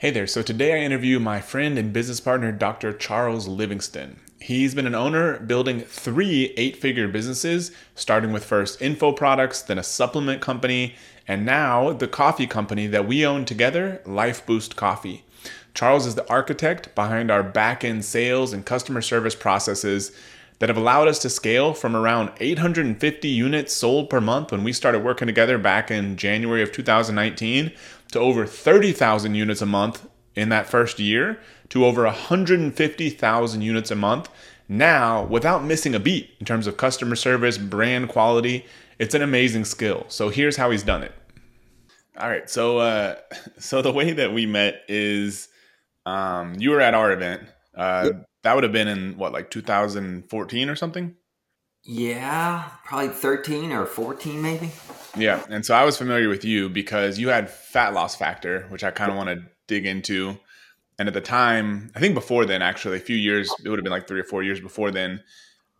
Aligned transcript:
Hey 0.00 0.10
there. 0.10 0.26
So 0.26 0.40
today 0.40 0.72
I 0.72 0.82
interview 0.82 1.20
my 1.20 1.42
friend 1.42 1.76
and 1.76 1.92
business 1.92 2.20
partner, 2.20 2.52
Dr. 2.52 2.94
Charles 2.94 3.46
Livingston. 3.46 4.18
He's 4.40 4.74
been 4.74 4.86
an 4.86 4.94
owner 4.94 5.38
building 5.38 5.80
three 5.80 6.54
eight 6.56 6.78
figure 6.78 7.06
businesses, 7.06 7.70
starting 7.94 8.32
with 8.32 8.42
first 8.42 8.80
info 8.80 9.12
products, 9.12 9.60
then 9.60 9.76
a 9.76 9.82
supplement 9.82 10.40
company, 10.40 10.94
and 11.28 11.44
now 11.44 11.92
the 11.92 12.08
coffee 12.08 12.46
company 12.46 12.86
that 12.86 13.06
we 13.06 13.26
own 13.26 13.44
together, 13.44 14.00
Lifeboost 14.06 14.74
Coffee. 14.74 15.22
Charles 15.74 16.06
is 16.06 16.14
the 16.14 16.26
architect 16.30 16.94
behind 16.94 17.30
our 17.30 17.42
back 17.42 17.84
end 17.84 18.02
sales 18.02 18.54
and 18.54 18.64
customer 18.64 19.02
service 19.02 19.34
processes 19.34 20.12
that 20.60 20.68
have 20.68 20.78
allowed 20.78 21.08
us 21.08 21.18
to 21.18 21.28
scale 21.28 21.74
from 21.74 21.96
around 21.96 22.30
850 22.38 23.28
units 23.28 23.74
sold 23.74 24.08
per 24.08 24.20
month 24.20 24.52
when 24.52 24.62
we 24.62 24.72
started 24.72 25.02
working 25.02 25.26
together 25.26 25.58
back 25.58 25.90
in 25.90 26.16
January 26.16 26.62
of 26.62 26.70
2019 26.70 27.72
to 28.10 28.18
over 28.18 28.46
30,000 28.46 29.34
units 29.34 29.62
a 29.62 29.66
month 29.66 30.06
in 30.34 30.48
that 30.50 30.66
first 30.66 30.98
year 30.98 31.38
to 31.68 31.84
over 31.84 32.04
150,000 32.04 33.62
units 33.62 33.90
a 33.90 33.96
month 33.96 34.28
now 34.68 35.24
without 35.24 35.64
missing 35.64 35.94
a 35.94 36.00
beat 36.00 36.30
in 36.38 36.46
terms 36.46 36.66
of 36.66 36.76
customer 36.76 37.16
service, 37.16 37.58
brand 37.58 38.08
quality. 38.08 38.64
It's 38.98 39.14
an 39.14 39.22
amazing 39.22 39.64
skill. 39.64 40.04
So 40.08 40.28
here's 40.28 40.56
how 40.56 40.70
he's 40.70 40.82
done 40.82 41.02
it. 41.02 41.12
All 42.16 42.28
right. 42.28 42.48
So 42.48 42.78
uh 42.78 43.16
so 43.58 43.82
the 43.82 43.92
way 43.92 44.12
that 44.12 44.32
we 44.32 44.46
met 44.46 44.82
is 44.88 45.48
um 46.06 46.54
you 46.58 46.70
were 46.70 46.80
at 46.80 46.94
our 46.94 47.12
event. 47.12 47.42
Uh 47.74 48.02
yep. 48.12 48.26
that 48.42 48.54
would 48.54 48.64
have 48.64 48.72
been 48.72 48.88
in 48.88 49.16
what 49.16 49.32
like 49.32 49.50
2014 49.50 50.68
or 50.68 50.76
something? 50.76 51.16
Yeah, 51.82 52.68
probably 52.84 53.08
13 53.08 53.72
or 53.72 53.86
14 53.86 54.40
maybe. 54.40 54.70
Yeah, 55.16 55.44
and 55.48 55.64
so 55.64 55.74
I 55.74 55.84
was 55.84 55.96
familiar 55.96 56.28
with 56.28 56.44
you 56.44 56.68
because 56.68 57.18
you 57.18 57.28
had 57.28 57.50
fat 57.50 57.94
loss 57.94 58.14
factor, 58.14 58.66
which 58.68 58.84
I 58.84 58.90
kind 58.90 59.10
of 59.10 59.16
want 59.16 59.28
to 59.30 59.42
dig 59.66 59.86
into. 59.86 60.38
And 60.98 61.08
at 61.08 61.14
the 61.14 61.20
time, 61.20 61.90
I 61.96 62.00
think 62.00 62.14
before 62.14 62.44
then, 62.44 62.60
actually, 62.60 62.98
a 62.98 63.00
few 63.00 63.16
years, 63.16 63.50
it 63.64 63.68
would 63.68 63.78
have 63.78 63.84
been 63.84 63.92
like 63.92 64.06
three 64.06 64.20
or 64.20 64.24
four 64.24 64.42
years 64.42 64.60
before 64.60 64.90
then, 64.90 65.22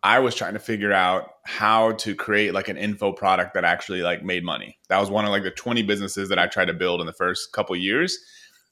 I 0.03 0.19
was 0.19 0.33
trying 0.33 0.53
to 0.53 0.59
figure 0.59 0.91
out 0.91 1.29
how 1.43 1.91
to 1.93 2.15
create 2.15 2.53
like 2.53 2.69
an 2.69 2.77
info 2.77 3.11
product 3.13 3.53
that 3.53 3.63
actually 3.63 4.01
like 4.01 4.23
made 4.23 4.43
money. 4.43 4.79
That 4.89 4.99
was 4.99 5.11
one 5.11 5.25
of 5.25 5.31
like 5.31 5.43
the 5.43 5.51
20 5.51 5.83
businesses 5.83 6.29
that 6.29 6.39
I 6.39 6.47
tried 6.47 6.65
to 6.65 6.73
build 6.73 7.01
in 7.01 7.05
the 7.05 7.13
first 7.13 7.53
couple 7.53 7.75
years. 7.75 8.17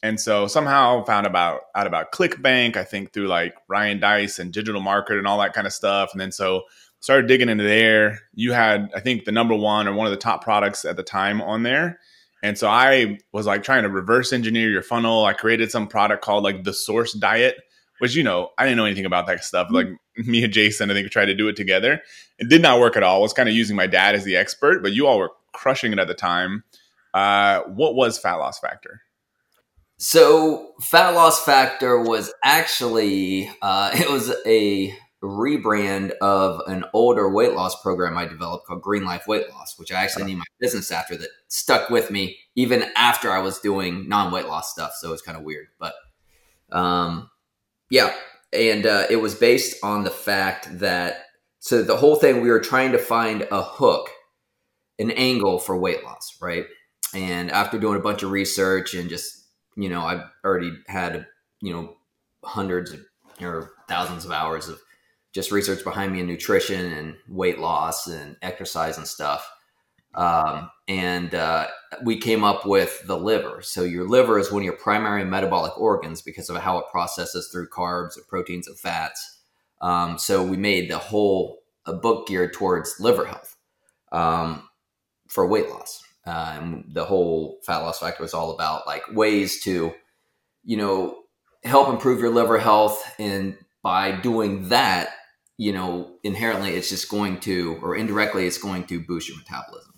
And 0.01 0.19
so 0.19 0.47
somehow 0.47 1.03
found 1.03 1.27
about 1.27 1.61
out 1.75 1.85
about 1.85 2.11
ClickBank, 2.11 2.77
I 2.77 2.83
think 2.83 3.13
through 3.13 3.27
like 3.27 3.53
Ryan 3.67 3.99
Deiss 3.99 4.39
and 4.39 4.51
digital 4.51 4.81
market 4.81 5.17
and 5.17 5.27
all 5.27 5.39
that 5.39 5.53
kind 5.53 5.67
of 5.67 5.73
stuff. 5.73 6.09
And 6.13 6.21
then 6.21 6.31
so 6.31 6.63
started 6.99 7.27
digging 7.27 7.49
into 7.49 7.63
there. 7.63 8.19
You 8.33 8.51
had, 8.51 8.89
I 8.95 8.99
think, 8.99 9.25
the 9.25 9.31
number 9.31 9.55
one 9.55 9.87
or 9.87 9.93
one 9.93 10.07
of 10.07 10.11
the 10.11 10.17
top 10.17 10.43
products 10.43 10.85
at 10.85 10.95
the 10.95 11.03
time 11.03 11.41
on 11.41 11.63
there. 11.63 11.99
And 12.41 12.57
so 12.57 12.67
I 12.67 13.17
was 13.33 13.45
like 13.45 13.63
trying 13.63 13.83
to 13.83 13.89
reverse 13.89 14.31
engineer 14.31 14.69
your 14.69 14.81
funnel. 14.81 15.25
I 15.25 15.33
created 15.33 15.71
some 15.71 15.87
product 15.87 16.23
called 16.23 16.43
like 16.43 16.63
the 16.63 16.73
source 16.73 17.13
diet, 17.13 17.57
which, 17.99 18.15
you 18.15 18.23
know, 18.23 18.49
I 18.57 18.63
didn't 18.63 18.77
know 18.77 18.85
anything 18.85 19.05
about 19.05 19.27
that 19.27 19.43
stuff. 19.43 19.67
Like 19.71 19.87
me 20.17 20.43
and 20.43 20.53
Jason, 20.53 20.89
I 20.89 20.93
think, 20.93 21.09
tried 21.11 21.25
to 21.25 21.35
do 21.35 21.47
it 21.47 21.55
together. 21.55 22.01
It 22.37 22.49
did 22.49 22.61
not 22.61 22.79
work 22.79 22.95
at 22.95 23.03
all. 23.03 23.17
I 23.17 23.21
was 23.21 23.33
kind 23.33 23.49
of 23.49 23.55
using 23.55 23.75
my 23.75 23.87
dad 23.87 24.15
as 24.15 24.23
the 24.23 24.37
expert, 24.37 24.81
but 24.81 24.93
you 24.93 25.07
all 25.07 25.19
were 25.19 25.31
crushing 25.53 25.91
it 25.91 25.99
at 25.99 26.07
the 26.07 26.13
time. 26.13 26.63
Uh, 27.13 27.61
what 27.63 27.95
was 27.95 28.17
Fat 28.17 28.35
Loss 28.35 28.59
Factor? 28.59 29.01
So, 29.97 30.73
Fat 30.79 31.09
Loss 31.09 31.43
Factor 31.43 31.99
was 32.01 32.31
actually, 32.43 33.51
uh, 33.61 33.91
it 33.93 34.09
was 34.09 34.33
a 34.45 34.95
rebrand 35.21 36.11
of 36.21 36.61
an 36.67 36.85
older 36.93 37.29
weight 37.29 37.53
loss 37.53 37.81
program 37.81 38.17
I 38.17 38.25
developed 38.25 38.67
called 38.67 38.81
Green 38.81 39.03
Life 39.03 39.27
Weight 39.27 39.49
Loss, 39.49 39.77
which 39.77 39.91
I 39.91 40.03
actually 40.03 40.25
named 40.25 40.39
my 40.39 40.45
business 40.59 40.91
after 40.91 41.17
that 41.17 41.29
stuck 41.47 41.89
with 41.89 42.09
me 42.09 42.37
even 42.55 42.85
after 42.95 43.31
I 43.31 43.39
was 43.39 43.59
doing 43.59 44.07
non 44.07 44.31
weight 44.31 44.47
loss 44.47 44.71
stuff. 44.71 44.93
So 44.93 45.11
it's 45.11 45.21
kind 45.21 45.37
of 45.37 45.43
weird. 45.43 45.67
But 45.79 45.93
um, 46.71 47.29
yeah. 47.89 48.13
And 48.53 48.85
uh, 48.85 49.05
it 49.09 49.17
was 49.17 49.35
based 49.35 49.83
on 49.83 50.03
the 50.03 50.09
fact 50.09 50.79
that, 50.79 51.25
so 51.59 51.83
the 51.83 51.97
whole 51.97 52.15
thing, 52.15 52.41
we 52.41 52.49
were 52.49 52.61
trying 52.61 52.93
to 52.93 52.97
find 52.97 53.47
a 53.51 53.61
hook, 53.61 54.09
an 54.97 55.11
angle 55.11 55.59
for 55.59 55.77
weight 55.77 56.03
loss, 56.03 56.37
right? 56.41 56.65
And 57.13 57.51
after 57.51 57.77
doing 57.77 57.97
a 57.97 58.01
bunch 58.01 58.23
of 58.23 58.31
research 58.31 58.93
and 58.93 59.09
just, 59.09 59.47
you 59.75 59.89
know, 59.89 60.01
I've 60.01 60.23
already 60.43 60.71
had, 60.87 61.27
you 61.61 61.73
know, 61.73 61.97
hundreds 62.43 62.95
or 63.41 63.71
thousands 63.87 64.25
of 64.25 64.31
hours 64.31 64.69
of 64.69 64.79
just 65.33 65.51
research 65.51 65.83
behind 65.83 66.11
me 66.11 66.21
in 66.21 66.27
nutrition 66.27 66.91
and 66.93 67.15
weight 67.27 67.59
loss 67.59 68.07
and 68.07 68.35
exercise 68.41 68.97
and 68.97 69.07
stuff. 69.07 69.49
Um, 70.15 70.69
and 70.87 71.35
uh, 71.35 71.67
we 72.03 72.17
came 72.17 72.43
up 72.43 72.65
with 72.65 73.05
the 73.05 73.17
liver. 73.17 73.61
So 73.61 73.83
your 73.83 74.07
liver 74.07 74.39
is 74.39 74.51
one 74.51 74.63
of 74.63 74.65
your 74.65 74.73
primary 74.73 75.23
metabolic 75.23 75.77
organs 75.79 76.21
because 76.21 76.49
of 76.49 76.57
how 76.57 76.79
it 76.79 76.85
processes 76.91 77.49
through 77.51 77.69
carbs 77.69 78.17
and 78.17 78.27
proteins 78.27 78.67
and 78.67 78.77
fats. 78.77 79.39
Um, 79.81 80.17
so 80.17 80.43
we 80.43 80.57
made 80.57 80.89
the 80.89 80.97
whole 80.97 81.59
a 81.85 81.93
book 81.93 82.27
geared 82.27 82.53
towards 82.53 82.99
liver 82.99 83.25
health 83.25 83.55
um, 84.11 84.67
for 85.27 85.47
weight 85.47 85.69
loss. 85.69 86.03
Uh, 86.25 86.57
and 86.59 86.85
the 86.93 87.05
whole 87.05 87.59
fat 87.65 87.77
loss 87.77 87.99
factor 87.99 88.21
was 88.21 88.33
all 88.33 88.51
about 88.51 88.85
like 88.85 89.03
ways 89.13 89.61
to, 89.63 89.93
you 90.63 90.77
know, 90.77 91.17
help 91.63 91.89
improve 91.89 92.19
your 92.19 92.29
liver 92.29 92.57
health. 92.57 93.01
And 93.17 93.57
by 93.81 94.11
doing 94.11 94.69
that, 94.69 95.09
you 95.59 95.73
know, 95.73 96.09
inherently 96.23 96.69
it's 96.69 96.87
just 96.87 97.09
going 97.09 97.37
to, 97.41 97.77
or 97.83 97.93
indirectly, 97.93 98.47
it's 98.47 98.57
going 98.57 98.85
to 98.85 99.01
boost 99.01 99.27
your 99.27 99.37
metabolism. 99.37 99.93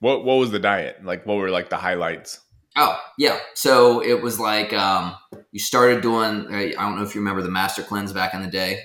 What 0.00 0.24
What 0.24 0.34
was 0.34 0.50
the 0.50 0.58
diet 0.58 1.04
like? 1.04 1.24
What 1.24 1.36
were 1.36 1.48
like 1.48 1.70
the 1.70 1.76
highlights? 1.76 2.40
Oh 2.76 3.00
yeah, 3.16 3.38
so 3.54 4.02
it 4.02 4.20
was 4.20 4.40
like 4.40 4.72
um, 4.72 5.14
you 5.52 5.60
started 5.60 6.02
doing. 6.02 6.52
I 6.52 6.72
don't 6.72 6.96
know 6.96 7.04
if 7.04 7.14
you 7.14 7.20
remember 7.20 7.40
the 7.40 7.50
Master 7.50 7.82
Cleanse 7.82 8.12
back 8.12 8.34
in 8.34 8.42
the 8.42 8.48
day, 8.48 8.80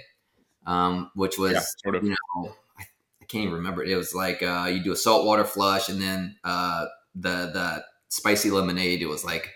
um, 0.67 1.09
which 1.15 1.39
was 1.39 1.53
yeah, 1.53 1.61
sort 1.83 1.95
of. 1.95 2.03
you 2.03 2.11
know 2.11 2.55
I, 2.77 2.83
I, 3.19 3.25
can't 3.25 3.45
even 3.45 3.55
remember. 3.55 3.83
It 3.83 3.95
was 3.95 4.13
like 4.13 4.43
uh, 4.43 4.69
you 4.71 4.83
do 4.83 4.91
a 4.91 4.95
saltwater 4.95 5.43
flush 5.43 5.89
and 5.89 5.99
then 5.99 6.35
uh, 6.43 6.85
the 7.15 7.49
the 7.51 7.83
spicy 8.09 8.51
lemonade. 8.51 9.01
It 9.01 9.07
was 9.07 9.25
like 9.25 9.49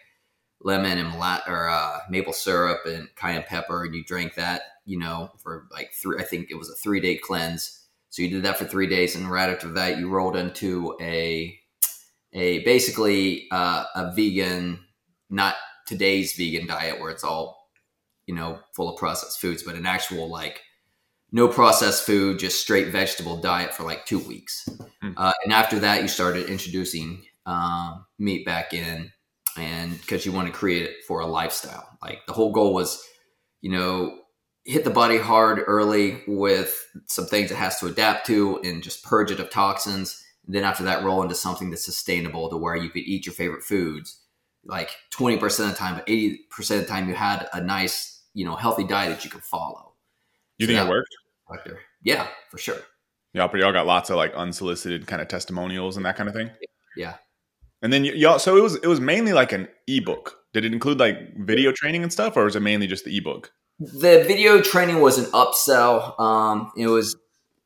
lemon 0.62 0.98
and 0.98 1.14
or 1.48 1.70
uh, 1.70 2.00
maple 2.10 2.34
syrup 2.34 2.88
and 2.88 3.08
cayenne 3.16 3.46
pepper, 3.48 3.86
and 3.86 3.94
you 3.94 4.04
drank 4.04 4.34
that 4.34 4.64
you 4.86 5.00
know, 5.00 5.32
for 5.42 5.68
like 5.72 5.92
three, 5.94 6.18
I 6.20 6.24
think 6.24 6.50
it 6.50 6.58
was 6.58 6.70
a 6.70 6.76
three 6.76 7.00
day 7.00 7.18
cleanse. 7.18 7.82
So 8.10 8.22
you 8.22 8.30
did 8.30 8.44
that 8.44 8.58
for 8.58 8.66
three 8.66 8.88
days, 8.88 9.16
and 9.16 9.30
right 9.30 9.50
after 9.50 9.70
that, 9.74 9.98
you 9.98 10.10
rolled 10.10 10.38
into 10.38 10.96
a 11.02 11.60
a 12.34 12.64
basically 12.64 13.48
uh, 13.52 13.86
a 13.96 14.14
vegan, 14.14 14.80
not 15.30 15.56
today's 15.88 16.34
vegan 16.34 16.68
diet 16.68 17.00
where 17.00 17.12
it's 17.12 17.24
all 17.24 17.70
you 18.26 18.36
know 18.36 18.60
full 18.74 18.90
of 18.90 18.98
processed 18.98 19.42
foods, 19.42 19.64
but 19.64 19.76
an 19.76 19.86
actual 19.86 20.30
like 20.30 20.62
no 21.32 21.48
processed 21.48 22.06
food, 22.06 22.40
just 22.40 22.62
straight 22.62 22.90
vegetable 22.90 23.42
diet 23.42 23.74
for 23.74 23.84
like 23.84 24.06
two 24.06 24.20
weeks. 24.20 24.70
Mm. 25.04 25.14
Uh, 25.18 25.34
and 25.44 25.52
after 25.52 25.80
that, 25.80 26.02
you 26.02 26.08
started 26.08 26.50
introducing 26.50 27.26
uh, 27.46 27.98
meat 28.20 28.46
back 28.46 28.74
in, 28.74 29.12
and 29.58 30.00
because 30.00 30.26
you 30.26 30.32
want 30.32 30.48
to 30.48 30.54
create 30.54 30.84
it 30.84 31.04
for 31.08 31.20
a 31.20 31.26
lifestyle. 31.26 31.98
Like 32.02 32.20
the 32.28 32.34
whole 32.34 32.52
goal 32.52 32.74
was, 32.74 33.04
you 33.62 33.72
know, 33.72 34.20
hit 34.66 34.84
the 34.84 34.90
body 34.90 35.18
hard 35.18 35.62
early 35.68 36.22
with 36.28 36.90
some 37.08 37.26
things 37.26 37.52
it 37.52 37.58
has 37.58 37.80
to 37.80 37.86
adapt 37.86 38.26
to 38.28 38.60
and 38.64 38.84
just 38.84 39.04
purge 39.04 39.32
it 39.32 39.40
of 39.40 39.50
toxins. 39.50 40.24
And 40.46 40.56
then 40.56 40.64
after 40.64 40.84
that, 40.84 41.04
roll 41.04 41.22
into 41.22 41.36
something 41.36 41.70
that's 41.70 41.86
sustainable 41.86 42.50
to 42.50 42.58
where 42.58 42.76
you 42.76 42.90
could 42.90 43.04
eat 43.04 43.26
your 43.26 43.34
favorite 43.34 43.64
foods 43.64 44.20
like 44.66 44.90
20% 45.14 45.44
of 45.44 45.70
the 45.70 45.74
time, 45.76 45.96
but 45.96 46.08
80% 46.08 46.40
of 46.60 46.68
the 46.82 46.86
time 46.86 47.08
you 47.08 47.16
had 47.16 47.48
a 47.54 47.62
nice, 47.62 48.24
you 48.34 48.46
know, 48.46 48.56
healthy 48.56 48.84
diet 48.84 49.16
that 49.16 49.24
you 49.24 49.30
could 49.30 49.44
follow. 49.44 49.94
You 50.58 50.66
so 50.66 50.74
think 50.74 50.86
it 50.86 50.90
worked? 50.90 51.16
Factor. 51.50 51.80
Yeah, 52.02 52.28
for 52.50 52.58
sure. 52.58 52.80
Yeah, 53.34 53.48
but 53.48 53.60
y'all 53.60 53.74
got 53.74 53.86
lots 53.86 54.10
of 54.10 54.16
like 54.16 54.34
unsolicited 54.34 55.08
kind 55.08 55.22
of 55.22 55.28
testimonials 55.28 55.98
and 55.98 56.06
that 56.06 56.16
kind 56.16 56.30
of 56.30 56.36
thing. 56.36 56.50
Yeah. 56.96 57.16
And 57.82 57.94
then 57.94 58.06
y'all, 58.06 58.40
so 58.40 58.58
it 58.58 58.64
was 58.64 58.76
it 58.76 58.88
was 58.88 59.02
mainly 59.02 59.34
like 59.34 59.52
an 59.52 59.68
ebook. 59.88 60.38
Did 60.54 60.66
it 60.66 60.74
include 60.74 61.00
like 61.00 61.18
video 61.38 61.72
training 61.72 62.02
and 62.02 62.12
stuff, 62.12 62.38
or 62.38 62.46
was 62.46 62.56
it 62.56 62.62
mainly 62.62 62.88
just 62.88 63.06
the 63.06 63.16
ebook? 63.16 63.52
The 63.80 64.24
video 64.26 64.62
training 64.62 65.02
was 65.02 65.18
an 65.18 65.26
upsell. 65.26 66.18
Um, 66.20 66.72
it 66.78 66.88
was, 66.88 67.18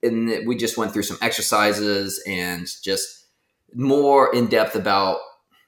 and 0.01 0.47
we 0.47 0.55
just 0.55 0.77
went 0.77 0.91
through 0.91 1.03
some 1.03 1.17
exercises 1.21 2.21
and 2.25 2.67
just 2.81 3.27
more 3.75 4.33
in 4.33 4.47
depth 4.47 4.75
about 4.75 5.19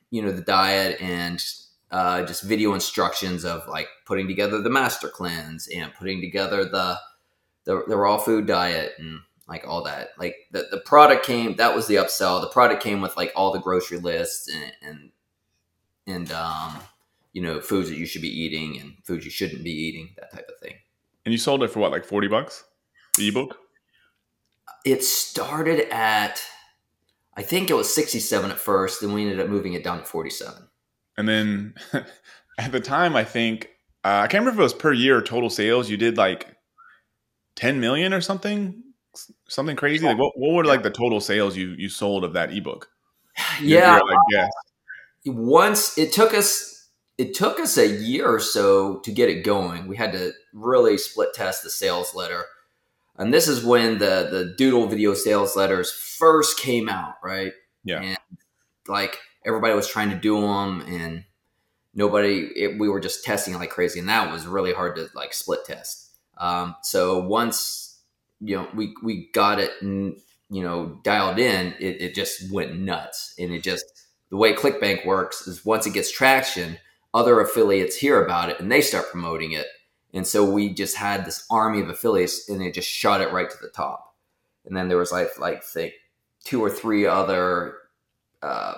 you 0.09 0.21
know 0.21 0.31
the 0.31 0.41
diet 0.41 0.99
and 0.99 1.43
uh, 1.91 2.23
just 2.23 2.43
video 2.43 2.73
instructions 2.73 3.45
of 3.45 3.67
like 3.67 3.87
putting 4.05 4.27
together 4.27 4.61
the 4.61 4.69
master 4.69 5.09
cleanse 5.09 5.67
and 5.67 5.93
putting 5.93 6.21
together 6.21 6.65
the 6.65 6.97
the, 7.65 7.83
the 7.87 7.95
raw 7.95 8.17
food 8.17 8.47
diet 8.47 8.93
and 8.97 9.19
like 9.47 9.67
all 9.67 9.83
that. 9.83 10.09
Like 10.17 10.35
the, 10.51 10.65
the 10.71 10.79
product 10.79 11.25
came 11.25 11.55
that 11.57 11.75
was 11.75 11.87
the 11.87 11.95
upsell. 11.95 12.41
The 12.41 12.47
product 12.47 12.81
came 12.81 13.01
with 13.01 13.15
like 13.15 13.31
all 13.35 13.51
the 13.51 13.59
grocery 13.59 13.99
lists 13.99 14.49
and 14.49 14.71
and, 14.81 15.11
and 16.07 16.31
um 16.31 16.79
you 17.33 17.41
know, 17.41 17.61
foods 17.61 17.89
that 17.89 17.97
you 17.97 18.05
should 18.05 18.21
be 18.21 18.29
eating 18.29 18.79
and 18.79 18.93
foods 19.03 19.25
you 19.25 19.31
shouldn't 19.31 19.63
be 19.63 19.71
eating, 19.71 20.13
that 20.17 20.31
type 20.31 20.49
of 20.49 20.59
thing. 20.61 20.75
And 21.25 21.31
you 21.31 21.37
sold 21.37 21.63
it 21.63 21.69
for 21.69 21.79
what, 21.79 21.91
like 21.91 22.05
40 22.05 22.27
bucks? 22.27 22.63
The 23.17 23.27
ebook? 23.27 23.57
It 24.85 25.03
started 25.03 25.87
at, 25.93 26.43
I 27.35 27.43
think 27.43 27.69
it 27.69 27.75
was 27.75 27.93
67 27.93 28.51
at 28.51 28.57
first, 28.57 29.01
then 29.01 29.13
we 29.13 29.21
ended 29.21 29.39
up 29.39 29.47
moving 29.47 29.73
it 29.73 29.83
down 29.83 29.99
to 29.99 30.05
47. 30.05 30.67
And 31.17 31.29
then 31.29 31.75
at 32.57 32.71
the 32.71 32.79
time, 32.79 33.15
I 33.15 33.23
think 33.23 33.69
uh, 34.03 34.21
I 34.23 34.27
can't 34.27 34.43
remember 34.43 34.51
if 34.51 34.59
it 34.59 34.63
was 34.63 34.73
per 34.73 34.93
year 34.93 35.17
or 35.17 35.21
total 35.21 35.49
sales. 35.49 35.89
You 35.89 35.97
did 35.97 36.17
like 36.17 36.55
ten 37.55 37.79
million 37.79 38.13
or 38.13 38.21
something, 38.21 38.81
something 39.47 39.75
crazy. 39.75 40.05
Like 40.05 40.17
what, 40.17 40.33
what 40.35 40.55
were 40.55 40.65
like 40.65 40.83
the 40.83 40.89
total 40.89 41.21
sales 41.21 41.55
you 41.55 41.75
you 41.77 41.89
sold 41.89 42.23
of 42.23 42.33
that 42.33 42.51
ebook? 42.51 42.89
Yeah, 43.61 43.99
I 44.03 44.15
guess. 44.31 44.51
Once 45.25 45.97
it 45.97 46.11
took 46.11 46.33
us 46.33 46.80
it 47.21 47.35
took 47.35 47.59
us 47.59 47.77
a 47.77 47.87
year 47.87 48.27
or 48.27 48.39
so 48.39 48.97
to 49.01 49.11
get 49.11 49.29
it 49.29 49.43
going. 49.43 49.87
We 49.87 49.95
had 49.95 50.11
to 50.13 50.31
really 50.53 50.97
split 50.97 51.35
test 51.35 51.61
the 51.61 51.69
sales 51.69 52.15
letter. 52.15 52.45
And 53.15 53.31
this 53.31 53.47
is 53.47 53.63
when 53.63 53.99
the 53.99 54.27
the 54.31 54.55
Doodle 54.57 54.87
video 54.87 55.13
sales 55.13 55.55
letters 55.55 55.91
first 55.91 56.57
came 56.57 56.89
out, 56.89 57.15
right? 57.23 57.53
Yeah. 57.83 58.01
And 58.01 58.17
like 58.87 59.19
everybody 59.45 59.75
was 59.75 59.87
trying 59.87 60.09
to 60.09 60.15
do 60.15 60.41
them 60.41 60.81
and 60.87 61.23
nobody 61.93 62.49
it, 62.55 62.79
we 62.79 62.89
were 62.89 62.99
just 62.99 63.23
testing 63.23 63.53
like 63.53 63.69
crazy 63.69 63.99
and 63.99 64.09
that 64.09 64.31
was 64.31 64.47
really 64.47 64.73
hard 64.73 64.95
to 64.95 65.07
like 65.13 65.33
split 65.33 65.65
test 65.65 66.09
um, 66.37 66.75
so 66.83 67.19
once 67.19 67.99
you 68.39 68.55
know 68.55 68.67
we 68.73 68.93
we 69.03 69.29
got 69.33 69.59
it 69.59 69.71
and 69.81 70.17
you 70.49 70.63
know 70.63 70.99
dialed 71.03 71.37
in 71.37 71.73
it, 71.79 72.01
it 72.01 72.15
just 72.15 72.51
went 72.51 72.79
nuts 72.79 73.33
and 73.37 73.51
it 73.51 73.61
just 73.61 73.85
the 74.29 74.37
way 74.37 74.53
clickbank 74.53 75.05
works 75.05 75.47
is 75.47 75.65
once 75.65 75.85
it 75.85 75.93
gets 75.93 76.11
traction 76.11 76.77
other 77.13 77.39
affiliates 77.39 77.95
hear 77.95 78.23
about 78.23 78.49
it 78.49 78.59
and 78.59 78.71
they 78.71 78.81
start 78.81 79.09
promoting 79.11 79.51
it 79.51 79.67
and 80.13 80.27
so 80.27 80.49
we 80.49 80.73
just 80.73 80.95
had 80.95 81.25
this 81.25 81.45
army 81.49 81.81
of 81.81 81.89
affiliates 81.89 82.49
and 82.49 82.61
it 82.61 82.73
just 82.73 82.89
shot 82.89 83.21
it 83.21 83.31
right 83.31 83.49
to 83.49 83.57
the 83.61 83.69
top 83.69 84.15
and 84.65 84.75
then 84.75 84.87
there 84.87 84.97
was 84.97 85.11
like 85.11 85.37
like 85.39 85.63
think 85.63 85.93
two 86.43 86.63
or 86.63 86.69
three 86.69 87.05
other 87.05 87.77
uh, 88.41 88.73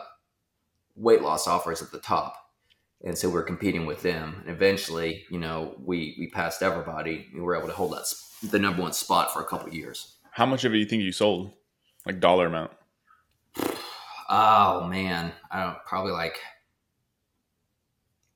weight 0.95 1.21
loss 1.21 1.47
offers 1.47 1.81
at 1.81 1.91
the 1.91 1.99
top 1.99 2.43
and 3.03 3.17
so 3.17 3.29
we're 3.29 3.43
competing 3.43 3.85
with 3.85 4.01
them. 4.01 4.37
And 4.41 4.49
eventually, 4.49 5.25
you 5.29 5.37
know, 5.37 5.75
we 5.83 6.15
we 6.17 6.29
passed 6.29 6.63
everybody. 6.63 7.27
We 7.33 7.41
were 7.41 7.55
able 7.55 7.67
to 7.67 7.73
hold 7.73 7.93
that 7.93 8.05
the 8.49 8.59
number 8.59 8.81
one 8.81 8.93
spot 8.93 9.33
for 9.33 9.41
a 9.41 9.45
couple 9.45 9.73
years. 9.73 10.15
How 10.31 10.45
much 10.45 10.63
of 10.63 10.71
it 10.71 10.75
do 10.75 10.79
you 10.79 10.85
think 10.85 11.03
you 11.03 11.11
sold, 11.11 11.51
like 12.05 12.19
dollar 12.19 12.47
amount? 12.47 12.71
Oh 14.29 14.87
man, 14.87 15.31
I 15.51 15.63
don't 15.63 15.77
probably 15.85 16.13
like 16.13 16.39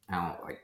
I 0.10 0.16
don't 0.16 0.44
like 0.44 0.60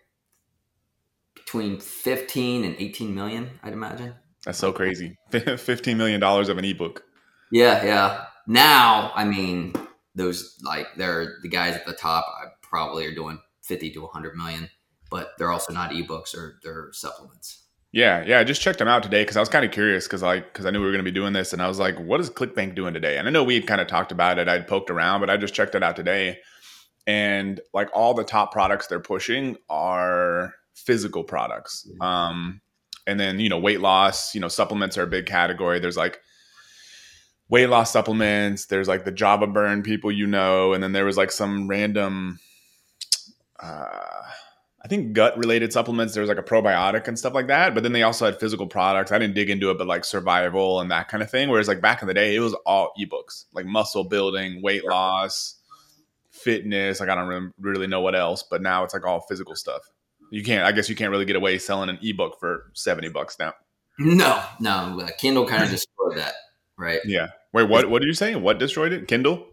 between 1.36 1.80
fifteen 1.80 2.64
and 2.64 2.76
eighteen 2.80 3.14
million. 3.14 3.50
I'd 3.64 3.74
imagine. 3.74 4.16
That's 4.46 4.60
so 4.60 4.74
crazy. 4.74 5.18
Fifteen 5.32 5.98
million 5.98 6.20
dollars 6.20 6.50
of 6.50 6.58
an 6.58 6.66
ebook. 6.66 7.04
Yeah, 7.52 7.84
yeah. 7.84 8.26
Now, 8.46 9.12
I 9.16 9.24
mean, 9.24 9.74
those 10.16 10.60
like 10.64 10.88
they're 10.98 11.38
the 11.42 11.50
guys 11.50 11.76
at 11.76 11.86
the 11.86 11.94
top. 11.94 12.26
I 12.28 12.48
probably 12.62 13.06
are 13.06 13.16
doing 13.16 13.40
50 13.64 13.92
to 13.92 14.02
100 14.02 14.36
million, 14.36 14.70
but 15.10 15.32
they're 15.38 15.52
also 15.52 15.72
not 15.72 15.92
ebooks 15.92 16.36
or 16.36 16.60
they're 16.64 16.90
supplements. 16.92 17.64
Yeah, 17.92 18.24
yeah. 18.26 18.40
I 18.40 18.44
just 18.44 18.62
checked 18.62 18.80
them 18.80 18.88
out 18.88 19.04
today 19.04 19.22
because 19.22 19.38
I 19.38 19.40
was 19.40 19.50
kind 19.50 19.64
of 19.64 19.72
curious 19.72 20.08
because 20.08 20.24
like 20.24 20.52
because 20.52 20.66
I 20.66 20.72
knew 20.72 20.80
we 20.80 20.86
were 20.86 20.92
going 20.92 21.06
to 21.06 21.10
be 21.10 21.14
doing 21.14 21.34
this, 21.34 21.54
and 21.54 21.62
I 21.62 21.68
was 21.68 21.78
like, 21.78 22.00
"What 22.00 22.20
is 22.20 22.30
ClickBank 22.30 22.76
doing 22.76 22.94
today?" 22.94 23.18
And 23.18 23.28
I 23.28 23.32
know 23.32 23.44
we 23.44 23.54
had 23.54 23.68
kind 23.68 23.80
of 23.80 23.88
talked 23.88 24.12
about 24.12 24.40
it. 24.40 24.48
I'd 24.48 24.68
poked 24.68 24.90
around, 24.90 25.20
but 25.20 25.30
I 25.30 25.38
just 25.38 25.54
checked 25.54 25.76
it 25.76 25.84
out 25.84 25.96
today, 25.96 26.40
and 27.06 27.60
like 27.74 27.90
all 27.94 28.14
the 28.14 28.24
top 28.24 28.52
products 28.52 28.88
they're 28.88 29.00
pushing 29.00 29.58
are 29.70 30.54
physical 30.74 31.24
products. 31.24 31.88
Mm-hmm. 31.90 32.02
Um, 32.02 32.62
and 33.06 33.20
then 33.20 33.40
you 33.40 33.50
know 33.50 33.60
weight 33.60 33.82
loss, 33.82 34.34
you 34.34 34.42
know 34.42 34.48
supplements 34.48 34.98
are 34.98 35.04
a 35.04 35.08
big 35.08 35.26
category. 35.26 35.80
There's 35.80 35.98
like 35.98 36.20
weight 37.50 37.68
loss 37.68 37.92
supplements. 37.92 38.66
There's 38.66 38.88
like 38.88 39.06
the 39.06 39.12
Java 39.12 39.48
Burn 39.48 39.84
people 39.84 40.12
you 40.12 40.28
know, 40.28 40.74
and 40.74 40.84
then 40.84 40.94
there 40.94 41.06
was 41.06 41.18
like 41.18 41.32
some 41.32 41.68
random 41.68 42.40
uh, 43.60 44.24
I 44.84 44.88
think 44.90 45.14
gut 45.14 45.38
related 45.38 45.72
supplements. 45.72 46.14
There's 46.14 46.28
like 46.28 46.38
a 46.38 46.44
probiotic 46.44 47.08
and 47.08 47.18
stuff 47.18 47.34
like 47.34 47.48
that. 47.48 47.74
But 47.74 47.84
then 47.84 47.94
they 47.94 48.04
also 48.04 48.26
had 48.26 48.40
physical 48.40 48.68
products. 48.68 49.12
I 49.12 49.18
didn't 49.18 49.36
dig 49.36 49.50
into 49.50 49.72
it, 49.72 49.78
but 49.78 49.88
like 49.88 50.04
survival 50.04 50.82
and 50.82 50.92
that 50.92 51.08
kind 51.08 51.24
of 51.24 51.32
thing. 51.32 51.50
Whereas 51.50 51.70
like 51.70 51.80
back 51.80 52.02
in 52.02 52.08
the 52.08 52.14
day, 52.14 52.36
it 52.36 52.40
was 52.40 52.54
all 52.66 52.92
ebooks, 53.00 53.46
like 53.54 53.66
muscle 53.66 54.04
building, 54.04 54.62
weight 54.62 54.84
loss, 54.84 55.56
fitness. 56.44 57.00
Like 57.00 57.10
I 57.10 57.16
don't 57.16 57.54
really 57.60 57.88
know 57.88 58.02
what 58.02 58.16
else, 58.16 58.44
but 58.44 58.62
now 58.62 58.84
it's 58.84 58.94
like 58.94 59.06
all 59.06 59.22
physical 59.22 59.56
stuff. 59.56 59.82
You 60.32 60.44
can't. 60.44 60.66
I 60.66 60.72
guess 60.72 60.90
you 60.90 60.96
can't 60.96 61.12
really 61.12 61.26
get 61.26 61.36
away 61.36 61.58
selling 61.58 61.90
an 61.90 62.00
ebook 62.02 62.40
for 62.40 62.72
seventy 62.74 63.10
bucks 63.10 63.38
now. 63.40 63.54
No, 64.00 64.42
no. 64.60 65.00
Uh, 65.00 65.10
Kindle 65.18 65.48
kind 65.48 65.64
of 65.64 65.70
destroyed 65.72 66.18
that, 66.18 66.34
right? 66.78 67.00
Yeah. 67.06 67.28
Wait, 67.54 67.70
what? 67.70 67.90
What 67.90 68.02
are 68.02 68.08
you 68.08 68.14
saying? 68.14 68.42
What 68.42 68.60
destroyed 68.60 68.94
it? 68.94 69.08
Kindle? 69.08 69.46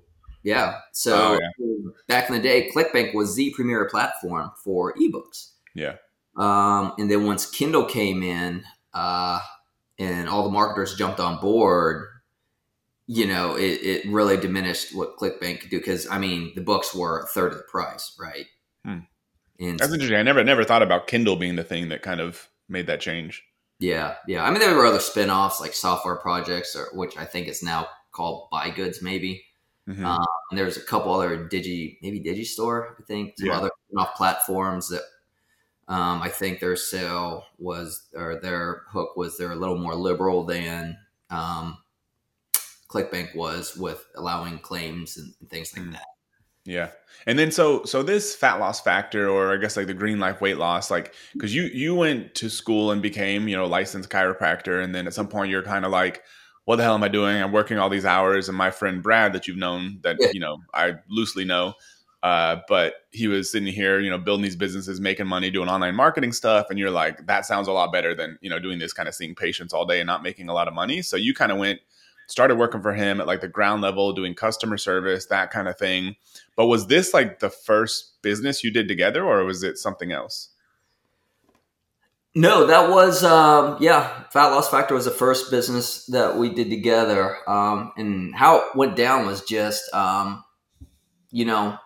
Yeah. 0.42 0.78
So 0.92 1.38
oh, 1.38 1.38
yeah. 1.58 1.90
back 2.08 2.28
in 2.28 2.36
the 2.36 2.42
day, 2.42 2.70
ClickBank 2.74 3.14
was 3.14 3.36
the 3.36 3.52
premier 3.54 3.86
platform 3.90 4.50
for 4.64 4.94
ebooks. 4.94 5.52
Yeah. 5.74 5.96
Um, 6.36 6.94
and 6.98 7.10
then 7.10 7.26
once 7.26 7.50
Kindle 7.50 7.84
came 7.84 8.22
in, 8.22 8.64
uh, 8.94 9.40
and 9.98 10.28
all 10.28 10.44
the 10.44 10.50
marketers 10.50 10.96
jumped 10.96 11.20
on 11.20 11.40
board, 11.40 12.06
you 13.12 13.26
know, 13.26 13.56
it, 13.56 13.80
it 13.82 14.06
really 14.08 14.36
diminished 14.36 14.94
what 14.94 15.16
ClickBank 15.16 15.62
could 15.62 15.70
do 15.70 15.78
because 15.78 16.08
I 16.08 16.18
mean, 16.18 16.52
the 16.54 16.60
books 16.60 16.94
were 16.94 17.22
a 17.22 17.26
third 17.26 17.50
of 17.50 17.58
the 17.58 17.64
price, 17.64 18.16
right? 18.20 18.46
Hmm. 18.84 19.00
And 19.58 19.80
That's 19.80 19.92
interesting. 19.92 20.16
I 20.16 20.22
never 20.22 20.44
never 20.44 20.62
thought 20.62 20.84
about 20.84 21.08
Kindle 21.08 21.34
being 21.34 21.56
the 21.56 21.64
thing 21.64 21.88
that 21.88 22.02
kind 22.02 22.20
of 22.20 22.48
made 22.68 22.86
that 22.86 23.00
change. 23.00 23.42
Yeah, 23.80 24.14
yeah. 24.28 24.44
I 24.44 24.50
mean, 24.50 24.60
there 24.60 24.76
were 24.76 24.86
other 24.86 25.00
spin-offs 25.00 25.60
like 25.60 25.72
software 25.72 26.16
projects, 26.16 26.76
or 26.76 26.86
which 26.96 27.16
I 27.16 27.24
think 27.24 27.48
is 27.48 27.64
now 27.64 27.88
called 28.12 28.48
BuyGoods, 28.52 29.02
maybe. 29.02 29.42
Mm-hmm. 29.88 30.04
Um, 30.04 30.26
and 30.52 30.58
there's 30.58 30.76
a 30.76 30.84
couple 30.84 31.12
other 31.12 31.48
Digi, 31.48 31.96
maybe 32.02 32.20
Digistore, 32.20 32.92
I 33.00 33.02
think, 33.08 33.34
some 33.38 33.48
yeah. 33.48 33.56
other 33.56 33.70
off 33.98 34.14
platforms 34.14 34.88
that 34.90 35.02
um, 35.88 36.22
I 36.22 36.28
think 36.28 36.60
their 36.60 36.76
sale 36.76 37.42
was, 37.58 38.06
or 38.14 38.38
their 38.40 38.84
hook 38.88 39.16
was 39.16 39.36
they're 39.36 39.50
a 39.50 39.56
little 39.56 39.78
more 39.78 39.96
liberal 39.96 40.44
than 40.44 40.96
um, 41.30 41.78
ClickBank 42.90 43.34
was 43.34 43.76
with 43.76 44.04
allowing 44.16 44.58
claims 44.58 45.16
and, 45.16 45.32
and 45.40 45.48
things 45.48 45.76
like 45.76 45.86
mm. 45.86 45.92
that. 45.92 46.06
Yeah. 46.64 46.90
And 47.26 47.38
then 47.38 47.50
so 47.50 47.84
so 47.84 48.02
this 48.02 48.34
fat 48.34 48.60
loss 48.60 48.80
factor 48.80 49.28
or 49.28 49.52
I 49.52 49.56
guess 49.56 49.76
like 49.76 49.86
the 49.86 49.94
green 49.94 50.20
life 50.20 50.40
weight 50.40 50.58
loss 50.58 50.90
like 50.90 51.14
cuz 51.38 51.54
you 51.54 51.64
you 51.64 51.94
went 51.94 52.34
to 52.36 52.50
school 52.50 52.90
and 52.90 53.00
became, 53.00 53.48
you 53.48 53.56
know, 53.56 53.66
licensed 53.66 54.10
chiropractor 54.10 54.82
and 54.82 54.94
then 54.94 55.06
at 55.06 55.14
some 55.14 55.28
point 55.28 55.50
you're 55.50 55.62
kind 55.62 55.84
of 55.84 55.90
like 55.90 56.22
what 56.64 56.76
the 56.76 56.82
hell 56.82 56.94
am 56.94 57.02
I 57.02 57.08
doing? 57.08 57.42
I'm 57.42 57.52
working 57.52 57.78
all 57.78 57.88
these 57.88 58.04
hours. 58.04 58.48
And 58.48 58.56
my 58.56 58.70
friend 58.70 59.02
Brad, 59.02 59.32
that 59.32 59.48
you've 59.48 59.56
known, 59.56 59.98
that 60.02 60.16
yeah. 60.20 60.28
you 60.32 60.40
know 60.40 60.58
I 60.74 60.96
loosely 61.08 61.44
know, 61.44 61.74
uh, 62.22 62.58
but 62.68 62.94
he 63.10 63.28
was 63.28 63.50
sitting 63.50 63.72
here, 63.72 63.98
you 63.98 64.10
know, 64.10 64.18
building 64.18 64.42
these 64.42 64.56
businesses, 64.56 65.00
making 65.00 65.26
money, 65.26 65.50
doing 65.50 65.68
online 65.68 65.94
marketing 65.94 66.32
stuff, 66.32 66.66
and 66.68 66.78
you're 66.78 66.90
like, 66.90 67.26
that 67.26 67.46
sounds 67.46 67.66
a 67.66 67.72
lot 67.72 67.92
better 67.92 68.14
than 68.14 68.38
you 68.42 68.50
know 68.50 68.58
doing 68.58 68.78
this 68.78 68.92
kind 68.92 69.08
of 69.08 69.14
seeing 69.14 69.34
patients 69.34 69.72
all 69.72 69.86
day 69.86 70.00
and 70.00 70.06
not 70.06 70.22
making 70.22 70.48
a 70.48 70.54
lot 70.54 70.68
of 70.68 70.74
money. 70.74 71.02
So 71.02 71.16
you 71.16 71.34
kind 71.34 71.50
of 71.50 71.58
went, 71.58 71.80
started 72.30 72.56
working 72.56 72.82
for 72.82 72.92
him 72.92 73.20
at 73.20 73.26
like 73.26 73.40
the 73.40 73.48
ground 73.48 73.82
level, 73.82 74.12
doing 74.12 74.34
customer 74.34 74.78
service, 74.78 75.26
that 75.26 75.50
kind 75.50 75.68
of 75.68 75.78
thing. 75.78 76.16
But 76.56 76.66
was 76.66 76.86
this 76.86 77.12
like 77.12 77.40
the 77.40 77.50
first 77.50 78.22
business 78.22 78.62
you 78.64 78.70
did 78.70 78.88
together, 78.88 79.24
or 79.24 79.44
was 79.44 79.62
it 79.62 79.78
something 79.78 80.12
else? 80.12 80.50
No, 82.34 82.66
that 82.66 82.90
was 82.90 83.24
um, 83.24 83.76
yeah. 83.80 84.24
Fat 84.30 84.48
Loss 84.48 84.70
Factor 84.70 84.94
was 84.94 85.04
the 85.04 85.10
first 85.10 85.50
business 85.50 86.06
that 86.06 86.36
we 86.36 86.48
did 86.54 86.70
together, 86.70 87.36
um, 87.48 87.92
and 87.96 88.34
how 88.34 88.58
it 88.58 88.76
went 88.76 88.94
down 88.94 89.26
was 89.26 89.42
just 89.44 89.92
um, 89.92 90.44
you 91.30 91.44
know 91.44 91.76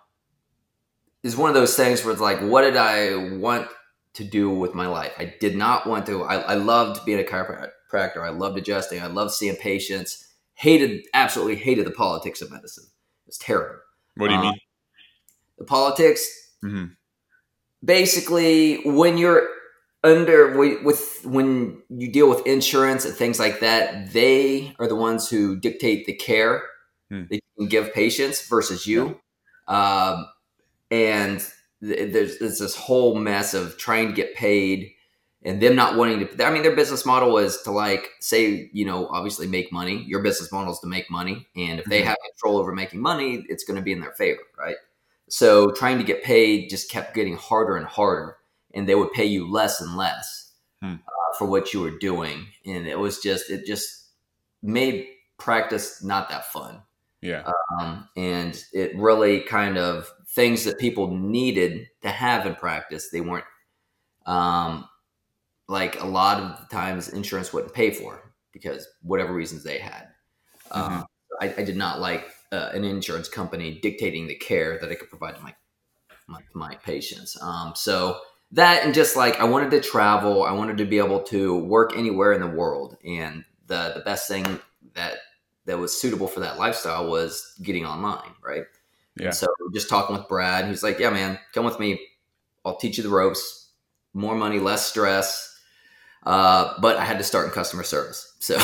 is 1.24 1.36
one 1.36 1.48
of 1.48 1.54
those 1.54 1.74
things 1.74 2.04
where 2.04 2.12
it's 2.12 2.20
like, 2.20 2.40
what 2.40 2.62
did 2.62 2.76
I 2.76 3.36
want 3.38 3.66
to 4.12 4.24
do 4.24 4.50
with 4.50 4.74
my 4.74 4.86
life? 4.86 5.12
I 5.18 5.34
did 5.40 5.56
not 5.56 5.86
want 5.86 6.06
to. 6.06 6.22
I, 6.22 6.36
I 6.36 6.54
loved 6.54 7.04
being 7.06 7.18
a 7.18 7.22
chiropractor. 7.22 8.18
I 8.18 8.28
loved 8.28 8.58
adjusting. 8.58 9.00
I 9.00 9.06
loved 9.06 9.32
seeing 9.32 9.56
patients. 9.56 10.33
Hated, 10.54 11.04
absolutely 11.14 11.56
hated 11.56 11.87
the 11.87 11.90
politics 11.90 12.40
of 12.40 12.50
medicine. 12.50 12.84
It's 13.26 13.38
terrible. 13.38 13.76
What 14.16 14.28
do 14.28 14.34
you 14.34 14.38
um, 14.38 14.46
mean? 14.46 14.61
The 15.58 15.64
politics. 15.64 16.26
Mm-hmm. 16.64 16.84
Basically, 17.84 18.82
when 18.84 19.18
you're 19.18 19.49
under 20.04 20.56
with 20.56 21.20
when 21.25 21.82
you 21.88 22.12
deal 22.12 22.28
with 22.28 22.46
insurance 22.46 23.04
and 23.04 23.14
things 23.14 23.38
like 23.38 23.61
that, 23.61 24.12
they 24.12 24.75
are 24.78 24.87
the 24.87 24.94
ones 24.94 25.28
who 25.28 25.58
dictate 25.58 26.06
the 26.06 26.14
care 26.14 26.62
hmm. 27.11 27.23
that 27.30 27.34
you 27.34 27.40
can 27.58 27.68
give 27.68 27.92
patients 27.92 28.46
versus 28.46 28.87
you. 28.87 29.18
Um, 29.66 30.26
and 30.90 31.40
th- 31.82 32.12
there's, 32.12 32.38
there's 32.38 32.58
this 32.58 32.76
whole 32.76 33.16
mess 33.16 33.54
of 33.54 33.78
trying 33.78 34.08
to 34.08 34.14
get 34.14 34.34
paid 34.34 34.92
and 35.44 35.60
them 35.60 35.76
not 35.76 35.96
wanting 35.96 36.26
to. 36.26 36.44
I 36.44 36.50
mean, 36.50 36.62
their 36.62 36.76
business 36.76 37.04
model 37.04 37.38
is 37.38 37.60
to 37.62 37.70
like 37.70 38.10
say, 38.20 38.70
you 38.72 38.84
know, 38.84 39.08
obviously 39.08 39.46
make 39.46 39.72
money. 39.72 40.04
Your 40.04 40.22
business 40.22 40.50
model 40.50 40.72
is 40.72 40.80
to 40.80 40.86
make 40.86 41.10
money, 41.10 41.46
and 41.56 41.78
if 41.78 41.86
they 41.86 42.00
mm-hmm. 42.00 42.08
have 42.08 42.18
control 42.30 42.58
over 42.58 42.72
making 42.72 43.00
money, 43.00 43.44
it's 43.48 43.64
going 43.64 43.76
to 43.76 43.82
be 43.82 43.92
in 43.92 44.00
their 44.00 44.12
favor, 44.12 44.42
right? 44.58 44.76
So 45.28 45.70
trying 45.70 45.98
to 45.98 46.04
get 46.04 46.22
paid 46.22 46.68
just 46.68 46.90
kept 46.90 47.14
getting 47.14 47.36
harder 47.36 47.76
and 47.76 47.86
harder 47.86 48.36
and 48.74 48.88
they 48.88 48.94
would 48.94 49.12
pay 49.12 49.24
you 49.24 49.50
less 49.50 49.80
and 49.80 49.96
less 49.96 50.52
hmm. 50.82 50.94
uh, 50.94 51.38
for 51.38 51.46
what 51.46 51.72
you 51.72 51.80
were 51.80 51.98
doing. 51.98 52.46
And 52.66 52.86
it 52.86 52.98
was 52.98 53.20
just, 53.20 53.50
it 53.50 53.64
just 53.64 54.08
made 54.62 55.06
practice 55.38 56.02
not 56.02 56.28
that 56.28 56.52
fun. 56.52 56.82
Yeah. 57.22 57.50
Um, 57.80 58.08
and 58.16 58.62
it 58.72 58.94
really 58.96 59.40
kind 59.40 59.78
of 59.78 60.12
things 60.28 60.64
that 60.64 60.78
people 60.78 61.16
needed 61.16 61.88
to 62.02 62.10
have 62.10 62.44
in 62.44 62.54
practice, 62.54 63.08
they 63.08 63.22
weren't 63.22 63.46
um, 64.26 64.86
like 65.68 66.00
a 66.00 66.06
lot 66.06 66.40
of 66.40 66.61
the 66.61 66.66
times 66.75 67.09
insurance 67.09 67.52
wouldn't 67.52 67.73
pay 67.73 67.90
for 67.90 68.35
because 68.52 68.87
whatever 69.02 69.33
reasons 69.33 69.62
they 69.64 69.78
had. 69.78 70.09
Mm-hmm. 70.71 70.94
Um, 70.94 71.06
I, 71.40 71.54
I, 71.59 71.64
did 71.64 71.76
not 71.76 72.00
like 72.00 72.26
uh, 72.52 72.71
an 72.73 72.85
insurance 72.85 73.28
company 73.28 73.78
dictating 73.83 74.26
the 74.26 74.37
care 74.37 74.78
that 74.78 74.90
I 74.90 74.94
could 74.94 75.11
provide 75.11 75.37
to 75.37 75.42
my 75.42 75.54
my, 76.26 76.40
my 76.54 76.75
patients. 76.76 77.37
Um, 77.42 77.73
so 77.76 78.18
that 78.52 78.85
and 78.85 78.94
just 78.94 79.16
like 79.16 79.38
I 79.40 79.44
wanted 79.44 79.71
to 79.73 79.80
travel, 79.80 80.44
I 80.44 80.52
wanted 80.52 80.78
to 80.78 80.85
be 80.85 80.99
able 80.99 81.23
to 81.25 81.59
work 81.59 81.97
anywhere 81.97 82.33
in 82.33 82.40
the 82.40 82.47
world, 82.47 82.97
and 83.04 83.44
the 83.66 83.92
the 83.94 84.02
best 84.04 84.28
thing 84.28 84.61
that 84.94 85.18
that 85.66 85.78
was 85.78 85.99
suitable 85.99 86.28
for 86.28 86.40
that 86.40 86.59
lifestyle 86.59 87.11
was 87.11 87.54
getting 87.62 87.85
online, 87.85 88.35
right? 88.42 88.64
Yeah. 89.16 89.26
And 89.26 89.35
so 89.35 89.47
just 89.73 89.88
talking 89.88 90.16
with 90.16 90.28
Brad, 90.28 90.66
he's 90.66 90.83
like, 90.83 90.99
"Yeah, 90.99 91.11
man, 91.11 91.38
come 91.52 91.64
with 91.64 91.80
me. 91.80 92.00
I'll 92.64 92.76
teach 92.76 92.97
you 92.97 93.02
the 93.02 93.11
ropes. 93.11 93.71
More 94.12 94.35
money, 94.35 94.61
less 94.61 94.87
stress." 94.87 95.53
Uh, 96.24 96.74
but 96.80 96.96
I 96.96 97.04
had 97.04 97.18
to 97.18 97.24
start 97.24 97.46
in 97.46 97.52
customer 97.52 97.82
service, 97.82 98.32
so 98.38 98.58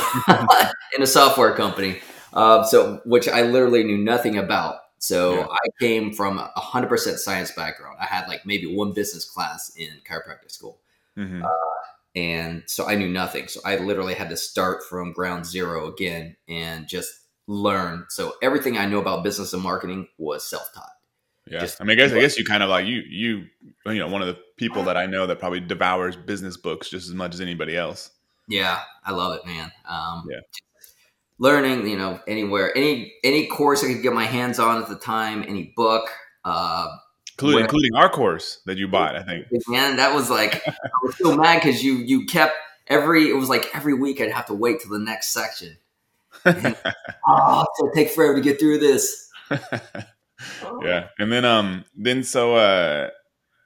in 0.96 1.02
a 1.02 1.06
software 1.06 1.54
company, 1.54 2.00
uh, 2.32 2.64
so 2.64 3.00
which 3.04 3.28
I 3.28 3.42
literally 3.42 3.84
knew 3.84 3.98
nothing 3.98 4.38
about. 4.38 4.76
So 4.98 5.34
yeah. 5.34 5.46
I 5.50 5.68
came 5.78 6.12
from 6.12 6.38
a 6.38 6.50
hundred 6.60 6.88
percent 6.88 7.18
science 7.18 7.50
background. 7.52 7.98
I 8.00 8.06
had 8.06 8.28
like 8.28 8.46
maybe 8.46 8.74
one 8.74 8.92
business 8.92 9.24
class 9.24 9.72
in 9.76 9.90
chiropractic 10.08 10.50
school. 10.50 10.80
Mm-hmm. 11.16 11.44
Uh, 11.44 11.48
and 12.14 12.62
so 12.66 12.86
I 12.86 12.96
knew 12.96 13.08
nothing. 13.08 13.48
So 13.48 13.60
I 13.64 13.76
literally 13.76 14.14
had 14.14 14.30
to 14.30 14.36
start 14.36 14.82
from 14.82 15.12
ground 15.12 15.46
zero 15.46 15.92
again 15.92 16.36
and 16.48 16.88
just 16.88 17.12
learn. 17.46 18.06
So 18.08 18.34
everything 18.42 18.78
I 18.78 18.86
know 18.86 19.00
about 19.00 19.24
business 19.24 19.52
and 19.52 19.62
marketing 19.62 20.08
was 20.18 20.48
self 20.48 20.72
taught. 20.74 20.90
Yeah, 21.50 21.60
just, 21.60 21.80
I 21.80 21.84
mean, 21.84 21.98
I 21.98 22.02
guess 22.02 22.12
I 22.12 22.20
guess 22.20 22.38
you 22.38 22.44
kind 22.44 22.62
of 22.62 22.70
like 22.70 22.86
you 22.86 23.02
you 23.08 23.46
you 23.86 23.98
know 23.98 24.08
one 24.08 24.22
of 24.22 24.28
the 24.28 24.38
people 24.56 24.84
that 24.84 24.96
I 24.96 25.06
know 25.06 25.26
that 25.26 25.40
probably 25.40 25.58
devours 25.58 26.16
business 26.16 26.56
books 26.56 26.88
just 26.88 27.08
as 27.08 27.14
much 27.14 27.34
as 27.34 27.40
anybody 27.40 27.76
else. 27.76 28.12
Yeah, 28.46 28.80
I 29.04 29.10
love 29.12 29.36
it, 29.36 29.44
man. 29.44 29.72
Um, 29.88 30.28
yeah, 30.30 30.40
learning, 31.40 31.88
you 31.88 31.98
know, 31.98 32.20
anywhere, 32.28 32.76
any 32.76 33.12
any 33.24 33.48
course 33.48 33.82
I 33.82 33.92
could 33.92 34.02
get 34.02 34.12
my 34.12 34.26
hands 34.26 34.60
on 34.60 34.80
at 34.80 34.88
the 34.88 34.96
time, 34.96 35.42
any 35.42 35.72
book. 35.74 36.08
Uh, 36.44 36.86
including, 37.36 37.64
including 37.64 37.94
our 37.96 38.08
course 38.08 38.60
that 38.66 38.78
you 38.78 38.86
bought, 38.86 39.16
I 39.16 39.24
think. 39.24 39.46
Man, 39.66 39.96
that 39.96 40.14
was 40.14 40.30
like 40.30 40.64
I 40.66 40.72
was 41.02 41.16
so 41.18 41.36
mad 41.36 41.62
because 41.62 41.82
you 41.82 41.94
you 41.94 42.26
kept 42.26 42.54
every 42.86 43.28
it 43.28 43.34
was 43.34 43.48
like 43.48 43.66
every 43.74 43.94
week 43.94 44.20
I'd 44.20 44.30
have 44.30 44.46
to 44.46 44.54
wait 44.54 44.80
till 44.80 44.92
the 44.92 45.04
next 45.04 45.32
section. 45.32 45.76
And, 46.44 46.76
oh, 47.28 47.66
so 47.76 47.90
take 47.94 48.08
forever 48.10 48.36
to 48.36 48.40
get 48.40 48.58
through 48.58 48.78
this. 48.78 49.28
yeah, 50.82 51.08
and 51.18 51.32
then 51.32 51.44
um 51.44 51.84
then 51.96 52.22
so 52.22 52.54
uh 52.54 53.10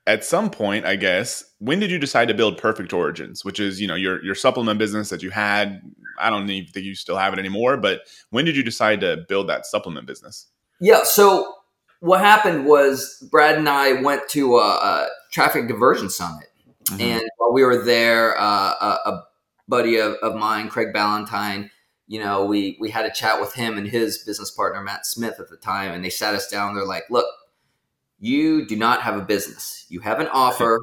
at 0.07 0.23
some 0.25 0.51
point, 0.51 0.85
I 0.85 0.97
guess, 0.97 1.45
when 1.59 1.81
did 1.81 1.91
you 1.91 1.99
decide 1.99 2.29
to 2.29 2.35
build 2.35 2.59
Perfect 2.59 2.93
Origins, 2.93 3.45
which 3.45 3.59
is 3.59 3.81
you 3.81 3.87
know 3.87 3.95
your 3.95 4.23
your 4.25 4.35
supplement 4.35 4.79
business 4.79 5.09
that 5.11 5.23
you 5.23 5.31
had? 5.31 5.81
I 6.21 6.31
don't 6.31 6.49
even 6.49 6.71
think 6.73 6.87
you 6.87 6.95
still 6.95 7.17
have 7.17 7.33
it 7.33 7.39
anymore, 7.39 7.77
but 7.77 8.03
when 8.31 8.45
did 8.45 8.57
you 8.57 8.63
decide 8.63 9.01
to 9.01 9.25
build 9.29 9.49
that 9.49 9.67
supplement 9.67 10.07
business? 10.07 10.47
Yeah, 10.81 11.03
so 11.05 11.55
what 12.01 12.21
happened 12.21 12.67
was 12.67 13.27
Brad 13.31 13.57
and 13.57 13.69
I 13.69 14.01
went 14.03 14.29
to 14.31 14.57
a, 14.59 14.69
a 14.69 15.09
traffic 15.33 15.69
diversion 15.69 16.11
summit, 16.11 16.49
mm-hmm. 16.85 17.01
and 17.01 17.23
while 17.39 17.53
we 17.53 17.65
were 17.65 17.83
there, 17.83 18.39
uh, 18.39 18.75
a, 18.81 18.99
a, 19.07 19.25
buddy 19.67 19.97
of, 19.97 20.13
of 20.17 20.35
mine, 20.35 20.69
Craig 20.69 20.93
Ballantyne, 20.93 21.71
you 22.07 22.21
know, 22.21 22.45
we 22.45 22.77
we 22.81 22.91
had 22.91 23.07
a 23.07 23.11
chat 23.11 23.41
with 23.41 23.55
him 23.55 23.79
and 23.79 23.87
his 23.87 24.19
business 24.19 24.51
partner 24.51 24.83
Matt 24.83 25.07
Smith 25.07 25.41
at 25.41 25.49
the 25.49 25.57
time, 25.57 25.93
and 25.93 26.05
they 26.05 26.11
sat 26.11 26.35
us 26.35 26.49
down. 26.49 26.75
They're 26.75 26.85
like, 26.85 27.05
"Look, 27.11 27.27
you 28.19 28.67
do 28.67 28.77
not 28.77 29.03
have 29.03 29.17
a 29.17 29.23
business. 29.23 29.87
You 29.89 30.01
have 30.01 30.21
an 30.21 30.29
offer. 30.29 30.81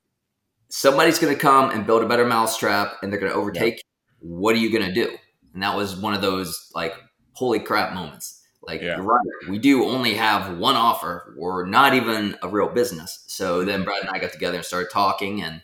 Somebody's 0.68 1.18
going 1.18 1.34
to 1.34 1.40
come 1.40 1.70
and 1.70 1.86
build 1.86 2.02
a 2.02 2.08
better 2.08 2.26
mousetrap, 2.26 2.94
and 3.02 3.12
they're 3.12 3.20
going 3.20 3.32
to 3.32 3.38
overtake 3.38 3.74
yeah. 3.74 3.80
you. 4.22 4.34
What 4.34 4.54
are 4.54 4.58
you 4.58 4.70
going 4.70 4.86
to 4.86 4.94
do?" 4.94 5.16
And 5.52 5.62
that 5.62 5.76
was 5.76 5.96
one 5.96 6.14
of 6.14 6.22
those 6.22 6.70
like, 6.74 6.94
"Holy 7.34 7.60
crap!" 7.60 7.94
moments. 7.94 8.42
Like, 8.62 8.82
yeah. 8.82 8.96
right, 8.98 9.24
we 9.48 9.58
do 9.58 9.84
only 9.84 10.14
have 10.14 10.58
one 10.58 10.74
offer. 10.74 11.34
We're 11.38 11.66
not 11.66 11.94
even 11.94 12.36
a 12.42 12.48
real 12.48 12.68
business. 12.68 13.22
So 13.28 13.64
then 13.64 13.84
Brad 13.84 14.00
and 14.00 14.10
I 14.10 14.18
got 14.18 14.32
together 14.32 14.56
and 14.56 14.66
started 14.66 14.90
talking, 14.90 15.40
and 15.40 15.62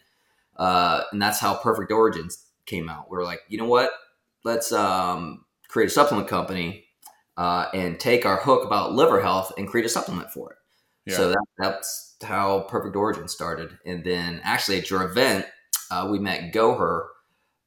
uh, 0.57 1.03
and 1.11 1.21
that's 1.21 1.41
how 1.41 1.57
Perfect 1.57 1.91
Origins 1.91 2.47
came 2.67 2.89
out. 2.89 3.11
We 3.11 3.17
were 3.17 3.25
like, 3.25 3.41
you 3.49 3.59
know 3.59 3.67
what? 3.67 3.91
Let's 4.45 4.73
um, 4.73 5.45
create 5.69 5.87
a 5.87 5.91
supplement 5.91 6.29
company 6.29 6.85
uh, 7.37 7.67
and 7.73 7.99
take 7.99 8.27
our 8.27 8.37
hook 8.37 8.65
about 8.65 8.93
liver 8.93 9.21
health 9.21 9.53
and 9.57 9.69
create 9.69 9.87
a 9.87 9.89
supplement 9.89 10.31
for 10.31 10.53
it. 10.53 10.59
Yeah. 11.07 11.17
So 11.17 11.29
that, 11.31 11.45
that's 11.59 12.17
how 12.23 12.61
Perfect 12.69 12.97
Origin 12.97 13.29
started. 13.29 13.77
And 13.85 14.05
then 14.05 14.41
actually 14.45 14.79
at 14.79 14.91
your 14.91 15.03
event, 15.03 15.47
uh, 15.91 16.09
we 16.11 16.19
met 16.19 16.53
Goher 16.53 17.07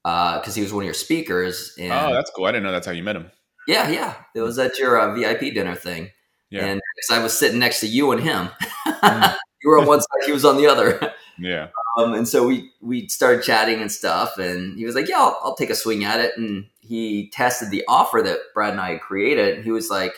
because 0.03 0.50
uh, 0.50 0.53
he 0.53 0.62
was 0.62 0.72
one 0.72 0.84
of 0.84 0.86
your 0.86 0.94
speakers. 0.94 1.75
And, 1.79 1.91
oh, 1.91 2.13
that's 2.13 2.32
cool. 2.32 2.46
I 2.46 2.51
didn't 2.51 2.63
know 2.63 2.72
that's 2.72 2.86
how 2.86 2.94
you 2.94 3.03
met 3.03 3.15
him. 3.15 3.32
Yeah, 3.67 3.89
yeah. 3.89 4.15
It 4.36 4.41
was 4.41 4.60
at 4.60 4.77
your 4.77 5.00
uh, 5.00 5.15
VIP 5.15 5.53
dinner 5.53 5.75
thing. 5.75 6.12
Yeah. 6.51 6.65
And 6.65 6.82
I 7.12 7.20
was 7.20 7.38
sitting 7.38 7.60
next 7.60 7.79
to 7.79 7.88
you 7.88 8.12
and 8.12 8.22
him. 8.22 8.50
Mm. 8.88 9.36
you 9.63 9.70
were 9.70 9.79
on 9.79 9.88
one 9.88 10.00
side, 10.00 10.25
he 10.25 10.32
was 10.32 10.46
on 10.46 10.58
the 10.58 10.67
other. 10.67 11.13
Yeah. 11.39 11.67
Um, 11.98 12.14
and 12.14 12.28
so 12.28 12.46
we 12.46 12.72
we 12.82 13.08
started 13.08 13.44
chatting 13.44 13.82
and 13.82 13.92
stuff, 13.92 14.38
and 14.38 14.78
he 14.78 14.86
was 14.86 14.96
like, 14.96 15.08
"Yeah, 15.08 15.20
I'll, 15.20 15.40
I'll, 15.44 15.56
take 15.56 15.70
a 15.70 15.75
swing 15.75 16.04
at 16.04 16.20
it." 16.20 16.38
And 16.38 16.68
he 16.80 17.30
tested 17.30 17.72
the 17.72 17.84
offer 17.88 18.22
that 18.22 18.40
Brad 18.54 18.72
and 18.72 18.82
I 18.82 18.94
had 18.94 19.02
created, 19.02 19.56
and 19.56 19.64
he 19.64 19.72
was 19.72 19.90
like, 19.90 20.14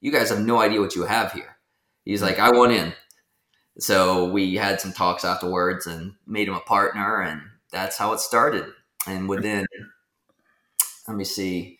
"You 0.00 0.10
guys 0.10 0.30
have 0.30 0.40
no 0.40 0.60
idea 0.60 0.80
what 0.80 0.96
you 0.96 1.04
have 1.04 1.32
here." 1.32 1.56
He's 2.04 2.22
like, 2.22 2.38
"I 2.38 2.50
want 2.50 2.72
in." 2.72 2.92
So 3.78 4.30
we 4.30 4.56
had 4.56 4.80
some 4.80 4.92
talks 4.92 5.24
afterwards 5.24 5.86
and 5.86 6.14
made 6.26 6.48
him 6.48 6.54
a 6.54 6.60
partner, 6.60 7.22
and 7.22 7.42
that's 7.70 7.96
how 7.96 8.12
it 8.12 8.20
started. 8.20 8.66
And 9.06 9.28
within, 9.28 9.66
let 11.08 11.16
me 11.16 11.24
see, 11.24 11.78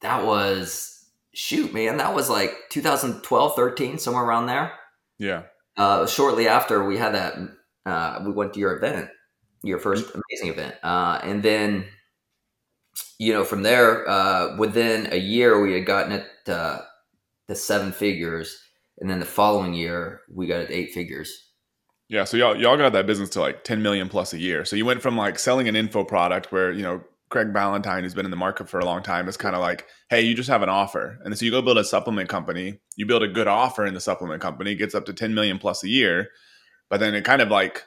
that 0.00 0.24
was 0.24 1.06
shoot, 1.34 1.72
man, 1.74 1.98
that 1.98 2.14
was 2.14 2.30
like 2.30 2.54
2012, 2.70 3.56
13, 3.56 3.98
somewhere 3.98 4.24
around 4.24 4.46
there. 4.46 4.72
Yeah. 5.18 5.42
Uh, 5.76 6.06
shortly 6.06 6.48
after 6.48 6.84
we 6.84 6.96
had 6.96 7.14
that 7.14 7.36
uh, 7.86 8.20
we 8.24 8.32
went 8.32 8.54
to 8.54 8.60
your 8.60 8.76
event, 8.76 9.08
your 9.62 9.78
first 9.78 10.06
mm-hmm. 10.06 10.20
amazing 10.30 10.48
event, 10.50 10.74
uh, 10.82 11.20
and 11.22 11.42
then 11.42 11.86
you 13.18 13.32
know 13.32 13.44
from 13.44 13.62
there, 13.62 14.08
uh, 14.08 14.56
within 14.56 15.12
a 15.12 15.18
year, 15.18 15.60
we 15.60 15.72
had 15.72 15.86
gotten 15.86 16.12
it 16.12 16.26
to 16.46 16.84
seven 17.54 17.92
figures, 17.92 18.58
and 18.98 19.08
then 19.08 19.20
the 19.20 19.26
following 19.26 19.74
year, 19.74 20.22
we 20.32 20.46
got 20.46 20.60
it 20.60 20.70
eight 20.70 20.92
figures. 20.92 21.50
Yeah, 22.08 22.24
so 22.24 22.36
y'all 22.36 22.56
y'all 22.56 22.76
got 22.76 22.92
that 22.92 23.06
business 23.06 23.30
to 23.30 23.40
like 23.40 23.64
ten 23.64 23.82
million 23.82 24.08
plus 24.08 24.32
a 24.32 24.38
year. 24.38 24.64
So 24.64 24.76
you 24.76 24.84
went 24.84 25.02
from 25.02 25.16
like 25.16 25.38
selling 25.38 25.68
an 25.68 25.76
info 25.76 26.04
product 26.04 26.52
where 26.52 26.70
you 26.70 26.82
know 26.82 27.02
Craig 27.30 27.52
Ballantyne, 27.52 28.04
who's 28.04 28.14
been 28.14 28.26
in 28.26 28.30
the 28.30 28.36
market 28.36 28.68
for 28.68 28.78
a 28.78 28.84
long 28.84 29.02
time, 29.02 29.28
is 29.28 29.36
kind 29.36 29.56
of 29.56 29.60
like, 29.60 29.86
hey, 30.08 30.20
you 30.20 30.34
just 30.34 30.48
have 30.48 30.62
an 30.62 30.68
offer. 30.68 31.18
And 31.24 31.36
so 31.36 31.44
you 31.44 31.50
go 31.50 31.62
build 31.62 31.78
a 31.78 31.84
supplement 31.84 32.28
company, 32.28 32.78
you 32.96 33.06
build 33.06 33.22
a 33.22 33.28
good 33.28 33.48
offer 33.48 33.84
in 33.84 33.94
the 33.94 34.00
supplement 34.00 34.40
company, 34.40 34.74
gets 34.74 34.94
up 34.94 35.06
to 35.06 35.12
10 35.12 35.34
million 35.34 35.58
plus 35.58 35.82
a 35.82 35.88
year 35.88 36.28
but 36.90 37.00
then 37.00 37.14
it 37.14 37.24
kind 37.24 37.42
of 37.42 37.48
like 37.48 37.84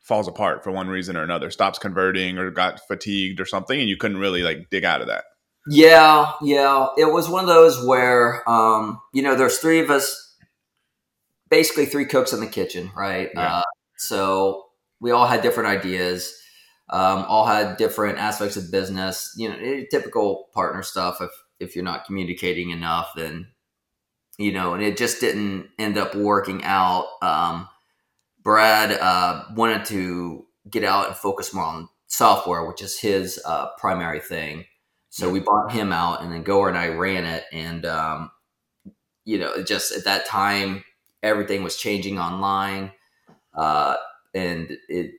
falls 0.00 0.28
apart 0.28 0.62
for 0.62 0.70
one 0.70 0.88
reason 0.88 1.16
or 1.16 1.22
another, 1.22 1.50
stops 1.50 1.78
converting 1.78 2.38
or 2.38 2.50
got 2.50 2.80
fatigued 2.86 3.40
or 3.40 3.46
something, 3.46 3.80
and 3.80 3.88
you 3.88 3.96
couldn't 3.96 4.18
really 4.18 4.42
like 4.42 4.70
dig 4.70 4.84
out 4.84 5.00
of 5.00 5.06
that. 5.08 5.24
Yeah, 5.66 6.32
yeah. 6.42 6.88
It 6.98 7.10
was 7.10 7.28
one 7.28 7.44
of 7.44 7.48
those 7.48 7.84
where, 7.86 8.48
um, 8.48 9.00
you 9.12 9.22
know, 9.22 9.34
there's 9.34 9.58
three 9.58 9.80
of 9.80 9.90
us, 9.90 10.36
basically 11.48 11.86
three 11.86 12.04
cooks 12.04 12.32
in 12.32 12.40
the 12.40 12.46
kitchen, 12.46 12.90
right? 12.94 13.30
Yeah. 13.34 13.58
Uh, 13.58 13.62
so 13.96 14.66
we 15.00 15.10
all 15.10 15.26
had 15.26 15.42
different 15.42 15.70
ideas, 15.70 16.34
um, 16.90 17.24
all 17.28 17.46
had 17.46 17.78
different 17.78 18.18
aspects 18.18 18.56
of 18.56 18.70
business. 18.70 19.32
You 19.36 19.48
know, 19.48 19.56
eh, 19.56 19.84
typical 19.90 20.50
partner 20.52 20.82
stuff. 20.82 21.22
If 21.22 21.30
if 21.60 21.74
you're 21.74 21.84
not 21.84 22.04
communicating 22.04 22.70
enough, 22.70 23.12
then 23.16 23.46
you 24.38 24.52
know, 24.52 24.74
and 24.74 24.82
it 24.82 24.98
just 24.98 25.20
didn't 25.20 25.68
end 25.78 25.96
up 25.96 26.14
working 26.14 26.62
out. 26.64 27.06
Um, 27.22 27.68
Brad 28.44 28.92
uh, 28.92 29.44
wanted 29.54 29.86
to 29.86 30.46
get 30.70 30.84
out 30.84 31.08
and 31.08 31.16
focus 31.16 31.52
more 31.52 31.64
on 31.64 31.88
software, 32.06 32.66
which 32.66 32.82
is 32.82 32.98
his 32.98 33.40
uh, 33.44 33.68
primary 33.78 34.20
thing. 34.20 34.66
So 35.08 35.30
we 35.30 35.40
bought 35.40 35.72
him 35.72 35.92
out, 35.92 36.22
and 36.22 36.32
then 36.32 36.42
Goer 36.42 36.68
and 36.68 36.76
I 36.76 36.88
ran 36.88 37.24
it. 37.24 37.44
And 37.52 37.86
um, 37.86 38.30
you 39.24 39.38
know, 39.38 39.62
just 39.62 39.92
at 39.92 40.04
that 40.04 40.26
time, 40.26 40.84
everything 41.22 41.62
was 41.62 41.76
changing 41.76 42.18
online, 42.18 42.92
uh, 43.54 43.96
and 44.34 44.76
it 44.88 45.12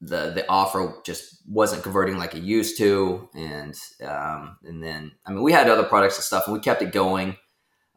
the 0.00 0.30
the 0.30 0.48
offer 0.48 0.94
just 1.04 1.42
wasn't 1.48 1.82
converting 1.82 2.18
like 2.18 2.34
it 2.34 2.42
used 2.42 2.78
to. 2.78 3.28
And 3.34 3.74
um, 4.06 4.58
and 4.64 4.82
then 4.82 5.12
I 5.26 5.32
mean, 5.32 5.42
we 5.42 5.52
had 5.52 5.68
other 5.68 5.84
products 5.84 6.16
and 6.16 6.24
stuff, 6.24 6.46
and 6.46 6.54
we 6.54 6.60
kept 6.60 6.82
it 6.82 6.92
going 6.92 7.36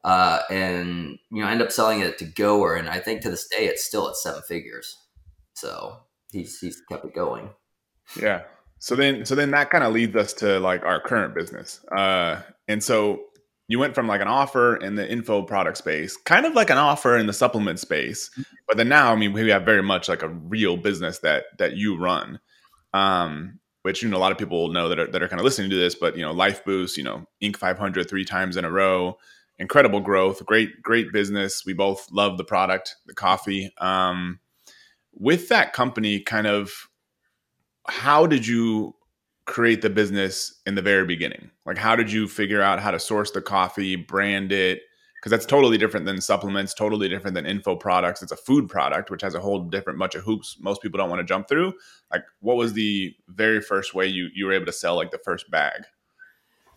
uh, 0.03 0.39
and 0.49 1.17
you 1.29 1.41
know 1.41 1.47
end 1.47 1.61
up 1.61 1.71
selling 1.71 1.99
it 1.99 2.17
to 2.19 2.25
Goer, 2.25 2.75
and 2.75 2.89
I 2.89 2.99
think 2.99 3.21
to 3.21 3.29
this 3.29 3.47
day 3.47 3.65
it's 3.65 3.83
still 3.83 4.07
at 4.09 4.15
seven 4.15 4.41
figures. 4.47 4.97
So 5.53 5.97
he's 6.31 6.59
he's 6.59 6.81
kept 6.89 7.05
it 7.05 7.13
going. 7.13 7.49
Yeah. 8.19 8.43
So 8.79 8.95
then 8.95 9.25
so 9.25 9.35
then 9.35 9.51
that 9.51 9.69
kind 9.69 9.83
of 9.83 9.93
leads 9.93 10.15
us 10.15 10.33
to 10.33 10.59
like 10.59 10.83
our 10.83 10.99
current 10.99 11.35
business. 11.35 11.85
Uh, 11.95 12.41
and 12.67 12.83
so 12.83 13.21
you 13.67 13.79
went 13.79 13.95
from 13.95 14.07
like 14.07 14.21
an 14.21 14.27
offer 14.27 14.75
in 14.77 14.95
the 14.95 15.09
info 15.09 15.43
product 15.43 15.77
space, 15.77 16.17
kind 16.17 16.45
of 16.45 16.53
like 16.53 16.69
an 16.69 16.77
offer 16.77 17.17
in 17.17 17.27
the 17.27 17.33
supplement 17.33 17.79
space, 17.79 18.29
but 18.67 18.75
then 18.77 18.89
now, 18.89 19.13
I 19.13 19.15
mean, 19.15 19.33
we 19.33 19.49
have 19.49 19.63
very 19.63 19.83
much 19.83 20.09
like 20.09 20.23
a 20.23 20.27
real 20.29 20.77
business 20.77 21.19
that 21.19 21.45
that 21.57 21.77
you 21.77 21.97
run. 21.97 22.39
Um, 22.93 23.59
which 23.83 24.03
you 24.03 24.09
know 24.09 24.17
a 24.17 24.19
lot 24.19 24.31
of 24.31 24.37
people 24.37 24.67
know 24.69 24.89
that 24.89 24.99
are, 24.99 25.07
that 25.07 25.23
are 25.23 25.27
kind 25.27 25.39
of 25.39 25.45
listening 25.45 25.69
to 25.69 25.75
this, 25.75 25.95
but 25.95 26.15
you 26.15 26.21
know, 26.21 26.33
Lifeboost, 26.33 26.97
you 26.97 27.03
know, 27.03 27.25
Inc. 27.41 27.57
500 27.57 28.07
three 28.07 28.25
times 28.25 28.57
in 28.57 28.65
a 28.65 28.71
row, 28.71 29.17
incredible 29.61 30.01
growth, 30.01 30.45
great 30.45 30.81
great 30.81 31.13
business. 31.13 31.63
We 31.65 31.73
both 31.73 32.11
love 32.11 32.37
the 32.37 32.43
product, 32.43 32.95
the 33.05 33.13
coffee. 33.13 33.71
Um, 33.77 34.39
with 35.13 35.47
that 35.49 35.71
company, 35.73 36.19
kind 36.19 36.47
of, 36.47 36.71
how 37.87 38.25
did 38.25 38.45
you 38.45 38.95
create 39.45 39.81
the 39.81 39.89
business 39.89 40.61
in 40.65 40.75
the 40.75 40.81
very 40.81 41.05
beginning? 41.05 41.51
Like, 41.65 41.77
how 41.77 41.95
did 41.95 42.11
you 42.11 42.27
figure 42.27 42.61
out 42.61 42.79
how 42.79 42.91
to 42.91 42.99
source 42.99 43.31
the 43.31 43.41
coffee, 43.41 43.95
brand 43.95 44.51
it? 44.51 44.81
because 45.21 45.29
that's 45.29 45.45
totally 45.45 45.77
different 45.77 46.07
than 46.07 46.19
supplements, 46.19 46.73
totally 46.73 47.07
different 47.07 47.35
than 47.35 47.45
info 47.45 47.75
products. 47.75 48.23
It's 48.23 48.31
a 48.31 48.37
food 48.37 48.67
product, 48.67 49.11
which 49.11 49.21
has 49.21 49.35
a 49.35 49.39
whole 49.39 49.59
different 49.59 49.99
bunch 49.99 50.15
of 50.15 50.23
hoops 50.23 50.57
most 50.59 50.81
people 50.81 50.97
don't 50.97 51.11
want 51.11 51.19
to 51.19 51.25
jump 51.25 51.47
through. 51.47 51.73
Like, 52.11 52.23
what 52.39 52.57
was 52.57 52.73
the 52.73 53.15
very 53.27 53.61
first 53.61 53.93
way 53.93 54.07
you 54.07 54.29
you 54.33 54.47
were 54.47 54.53
able 54.53 54.65
to 54.65 54.71
sell 54.71 54.95
like 54.95 55.11
the 55.11 55.19
first 55.19 55.51
bag? 55.51 55.83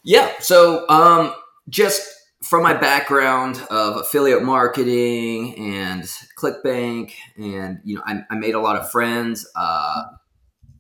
Yeah, 0.02 0.30
so 0.40 0.86
um, 0.90 1.34
just 1.70 2.06
from 2.44 2.62
my 2.62 2.74
background 2.74 3.60
of 3.70 3.96
affiliate 3.96 4.42
marketing 4.42 5.56
and 5.58 6.02
ClickBank, 6.38 7.12
and 7.36 7.80
you 7.84 7.96
know, 7.96 8.02
I, 8.04 8.22
I 8.30 8.34
made 8.36 8.54
a 8.54 8.60
lot 8.60 8.76
of 8.76 8.90
friends. 8.90 9.46
Uh, 9.56 10.02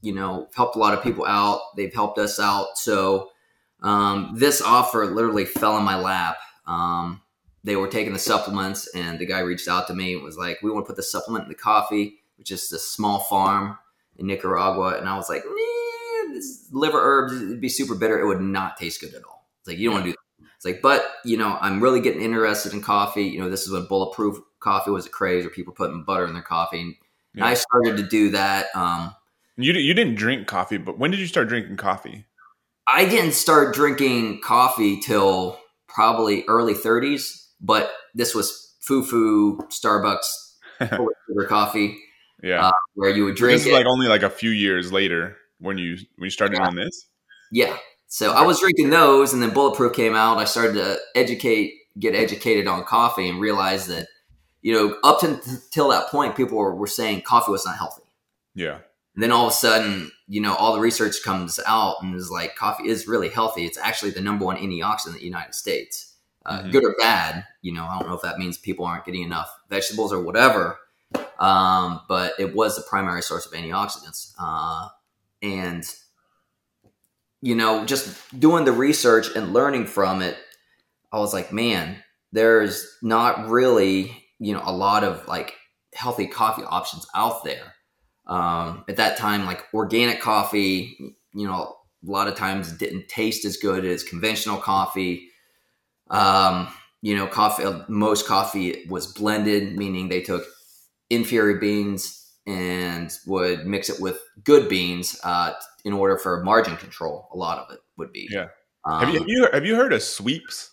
you 0.02 0.12
know, 0.12 0.48
helped 0.54 0.76
a 0.76 0.78
lot 0.78 0.92
of 0.92 1.02
people 1.02 1.24
out. 1.24 1.60
They've 1.76 1.92
helped 1.92 2.18
us 2.18 2.38
out. 2.38 2.76
So 2.76 3.30
um, 3.82 4.34
this 4.36 4.60
offer 4.60 5.06
literally 5.06 5.46
fell 5.46 5.78
in 5.78 5.84
my 5.84 5.98
lap. 5.98 6.36
Um, 6.66 7.22
they 7.62 7.76
were 7.76 7.88
taking 7.88 8.12
the 8.12 8.18
supplements, 8.18 8.86
and 8.94 9.18
the 9.18 9.24
guy 9.24 9.40
reached 9.40 9.66
out 9.66 9.86
to 9.86 9.94
me 9.94 10.14
and 10.14 10.22
was 10.22 10.36
like, 10.36 10.58
"We 10.62 10.70
want 10.70 10.84
to 10.84 10.88
put 10.88 10.96
the 10.96 11.02
supplement 11.02 11.44
in 11.44 11.48
the 11.48 11.54
coffee, 11.54 12.18
which 12.36 12.50
is 12.50 12.70
a 12.72 12.78
small 12.78 13.20
farm 13.20 13.78
in 14.16 14.26
Nicaragua." 14.26 14.98
And 14.98 15.08
I 15.08 15.16
was 15.16 15.30
like, 15.30 15.42
this 16.34 16.68
liver 16.72 16.98
herbs, 17.00 17.40
it'd 17.40 17.60
be 17.60 17.68
super 17.68 17.94
bitter. 17.94 18.18
It 18.18 18.26
would 18.26 18.40
not 18.40 18.76
taste 18.76 19.00
good 19.00 19.14
at 19.14 19.24
all. 19.24 19.46
It's 19.60 19.68
like 19.68 19.78
you 19.78 19.88
don't 19.88 19.94
want 19.94 20.06
to 20.06 20.12
do. 20.12 20.16
It's 20.64 20.72
like, 20.72 20.82
but 20.82 21.04
you 21.24 21.36
know, 21.36 21.58
I'm 21.60 21.82
really 21.82 22.00
getting 22.00 22.22
interested 22.22 22.72
in 22.72 22.82
coffee. 22.82 23.24
You 23.24 23.40
know, 23.40 23.50
this 23.50 23.66
is 23.66 23.72
when 23.72 23.86
bulletproof 23.86 24.38
coffee 24.60 24.90
was 24.90 25.06
a 25.06 25.10
craze, 25.10 25.44
where 25.44 25.50
people 25.50 25.74
putting 25.74 26.04
butter 26.04 26.26
in 26.26 26.32
their 26.32 26.42
coffee, 26.42 26.80
and 26.80 26.94
yeah. 27.34 27.46
I 27.46 27.54
started 27.54 27.96
to 27.98 28.02
do 28.02 28.30
that. 28.30 28.66
Um, 28.74 29.14
you 29.56 29.72
you 29.74 29.94
didn't 29.94 30.14
drink 30.14 30.46
coffee, 30.46 30.78
but 30.78 30.98
when 30.98 31.10
did 31.10 31.20
you 31.20 31.26
start 31.26 31.48
drinking 31.48 31.76
coffee? 31.76 32.26
I 32.86 33.04
didn't 33.04 33.32
start 33.32 33.74
drinking 33.74 34.40
coffee 34.42 35.00
till 35.00 35.58
probably 35.86 36.44
early 36.48 36.74
30s 36.74 37.44
but 37.64 37.92
this 38.14 38.34
was 38.34 38.74
foo-foo 38.80 39.58
Starbucks 39.68 40.26
sugar 40.80 41.46
coffee. 41.48 41.98
Yeah, 42.42 42.66
uh, 42.66 42.72
where 42.94 43.10
you 43.10 43.24
would 43.24 43.36
drink. 43.36 43.58
This 43.58 43.66
is 43.66 43.72
like 43.72 43.86
only 43.86 44.06
like 44.06 44.22
a 44.22 44.28
few 44.28 44.50
years 44.50 44.92
later 44.92 45.36
when 45.58 45.78
you 45.78 45.96
when 46.16 46.26
you 46.26 46.30
started 46.30 46.58
yeah. 46.58 46.66
on 46.66 46.74
this. 46.74 47.06
Yeah, 47.50 47.76
so 48.06 48.32
I 48.32 48.42
was 48.42 48.60
drinking 48.60 48.90
those, 48.90 49.32
and 49.32 49.42
then 49.42 49.50
Bulletproof 49.50 49.92
came 49.92 50.14
out. 50.14 50.38
I 50.38 50.44
started 50.44 50.74
to 50.74 50.98
educate, 51.14 51.74
get 51.98 52.14
educated 52.14 52.66
on 52.66 52.84
coffee, 52.84 53.28
and 53.28 53.40
realized 53.40 53.88
that 53.88 54.08
you 54.62 54.72
know 54.72 54.98
up 55.02 55.22
until 55.22 55.88
that 55.88 56.08
point, 56.08 56.36
people 56.36 56.58
were, 56.58 56.74
were 56.74 56.86
saying 56.86 57.22
coffee 57.22 57.52
was 57.52 57.66
not 57.66 57.76
healthy. 57.76 58.02
Yeah. 58.54 58.78
And 59.14 59.22
then 59.22 59.30
all 59.30 59.46
of 59.46 59.52
a 59.52 59.54
sudden, 59.54 60.10
you 60.26 60.40
know, 60.40 60.54
all 60.56 60.74
the 60.74 60.80
research 60.80 61.22
comes 61.24 61.60
out 61.66 62.02
and 62.02 62.14
is 62.16 62.30
like 62.30 62.56
coffee 62.56 62.88
is 62.88 63.06
really 63.06 63.28
healthy. 63.28 63.64
It's 63.64 63.78
actually 63.78 64.10
the 64.10 64.20
number 64.20 64.44
one 64.44 64.56
antioxidant 64.56 65.08
in 65.08 65.12
the 65.14 65.24
United 65.24 65.54
States 65.54 66.14
uh, 66.46 66.60
mm-hmm. 66.60 66.70
good 66.70 66.84
or 66.84 66.94
bad. 66.98 67.44
You 67.62 67.72
know, 67.72 67.84
I 67.84 67.98
don't 67.98 68.08
know 68.08 68.14
if 68.14 68.22
that 68.22 68.38
means 68.38 68.58
people 68.58 68.84
aren't 68.84 69.04
getting 69.04 69.22
enough 69.22 69.54
vegetables 69.70 70.12
or 70.12 70.20
whatever, 70.20 70.78
um, 71.38 72.00
but 72.08 72.34
it 72.38 72.54
was 72.54 72.76
the 72.76 72.82
primary 72.82 73.22
source 73.22 73.46
of 73.46 73.52
antioxidants. 73.52 74.32
Uh, 74.38 74.88
and, 75.42 75.84
you 77.44 77.54
know, 77.54 77.84
just 77.84 78.40
doing 78.40 78.64
the 78.64 78.72
research 78.72 79.26
and 79.36 79.52
learning 79.52 79.84
from 79.84 80.22
it, 80.22 80.34
I 81.12 81.18
was 81.18 81.34
like, 81.34 81.52
man, 81.52 82.02
there's 82.32 82.88
not 83.02 83.50
really, 83.50 84.24
you 84.38 84.54
know, 84.54 84.62
a 84.64 84.72
lot 84.72 85.04
of 85.04 85.28
like 85.28 85.52
healthy 85.94 86.26
coffee 86.26 86.62
options 86.62 87.06
out 87.14 87.44
there. 87.44 87.74
Um, 88.26 88.86
at 88.88 88.96
that 88.96 89.18
time, 89.18 89.44
like 89.44 89.62
organic 89.74 90.22
coffee, 90.22 90.96
you 91.34 91.46
know, 91.46 91.76
a 92.02 92.10
lot 92.10 92.28
of 92.28 92.34
times 92.34 92.72
didn't 92.72 93.08
taste 93.08 93.44
as 93.44 93.58
good 93.58 93.84
as 93.84 94.02
conventional 94.02 94.56
coffee. 94.56 95.28
Um, 96.08 96.68
you 97.02 97.14
know, 97.14 97.26
coffee. 97.26 97.64
Most 97.88 98.26
coffee 98.26 98.86
was 98.88 99.06
blended, 99.06 99.76
meaning 99.76 100.08
they 100.08 100.22
took 100.22 100.46
inferior 101.10 101.58
beans 101.58 102.23
and 102.46 103.16
would 103.26 103.66
mix 103.66 103.88
it 103.88 104.00
with 104.00 104.18
good 104.42 104.68
beans 104.68 105.18
uh, 105.24 105.52
in 105.84 105.92
order 105.92 106.18
for 106.18 106.42
margin 106.42 106.76
control. 106.76 107.28
A 107.32 107.36
lot 107.36 107.58
of 107.58 107.72
it 107.72 107.80
would 107.96 108.12
be. 108.12 108.28
Yeah. 108.30 108.48
Um, 108.84 109.00
have 109.00 109.14
you 109.14 109.18
have 109.20 109.28
you 109.28 109.48
have 109.52 109.66
you 109.66 109.76
heard 109.76 109.92
of 109.92 110.02
sweeps? 110.02 110.70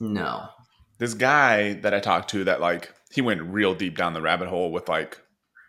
No. 0.00 0.48
This 0.98 1.14
guy 1.14 1.74
that 1.74 1.92
I 1.92 2.00
talked 2.00 2.30
to 2.30 2.44
that 2.44 2.60
like 2.60 2.92
he 3.12 3.20
went 3.20 3.42
real 3.42 3.74
deep 3.74 3.96
down 3.96 4.14
the 4.14 4.22
rabbit 4.22 4.48
hole 4.48 4.70
with 4.70 4.88
like 4.88 5.18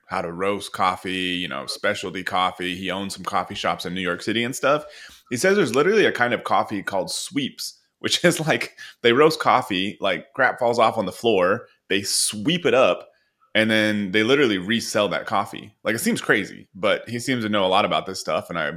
how 0.07 0.21
to 0.21 0.31
roast 0.31 0.71
coffee, 0.71 1.11
you 1.11 1.47
know, 1.47 1.65
specialty 1.65 2.23
coffee. 2.23 2.75
He 2.75 2.91
owns 2.91 3.15
some 3.15 3.25
coffee 3.25 3.55
shops 3.55 3.85
in 3.85 3.93
New 3.93 4.01
York 4.01 4.21
City 4.21 4.43
and 4.43 4.55
stuff. 4.55 4.85
He 5.29 5.37
says 5.37 5.57
there's 5.57 5.75
literally 5.75 6.05
a 6.05 6.11
kind 6.11 6.33
of 6.33 6.43
coffee 6.43 6.81
called 6.81 7.11
sweeps 7.11 7.77
which 7.99 8.23
is 8.23 8.39
like 8.39 8.77
they 9.01 9.11
roast 9.11 9.39
coffee, 9.39 9.97
like 9.99 10.31
crap 10.33 10.59
falls 10.59 10.79
off 10.79 10.97
on 10.97 11.05
the 11.05 11.11
floor, 11.11 11.67
they 11.89 12.03
sweep 12.03 12.65
it 12.65 12.73
up, 12.73 13.09
and 13.57 13.71
then 13.71 14.11
they 14.11 14.21
literally 14.21 14.59
resell 14.59 15.09
that 15.09 15.25
coffee. 15.25 15.73
Like 15.83 15.95
it 15.95 15.99
seems 15.99 16.21
crazy, 16.21 16.67
but 16.75 17.09
he 17.09 17.17
seems 17.17 17.43
to 17.43 17.49
know 17.49 17.65
a 17.65 17.67
lot 17.67 17.85
about 17.85 18.05
this 18.05 18.19
stuff, 18.19 18.51
and 18.51 18.59
I 18.59 18.73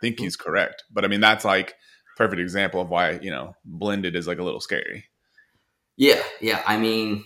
think 0.00 0.18
he's 0.18 0.34
correct. 0.34 0.82
But 0.92 1.04
I 1.04 1.08
mean, 1.08 1.20
that's 1.20 1.44
like 1.44 1.74
perfect 2.16 2.40
example 2.40 2.80
of 2.80 2.90
why 2.90 3.12
you 3.22 3.30
know 3.30 3.54
blended 3.64 4.16
is 4.16 4.26
like 4.26 4.38
a 4.38 4.42
little 4.42 4.60
scary. 4.60 5.04
Yeah, 5.96 6.20
yeah. 6.40 6.64
I 6.66 6.78
mean, 6.78 7.24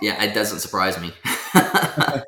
yeah, 0.00 0.24
it 0.24 0.32
doesn't 0.32 0.60
surprise 0.60 0.98
me. 0.98 1.12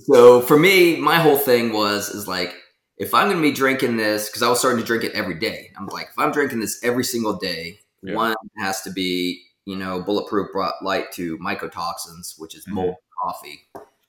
so 0.00 0.42
for 0.42 0.58
me, 0.58 0.96
my 0.96 1.16
whole 1.16 1.38
thing 1.38 1.72
was 1.72 2.10
is 2.10 2.28
like 2.28 2.54
if 2.98 3.14
I'm 3.14 3.28
going 3.28 3.38
to 3.38 3.42
be 3.42 3.52
drinking 3.52 3.96
this, 3.96 4.28
because 4.28 4.42
I 4.42 4.50
was 4.50 4.58
starting 4.58 4.80
to 4.80 4.86
drink 4.86 5.02
it 5.02 5.12
every 5.12 5.38
day, 5.38 5.70
I'm 5.78 5.86
like, 5.86 6.08
if 6.10 6.18
I'm 6.18 6.30
drinking 6.30 6.60
this 6.60 6.78
every 6.82 7.04
single 7.04 7.38
day, 7.38 7.80
yeah. 8.02 8.14
one 8.14 8.34
has 8.58 8.82
to 8.82 8.90
be, 8.90 9.45
you 9.66 9.76
know, 9.76 10.00
bulletproof 10.00 10.52
brought 10.52 10.82
light 10.82 11.12
to 11.12 11.36
mycotoxins, 11.38 12.38
which 12.38 12.54
is 12.54 12.64
mm-hmm. 12.64 12.76
mold 12.76 12.94
coffee, 13.22 13.60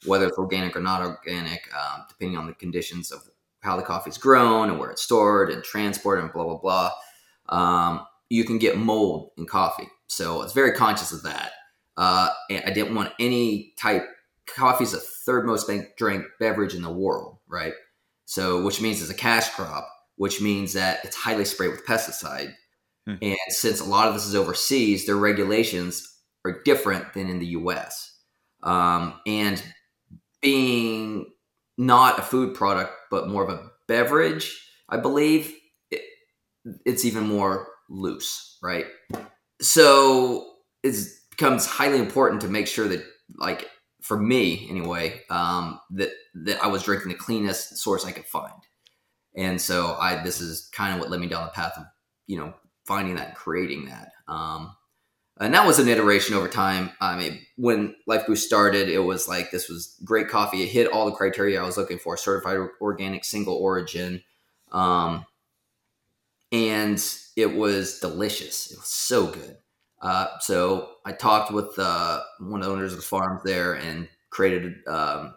whether 0.05 0.27
it's 0.27 0.37
organic 0.37 0.75
or 0.75 0.81
not 0.81 1.01
organic, 1.01 1.69
um, 1.75 2.05
depending 2.07 2.37
on 2.37 2.47
the 2.47 2.53
conditions 2.53 3.11
of 3.11 3.23
how 3.61 3.75
the 3.75 3.83
coffee's 3.83 4.17
grown 4.17 4.69
and 4.69 4.79
where 4.79 4.91
it's 4.91 5.01
stored 5.01 5.49
and 5.49 5.63
transported 5.63 6.23
and 6.23 6.31
blah, 6.31 6.43
blah, 6.43 6.57
blah. 6.57 6.91
Um, 7.49 8.05
you 8.29 8.45
can 8.45 8.59
get 8.59 8.77
mold 8.77 9.31
in 9.37 9.45
coffee. 9.45 9.89
So 10.07 10.35
I 10.35 10.43
was 10.43 10.53
very 10.53 10.71
conscious 10.71 11.11
of 11.11 11.23
that. 11.23 11.51
Uh, 11.97 12.29
and 12.49 12.63
I 12.65 12.71
didn't 12.71 12.93
want 12.93 13.13
any 13.19 13.73
type, 13.79 14.05
coffee 14.45 14.83
is 14.83 14.91
the 14.91 14.99
third 14.99 15.45
most 15.45 15.69
drank 15.97 16.25
beverage 16.39 16.75
in 16.75 16.83
the 16.83 16.91
world, 16.91 17.37
right? 17.47 17.73
So, 18.25 18.63
which 18.63 18.81
means 18.81 19.01
it's 19.01 19.09
a 19.09 19.15
cash 19.15 19.49
crop, 19.49 19.89
which 20.17 20.41
means 20.41 20.73
that 20.73 21.03
it's 21.03 21.15
highly 21.15 21.45
sprayed 21.45 21.71
with 21.71 21.85
pesticide. 21.85 22.53
Hmm. 23.07 23.15
And 23.21 23.37
since 23.49 23.79
a 23.79 23.85
lot 23.85 24.09
of 24.09 24.13
this 24.13 24.25
is 24.25 24.35
overseas, 24.35 25.05
their 25.05 25.15
regulations 25.15 26.05
are 26.43 26.61
different 26.63 27.13
than 27.13 27.29
in 27.29 27.39
the 27.39 27.47
US. 27.47 28.13
Um, 28.63 29.19
and 29.25 29.63
being 30.41 31.31
not 31.77 32.19
a 32.19 32.21
food 32.21 32.53
product, 32.53 32.91
but 33.09 33.29
more 33.29 33.43
of 33.43 33.49
a 33.49 33.69
beverage, 33.87 34.53
I 34.89 34.97
believe 34.97 35.53
it, 35.89 36.01
it's 36.85 37.05
even 37.05 37.23
more 37.23 37.67
loose, 37.89 38.57
right? 38.61 38.85
So 39.61 40.53
it 40.83 40.95
becomes 41.31 41.65
highly 41.65 41.99
important 41.99 42.41
to 42.41 42.49
make 42.49 42.67
sure 42.67 42.87
that, 42.89 43.05
like, 43.37 43.69
for 44.01 44.17
me 44.17 44.67
anyway, 44.69 45.21
um, 45.29 45.79
that 45.91 46.11
that 46.45 46.63
I 46.63 46.67
was 46.67 46.83
drinking 46.83 47.09
the 47.09 47.17
cleanest 47.17 47.77
source 47.77 48.05
I 48.05 48.11
could 48.11 48.25
find. 48.25 48.53
And 49.35 49.61
so 49.61 49.95
I 49.99 50.23
this 50.23 50.41
is 50.41 50.69
kind 50.71 50.93
of 50.93 50.99
what 50.99 51.09
led 51.09 51.19
me 51.19 51.27
down 51.27 51.45
the 51.45 51.51
path 51.51 51.73
of, 51.77 51.85
you 52.27 52.37
know, 52.37 52.53
finding 52.87 53.15
that 53.15 53.35
creating 53.35 53.85
that. 53.85 54.13
Um, 54.27 54.75
and 55.39 55.53
that 55.53 55.67
was 55.67 55.77
an 55.77 55.87
iteration 55.87 56.35
over 56.35 56.47
time. 56.47 56.89
I 56.99 57.15
mean, 57.15 57.39
when 57.57 57.95
Lifeboost 58.07 58.37
started, 58.37 58.89
it 58.89 58.99
was 58.99 59.27
like 59.27 59.51
this 59.51 59.69
was 59.69 59.95
great 60.03 60.29
coffee. 60.29 60.63
It 60.63 60.69
hit 60.69 60.91
all 60.91 61.05
the 61.05 61.11
criteria 61.11 61.61
I 61.61 61.65
was 61.65 61.77
looking 61.77 61.99
for: 61.99 62.17
certified 62.17 62.57
organic, 62.81 63.23
single 63.23 63.55
origin, 63.55 64.23
um, 64.71 65.25
and 66.51 67.03
it 67.35 67.55
was 67.55 67.99
delicious. 67.99 68.71
It 68.71 68.77
was 68.79 68.87
so 68.87 69.27
good. 69.27 69.57
Uh, 70.01 70.27
so 70.39 70.89
I 71.05 71.11
talked 71.11 71.51
with 71.51 71.77
uh, 71.77 72.21
one 72.39 72.61
of 72.61 72.67
the 72.67 72.71
owners 72.71 72.93
of 72.93 72.99
the 72.99 73.05
farms 73.05 73.41
there 73.43 73.73
and 73.73 74.07
created, 74.29 74.75
um, 74.87 75.33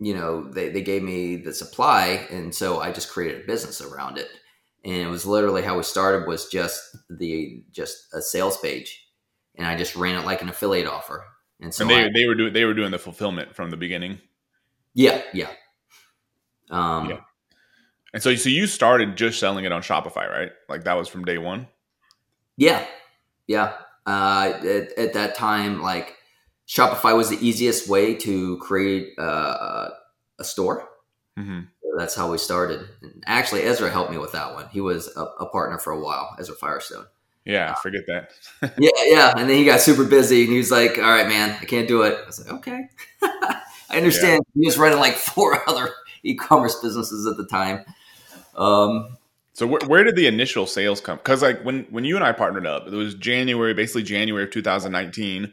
you 0.00 0.14
know, 0.14 0.50
they, 0.50 0.70
they 0.70 0.82
gave 0.82 1.02
me 1.02 1.36
the 1.36 1.54
supply. 1.54 2.26
And 2.30 2.54
so 2.54 2.80
I 2.80 2.92
just 2.92 3.10
created 3.10 3.42
a 3.42 3.46
business 3.46 3.80
around 3.80 4.18
it. 4.18 4.28
And 4.84 4.94
it 4.94 5.08
was 5.08 5.24
literally 5.26 5.62
how 5.62 5.76
we 5.76 5.82
started 5.82 6.26
was 6.28 6.48
just 6.48 6.80
the 7.10 7.62
just 7.72 7.96
a 8.14 8.20
sales 8.22 8.58
page, 8.58 9.06
and 9.56 9.66
I 9.66 9.76
just 9.76 9.96
ran 9.96 10.16
it 10.20 10.24
like 10.26 10.42
an 10.42 10.48
affiliate 10.48 10.86
offer. 10.86 11.24
And 11.60 11.72
so 11.74 11.82
and 11.82 11.90
they 11.90 12.04
I- 12.04 12.10
they 12.14 12.26
were 12.26 12.34
doing 12.34 12.52
they 12.52 12.64
were 12.64 12.74
doing 12.74 12.90
the 12.90 12.98
fulfillment 12.98 13.54
from 13.54 13.70
the 13.70 13.76
beginning. 13.76 14.20
yeah, 14.94 15.22
yeah. 15.32 15.50
Um, 16.70 17.10
Yeah. 17.10 17.20
And 18.12 18.22
so 18.22 18.34
so 18.36 18.48
you 18.48 18.66
started 18.66 19.16
just 19.16 19.40
selling 19.40 19.64
it 19.64 19.72
on 19.72 19.82
Shopify, 19.82 20.28
right? 20.30 20.52
Like 20.68 20.84
that 20.84 20.94
was 20.94 21.08
from 21.08 21.24
day 21.24 21.38
one. 21.38 21.66
Yeah, 22.56 22.86
yeah. 23.48 23.74
Uh, 24.06 24.52
at, 24.62 24.98
at 24.98 25.12
that 25.14 25.34
time, 25.34 25.82
like 25.82 26.16
Shopify 26.68 27.16
was 27.16 27.28
the 27.30 27.44
easiest 27.46 27.88
way 27.88 28.14
to 28.14 28.58
create 28.58 29.18
uh, 29.18 29.88
a 30.38 30.44
store. 30.44 30.88
Mm-hmm. 31.38 31.60
That's 31.96 32.14
how 32.14 32.30
we 32.30 32.38
started. 32.38 32.86
And 33.02 33.22
actually, 33.26 33.62
Ezra 33.62 33.90
helped 33.90 34.10
me 34.10 34.18
with 34.18 34.32
that 34.32 34.54
one. 34.54 34.68
He 34.70 34.80
was 34.80 35.08
a, 35.16 35.22
a 35.22 35.46
partner 35.48 35.78
for 35.78 35.92
a 35.92 36.00
while, 36.00 36.34
Ezra 36.38 36.54
Firestone. 36.56 37.06
Yeah, 37.44 37.74
forget 37.74 38.02
that. 38.08 38.30
Yeah, 38.78 38.90
yeah. 39.04 39.34
And 39.36 39.48
then 39.50 39.56
he 39.58 39.64
got 39.64 39.80
super 39.80 40.04
busy, 40.04 40.42
and 40.44 40.52
he 40.52 40.58
was 40.58 40.70
like, 40.70 40.96
"All 40.98 41.04
right, 41.04 41.28
man, 41.28 41.56
I 41.60 41.64
can't 41.66 41.86
do 41.88 42.02
it." 42.02 42.18
I 42.22 42.26
was 42.26 42.44
like, 42.44 42.54
"Okay, 42.58 42.88
I 43.22 43.96
understand." 43.96 44.42
He 44.54 44.66
was 44.66 44.78
running 44.78 44.98
like 44.98 45.14
four 45.16 45.62
other 45.68 45.90
e-commerce 46.22 46.76
businesses 46.80 47.26
at 47.26 47.36
the 47.36 47.46
time. 47.46 47.84
Um, 48.56 49.16
So 49.52 49.66
where, 49.66 49.80
where 49.86 50.02
did 50.04 50.16
the 50.16 50.26
initial 50.26 50.66
sales 50.66 51.00
come? 51.00 51.18
Because 51.18 51.42
like 51.42 51.62
when 51.62 51.84
when 51.90 52.04
you 52.04 52.16
and 52.16 52.24
I 52.24 52.32
partnered 52.32 52.66
up, 52.66 52.86
it 52.88 52.92
was 52.92 53.14
January, 53.14 53.74
basically 53.74 54.02
January 54.02 54.44
of 54.44 54.50
2019, 54.50 55.52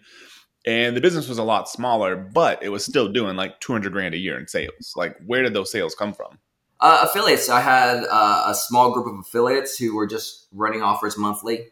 and 0.66 0.96
the 0.96 1.02
business 1.02 1.28
was 1.28 1.38
a 1.38 1.44
lot 1.44 1.70
smaller, 1.70 2.16
but 2.16 2.62
it 2.64 2.70
was 2.70 2.86
still 2.86 3.08
doing 3.12 3.36
like 3.36 3.60
200 3.60 3.92
grand 3.92 4.14
a 4.14 4.18
year 4.18 4.38
in 4.40 4.48
sales. 4.48 4.94
Like 4.96 5.18
where 5.26 5.42
did 5.44 5.54
those 5.54 5.72
sales 5.72 5.96
come 5.96 6.14
from? 6.14 6.38
Uh, 6.80 7.06
affiliates. 7.10 7.48
I 7.50 7.62
had 7.62 8.04
uh, 8.10 8.46
a 8.48 8.56
small 8.56 8.92
group 8.92 9.06
of 9.08 9.20
affiliates 9.20 9.78
who 9.78 9.96
were 9.96 10.08
just 10.08 10.48
running 10.52 10.82
offers 10.82 11.18
monthly, 11.18 11.68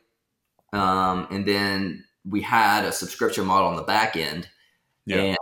um, 0.71 1.27
and 1.31 1.45
then 1.47 2.05
we 2.27 2.41
had 2.41 2.85
a 2.85 2.91
subscription 2.91 3.45
model 3.45 3.69
on 3.69 3.75
the 3.75 3.81
back 3.83 4.15
end, 4.15 4.47
Yeah. 5.05 5.17
and 5.17 5.37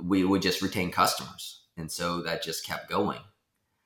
we 0.00 0.24
would 0.24 0.40
just 0.40 0.62
retain 0.62 0.90
customers, 0.90 1.62
and 1.76 1.92
so 1.92 2.22
that 2.22 2.42
just 2.42 2.64
kept 2.66 2.88
going. 2.88 3.18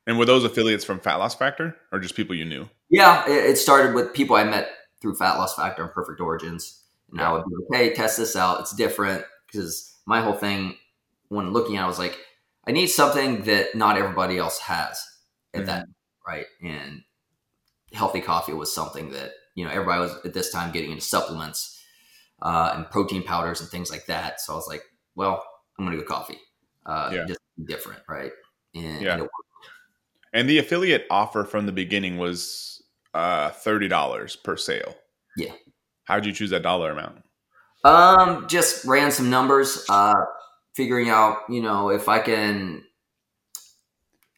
And 0.07 0.17
were 0.17 0.25
those 0.27 0.45
affiliates 0.45 0.85
from 0.85 1.01
Fat 1.01 1.17
Loss 1.17 1.35
Factor 1.35 1.75
or 1.91 1.99
just 1.99 2.15
people 2.15 2.37
you 2.37 2.45
knew? 2.45 2.69
Yeah, 2.89 3.29
it, 3.29 3.51
it 3.51 3.59
started 3.59 3.95
with 3.97 4.15
people 4.15 4.37
I 4.37 4.45
met 4.45 4.69
through 5.03 5.17
Fat 5.17 5.39
Loss 5.39 5.57
Factor 5.57 5.83
and 5.83 5.91
Perfect 5.93 6.21
Origins, 6.21 6.85
and 7.13 7.21
I 7.21 7.33
would 7.33 7.45
be 7.45 7.55
like, 7.71 7.81
"Hey, 7.81 7.95
test 7.95 8.17
this 8.19 8.37
out. 8.37 8.61
It's 8.61 8.75
different." 8.75 9.25
Because 9.47 9.95
my 10.07 10.21
whole 10.21 10.35
thing, 10.35 10.77
when 11.29 11.53
looking 11.53 11.77
at, 11.77 11.81
it, 11.81 11.85
I 11.85 11.89
was 11.89 11.99
like, 11.99 12.19
"I 12.67 12.73
need 12.73 12.89
something 12.89 13.43
that 13.45 13.75
not 13.75 13.97
everybody 13.97 14.39
else 14.39 14.59
has 14.61 15.03
at 15.55 15.67
that 15.67 15.87
right?" 16.27 16.47
And 16.63 17.03
healthy 17.93 18.21
coffee 18.21 18.53
was 18.53 18.75
something 18.75 19.11
that 19.13 19.33
you 19.55 19.65
know 19.65 19.71
everybody 19.71 20.01
was 20.01 20.15
at 20.25 20.35
this 20.35 20.51
time 20.51 20.73
getting 20.73 20.91
into 20.91 21.05
supplements 21.05 21.81
uh, 22.43 22.73
and 22.75 22.91
protein 22.91 23.23
powders 23.23 23.61
and 23.61 23.71
things 23.71 23.91
like 23.91 24.07
that. 24.07 24.41
So 24.41 24.53
I 24.53 24.57
was 24.57 24.69
like, 24.69 24.83
"Well, 25.15 25.43
I'm 25.79 25.85
gonna 25.85 25.97
go 25.97 26.05
coffee. 26.05 26.39
Uh, 26.85 27.11
Yeah. 27.13 27.25
Just 27.27 27.41
different, 27.65 28.03
right?" 28.09 28.33
And, 28.75 29.03
Yeah. 29.03 29.19
and 29.19 29.29
And 30.33 30.49
the 30.51 30.59
affiliate 30.59 31.07
offer 31.11 31.45
from 31.45 31.65
the 31.67 31.73
beginning 31.73 32.19
was 32.19 32.83
uh, 33.15 33.51
$30 33.51 34.37
per 34.37 34.57
sale. 34.57 34.95
Yeah. 35.37 35.53
How'd 36.07 36.27
you 36.27 36.33
choose 36.33 36.51
that 36.51 36.63
dollar 36.63 36.91
amount? 36.91 37.23
Um, 37.85 38.47
just 38.49 38.85
ran 38.85 39.11
some 39.13 39.31
numbers, 39.31 39.85
uh, 39.89 40.15
figuring 40.75 41.09
out, 41.09 41.39
you 41.49 41.63
know, 41.63 41.91
if 41.91 42.09
I 42.09 42.19
can. 42.19 42.85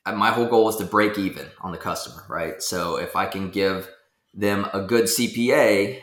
uh, 0.06 0.12
My 0.14 0.30
whole 0.30 0.46
goal 0.46 0.68
is 0.68 0.76
to 0.76 0.84
break 0.84 1.18
even 1.18 1.46
on 1.60 1.72
the 1.72 1.78
customer, 1.78 2.24
right? 2.28 2.62
So 2.62 2.96
if 2.96 3.16
I 3.16 3.26
can 3.26 3.50
give 3.50 3.88
them 4.34 4.66
a 4.72 4.80
good 4.82 5.08
CPA, 5.08 6.02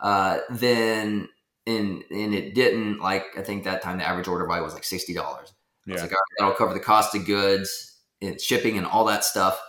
uh, 0.00 0.38
then 0.50 1.28
and 1.66 2.04
and 2.10 2.34
it 2.34 2.54
didn't 2.54 3.00
like 3.00 3.24
I 3.38 3.42
think 3.42 3.64
that 3.64 3.82
time 3.82 3.98
the 3.98 4.06
average 4.06 4.28
order 4.28 4.46
value 4.46 4.62
was 4.62 4.74
like 4.74 4.84
sixty 4.84 5.14
dollars. 5.14 5.52
I 5.90 5.94
was 5.94 6.02
Yeah. 6.02 6.02
like, 6.02 6.12
all 6.12 6.16
right, 6.16 6.38
that'll 6.38 6.54
cover 6.56 6.74
the 6.74 6.80
cost 6.80 7.14
of 7.14 7.26
goods 7.26 8.00
and 8.22 8.40
shipping 8.40 8.76
and 8.78 8.86
all 8.86 9.04
that 9.06 9.24
stuff, 9.24 9.60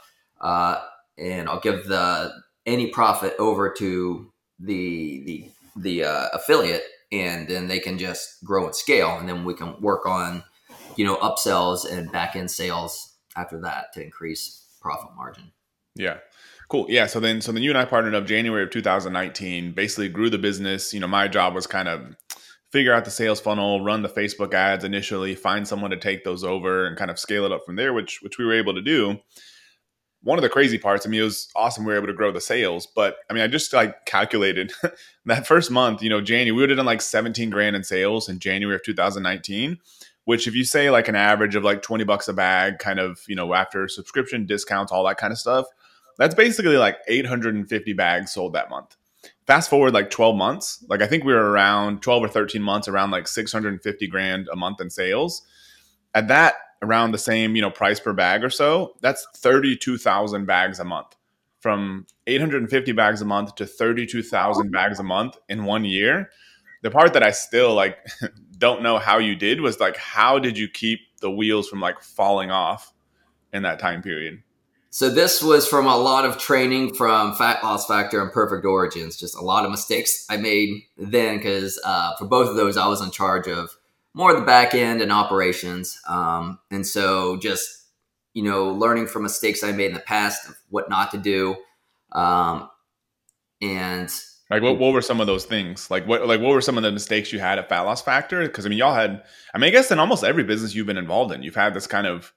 uh, 0.41 0.81
and 1.17 1.47
I'll 1.49 1.59
give 1.59 1.87
the 1.87 2.33
any 2.65 2.87
profit 2.87 3.35
over 3.39 3.73
to 3.79 4.31
the 4.59 5.23
the 5.25 5.51
the 5.75 6.03
uh, 6.03 6.27
affiliate, 6.33 6.83
and 7.11 7.47
then 7.47 7.67
they 7.67 7.79
can 7.79 7.97
just 7.97 8.43
grow 8.43 8.65
and 8.65 8.75
scale, 8.75 9.17
and 9.17 9.27
then 9.27 9.43
we 9.43 9.53
can 9.53 9.79
work 9.81 10.05
on 10.05 10.43
you 10.95 11.05
know 11.05 11.17
upsells 11.17 11.89
and 11.89 12.11
back 12.11 12.35
end 12.35 12.51
sales 12.51 13.15
after 13.35 13.59
that 13.61 13.93
to 13.93 14.03
increase 14.03 14.65
profit 14.81 15.09
margin. 15.15 15.51
Yeah. 15.95 16.17
Cool. 16.67 16.87
Yeah. 16.89 17.05
So 17.05 17.19
then, 17.19 17.41
so 17.41 17.51
then 17.51 17.63
you 17.63 17.69
and 17.69 17.77
I 17.77 17.85
partnered 17.85 18.15
up 18.15 18.25
January 18.25 18.63
of 18.63 18.71
2019, 18.71 19.73
basically 19.73 20.09
grew 20.09 20.29
the 20.29 20.37
business. 20.37 20.93
You 20.93 20.99
know, 20.99 21.07
my 21.07 21.27
job 21.27 21.53
was 21.53 21.67
kind 21.67 21.87
of 21.87 22.15
figure 22.71 22.93
out 22.93 23.05
the 23.05 23.11
sales 23.11 23.39
funnel, 23.39 23.83
run 23.83 24.01
the 24.01 24.09
Facebook 24.09 24.53
ads 24.53 24.83
initially, 24.83 25.35
find 25.35 25.67
someone 25.67 25.91
to 25.91 25.97
take 25.97 26.23
those 26.23 26.43
over 26.43 26.85
and 26.85 26.97
kind 26.97 27.11
of 27.11 27.19
scale 27.19 27.45
it 27.45 27.51
up 27.51 27.65
from 27.65 27.75
there, 27.75 27.93
which, 27.93 28.19
which 28.21 28.37
we 28.37 28.45
were 28.45 28.53
able 28.53 28.73
to 28.73 28.81
do. 28.81 29.17
One 30.25 30.37
of 30.37 30.41
the 30.43 30.49
crazy 30.49 30.77
parts, 30.77 31.05
I 31.05 31.09
mean, 31.09 31.21
it 31.21 31.23
was 31.23 31.49
awesome. 31.55 31.85
We 31.85 31.93
were 31.93 31.97
able 31.97 32.07
to 32.07 32.13
grow 32.13 32.31
the 32.31 32.41
sales, 32.41 32.87
but 32.87 33.17
I 33.29 33.33
mean, 33.33 33.43
I 33.43 33.47
just 33.47 33.71
like 33.71 34.05
calculated 34.05 34.73
that 35.25 35.47
first 35.47 35.71
month, 35.71 36.01
you 36.01 36.09
know, 36.09 36.19
January, 36.19 36.51
we 36.51 36.61
would 36.61 36.71
have 36.71 36.77
done 36.77 36.85
like 36.85 37.01
17 37.01 37.49
grand 37.49 37.75
in 37.75 37.83
sales 37.83 38.27
in 38.27 38.39
January 38.39 38.75
of 38.75 38.83
2019 38.83 39.77
which 40.25 40.47
if 40.47 40.55
you 40.55 40.65
say 40.65 40.89
like 40.89 41.07
an 41.07 41.15
average 41.15 41.55
of 41.55 41.63
like 41.63 41.81
20 41.81 42.03
bucks 42.03 42.27
a 42.27 42.33
bag 42.33 42.79
kind 42.79 42.99
of 42.99 43.21
you 43.27 43.35
know 43.35 43.53
after 43.53 43.87
subscription 43.87 44.45
discounts 44.45 44.91
all 44.91 45.05
that 45.05 45.17
kind 45.17 45.31
of 45.31 45.39
stuff 45.39 45.65
that's 46.17 46.35
basically 46.35 46.77
like 46.77 46.97
850 47.07 47.93
bags 47.93 48.33
sold 48.33 48.53
that 48.53 48.69
month 48.69 48.97
fast 49.47 49.69
forward 49.69 49.93
like 49.93 50.09
12 50.09 50.35
months 50.35 50.83
like 50.89 51.01
i 51.01 51.07
think 51.07 51.23
we 51.23 51.33
were 51.33 51.51
around 51.51 52.01
12 52.01 52.23
or 52.23 52.27
13 52.27 52.61
months 52.61 52.87
around 52.87 53.11
like 53.11 53.27
650 53.27 54.07
grand 54.07 54.49
a 54.51 54.55
month 54.55 54.81
in 54.81 54.89
sales 54.89 55.43
at 56.13 56.27
that 56.27 56.55
around 56.81 57.11
the 57.11 57.17
same 57.17 57.55
you 57.55 57.61
know 57.61 57.71
price 57.71 57.99
per 57.99 58.13
bag 58.13 58.43
or 58.43 58.49
so 58.49 58.95
that's 59.01 59.25
32000 59.37 60.45
bags 60.45 60.79
a 60.79 60.85
month. 60.85 61.15
From 61.59 62.05
850 62.27 62.91
bags 62.91 63.21
a 63.21 63.25
month 63.25 63.55
to 63.55 63.65
32000 63.65 64.71
bags 64.71 64.99
a 64.99 65.03
month 65.03 65.37
in 65.49 65.65
one 65.65 65.83
year. 65.83 66.29
The 66.83 66.91
part 66.91 67.13
that 67.13 67.23
i 67.23 67.31
still 67.31 67.73
like 67.73 67.97
don't 68.57 68.83
know 68.83 68.99
how 68.99 69.17
you 69.17 69.35
did 69.35 69.61
was 69.61 69.79
like 69.79 69.97
how 69.97 70.39
did 70.39 70.57
you 70.57 70.67
keep 70.67 70.99
the 71.21 71.31
wheels 71.31 71.67
from 71.67 71.79
like 71.79 72.01
falling 72.01 72.51
off 72.51 72.93
in 73.51 73.63
that 73.63 73.79
time 73.79 74.01
period? 74.01 74.43
So 74.95 75.09
this 75.09 75.43
was 75.43 75.67
from 75.67 75.87
a 75.87 75.97
lot 75.97 76.23
of 76.23 76.37
training 76.37 76.93
from 76.93 77.35
Fat 77.35 77.61
Loss 77.61 77.85
Factor 77.85 78.21
and 78.21 78.31
Perfect 78.31 78.65
Origins. 78.65 79.17
Just 79.17 79.35
a 79.35 79.41
lot 79.41 79.65
of 79.65 79.71
mistakes 79.71 80.25
I 80.29 80.37
made 80.37 80.83
then 80.97 81.35
because 81.35 81.77
uh, 81.83 82.15
for 82.17 82.25
both 82.25 82.47
of 82.47 82.55
those 82.55 82.77
I 82.77 82.87
was 82.87 83.01
in 83.01 83.11
charge 83.11 83.47
of 83.47 83.75
more 84.15 84.31
of 84.31 84.39
the 84.39 84.45
back 84.45 84.73
end 84.73 85.01
and 85.01 85.11
operations, 85.11 85.99
um, 86.07 86.57
and 86.71 86.87
so 86.87 87.37
just 87.37 87.67
you 88.33 88.43
know 88.43 88.69
learning 88.69 89.07
from 89.07 89.23
mistakes 89.23 89.63
I 89.63 89.71
made 89.71 89.87
in 89.87 89.93
the 89.93 89.99
past 89.99 90.47
of 90.47 90.55
what 90.69 90.89
not 90.89 91.11
to 91.11 91.17
do, 91.17 91.55
um, 92.13 92.69
and 93.61 94.09
like 94.49 94.61
what, 94.61 94.79
what 94.79 94.93
were 94.93 95.01
some 95.01 95.19
of 95.19 95.27
those 95.27 95.45
things? 95.45 95.91
Like 95.91 96.07
what 96.07 96.25
like 96.27 96.39
what 96.39 96.53
were 96.53 96.61
some 96.61 96.77
of 96.77 96.83
the 96.83 96.91
mistakes 96.91 97.33
you 97.33 97.39
had 97.39 97.59
at 97.59 97.69
fat 97.69 97.81
loss 97.81 98.01
factor? 98.01 98.41
Because 98.41 98.65
i 98.65 98.69
mean 98.69 98.77
y'all 98.77 98.93
had 98.93 99.23
i 99.53 99.57
mean 99.57 99.67
i 99.67 99.71
guess 99.71 99.91
in 99.91 99.99
almost 99.99 100.23
every 100.23 100.43
business 100.43 100.73
you've 100.73 100.87
been 100.87 100.97
involved 100.97 101.33
in 101.33 101.43
you've 101.43 101.55
had 101.55 101.73
this 101.73 101.87
kind 101.87 102.07
of 102.07 102.31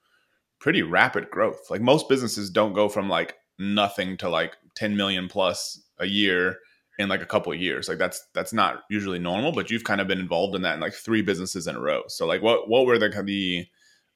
pretty 0.59 0.81
rapid 0.81 1.29
growth. 1.29 1.69
Like 1.69 1.81
most 1.81 2.09
businesses 2.09 2.49
don't 2.49 2.73
go 2.73 2.89
from 2.89 3.09
like 3.09 3.35
nothing 3.57 4.17
to 4.17 4.29
like 4.29 4.55
10 4.75 4.95
million 4.95 5.27
plus 5.27 5.81
a 5.99 6.05
year 6.05 6.57
in 6.99 7.09
like 7.09 7.21
a 7.21 7.25
couple 7.25 7.51
of 7.51 7.59
years 7.59 7.89
like 7.89 7.97
that's 7.97 8.27
that's 8.33 8.53
not 8.53 8.83
usually 8.89 9.19
normal 9.19 9.51
but 9.51 9.71
you've 9.71 9.83
kind 9.83 10.01
of 10.01 10.07
been 10.07 10.19
involved 10.19 10.53
in 10.55 10.61
that 10.61 10.75
in 10.75 10.79
like 10.79 10.93
three 10.93 11.21
businesses 11.21 11.65
in 11.65 11.75
a 11.75 11.79
row 11.79 12.03
so 12.07 12.27
like 12.27 12.41
what 12.41 12.69
what 12.69 12.85
were 12.85 12.99
the 12.99 13.09
the 13.23 13.65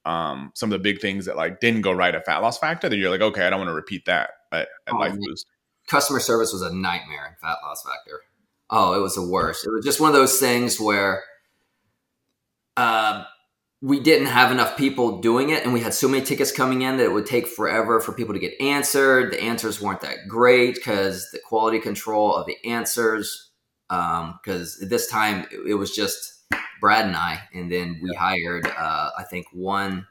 um 0.06 0.52
some 0.54 0.72
of 0.72 0.78
the 0.78 0.84
big 0.84 1.00
things 1.00 1.26
that 1.26 1.38
like 1.38 1.60
didn't 1.60 1.82
go 1.82 1.92
right 1.92 2.14
at 2.14 2.26
fat 2.26 2.40
loss 2.40 2.58
factor 2.58 2.90
that 2.90 2.98
you're 2.98 3.10
like 3.10 3.22
okay 3.22 3.48
i 3.48 3.50
don't 3.50 3.60
want 3.60 3.70
to 3.70 3.74
repeat 3.74 4.06
that 4.06 4.32
at, 4.52 4.68
at 4.86 4.94
Oh, 4.94 4.98
Lifeboost 4.98 5.46
customer 5.88 6.20
service 6.20 6.54
was 6.54 6.62
a 6.62 6.74
nightmare 6.74 7.28
in 7.28 7.36
Fat 7.42 7.58
Loss 7.64 7.84
Factor. 7.84 8.22
Oh, 8.70 8.94
it 8.94 9.02
was 9.02 9.16
the 9.16 9.28
worst. 9.28 9.66
It 9.66 9.72
was 9.72 9.86
just 9.86 10.00
one 10.00 10.10
of 10.10 10.16
those 10.16 10.40
things 10.40 10.80
where 10.80 11.24
uh, 12.78 13.26
we 13.84 14.00
didn't 14.00 14.28
have 14.28 14.50
enough 14.50 14.78
people 14.78 15.20
doing 15.20 15.50
it, 15.50 15.66
and 15.66 15.74
we 15.74 15.82
had 15.82 15.94
so 15.94 16.08
many 16.08 16.24
tickets 16.24 16.54
coming 16.54 16.84
in 16.84 16.96
that 16.96 17.04
it 17.04 17.12
would 17.12 17.26
take 17.26 17.48
forever 17.48 18.00
for 18.00 18.14
people 18.14 18.34
to 18.34 18.40
get 18.40 18.54
answered. 18.62 19.34
The 19.34 19.44
answers 19.44 19.82
weren't 19.82 20.00
that 20.02 20.20
great 20.26 20.76
because 20.76 21.30
the 21.32 21.40
quality 21.40 21.80
control 21.80 22.34
of 22.34 22.46
the 22.46 22.56
answers. 22.66 23.50
Because 23.90 24.82
at 24.82 24.90
this 24.90 25.08
time 25.08 25.46
it, 25.52 25.72
it 25.72 25.74
was 25.74 25.94
just 25.94 26.46
Brad 26.80 27.06
and 27.06 27.16
I, 27.18 27.42
and 27.54 27.70
then 27.70 28.00
we 28.02 28.14
hired 28.16 28.66
uh, 28.66 29.10
I 29.18 29.24
think 29.30 29.48
one 29.52 30.08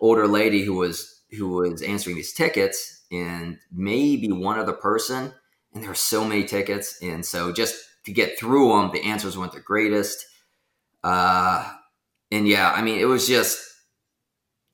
older 0.00 0.28
lady 0.28 0.62
who 0.62 0.74
was 0.74 1.22
who 1.30 1.48
was 1.48 1.80
answering 1.80 2.16
these 2.16 2.34
tickets 2.34 3.04
and 3.10 3.58
maybe 3.72 4.30
one 4.30 4.58
other 4.58 4.74
person 4.74 5.32
and 5.72 5.82
there 5.82 5.90
were 5.90 5.94
so 5.94 6.24
many 6.24 6.44
tickets 6.44 6.98
and 7.02 7.24
so 7.24 7.52
just 7.52 7.74
to 8.04 8.12
get 8.12 8.38
through 8.38 8.68
them 8.68 8.90
the 8.92 9.02
answers 9.02 9.36
weren't 9.36 9.52
the 9.52 9.60
greatest 9.60 10.26
uh 11.02 11.72
and 12.34 12.46
yeah 12.48 12.72
i 12.72 12.82
mean 12.82 12.98
it 12.98 13.04
was 13.06 13.26
just 13.26 13.58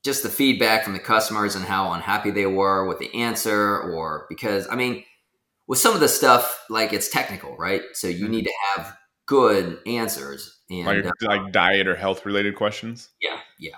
just 0.03 0.23
the 0.23 0.29
feedback 0.29 0.83
from 0.83 0.93
the 0.93 0.99
customers 0.99 1.55
and 1.55 1.65
how 1.65 1.91
unhappy 1.93 2.31
they 2.31 2.45
were 2.47 2.85
with 2.87 2.99
the 2.99 3.13
answer 3.15 3.79
or 3.79 4.25
because 4.29 4.67
i 4.71 4.75
mean 4.75 5.03
with 5.67 5.79
some 5.79 5.93
of 5.93 6.01
the 6.01 6.09
stuff, 6.09 6.65
like 6.69 6.91
it's 6.91 7.07
technical, 7.07 7.55
right? 7.55 7.81
So 7.93 8.07
you 8.07 8.25
Mhm. 8.25 8.29
need 8.29 8.43
to 8.43 8.53
have 8.75 8.97
good 9.25 9.79
answers, 9.85 10.59
and 10.69 10.85
Like 10.85 11.05
uh, 11.05 11.11
like 11.21 11.53
diet 11.53 11.87
or 11.87 11.95
health 11.95 12.25
related 12.25 12.55
questions. 12.57 13.07
yeah, 13.21 13.39
yeah, 13.57 13.77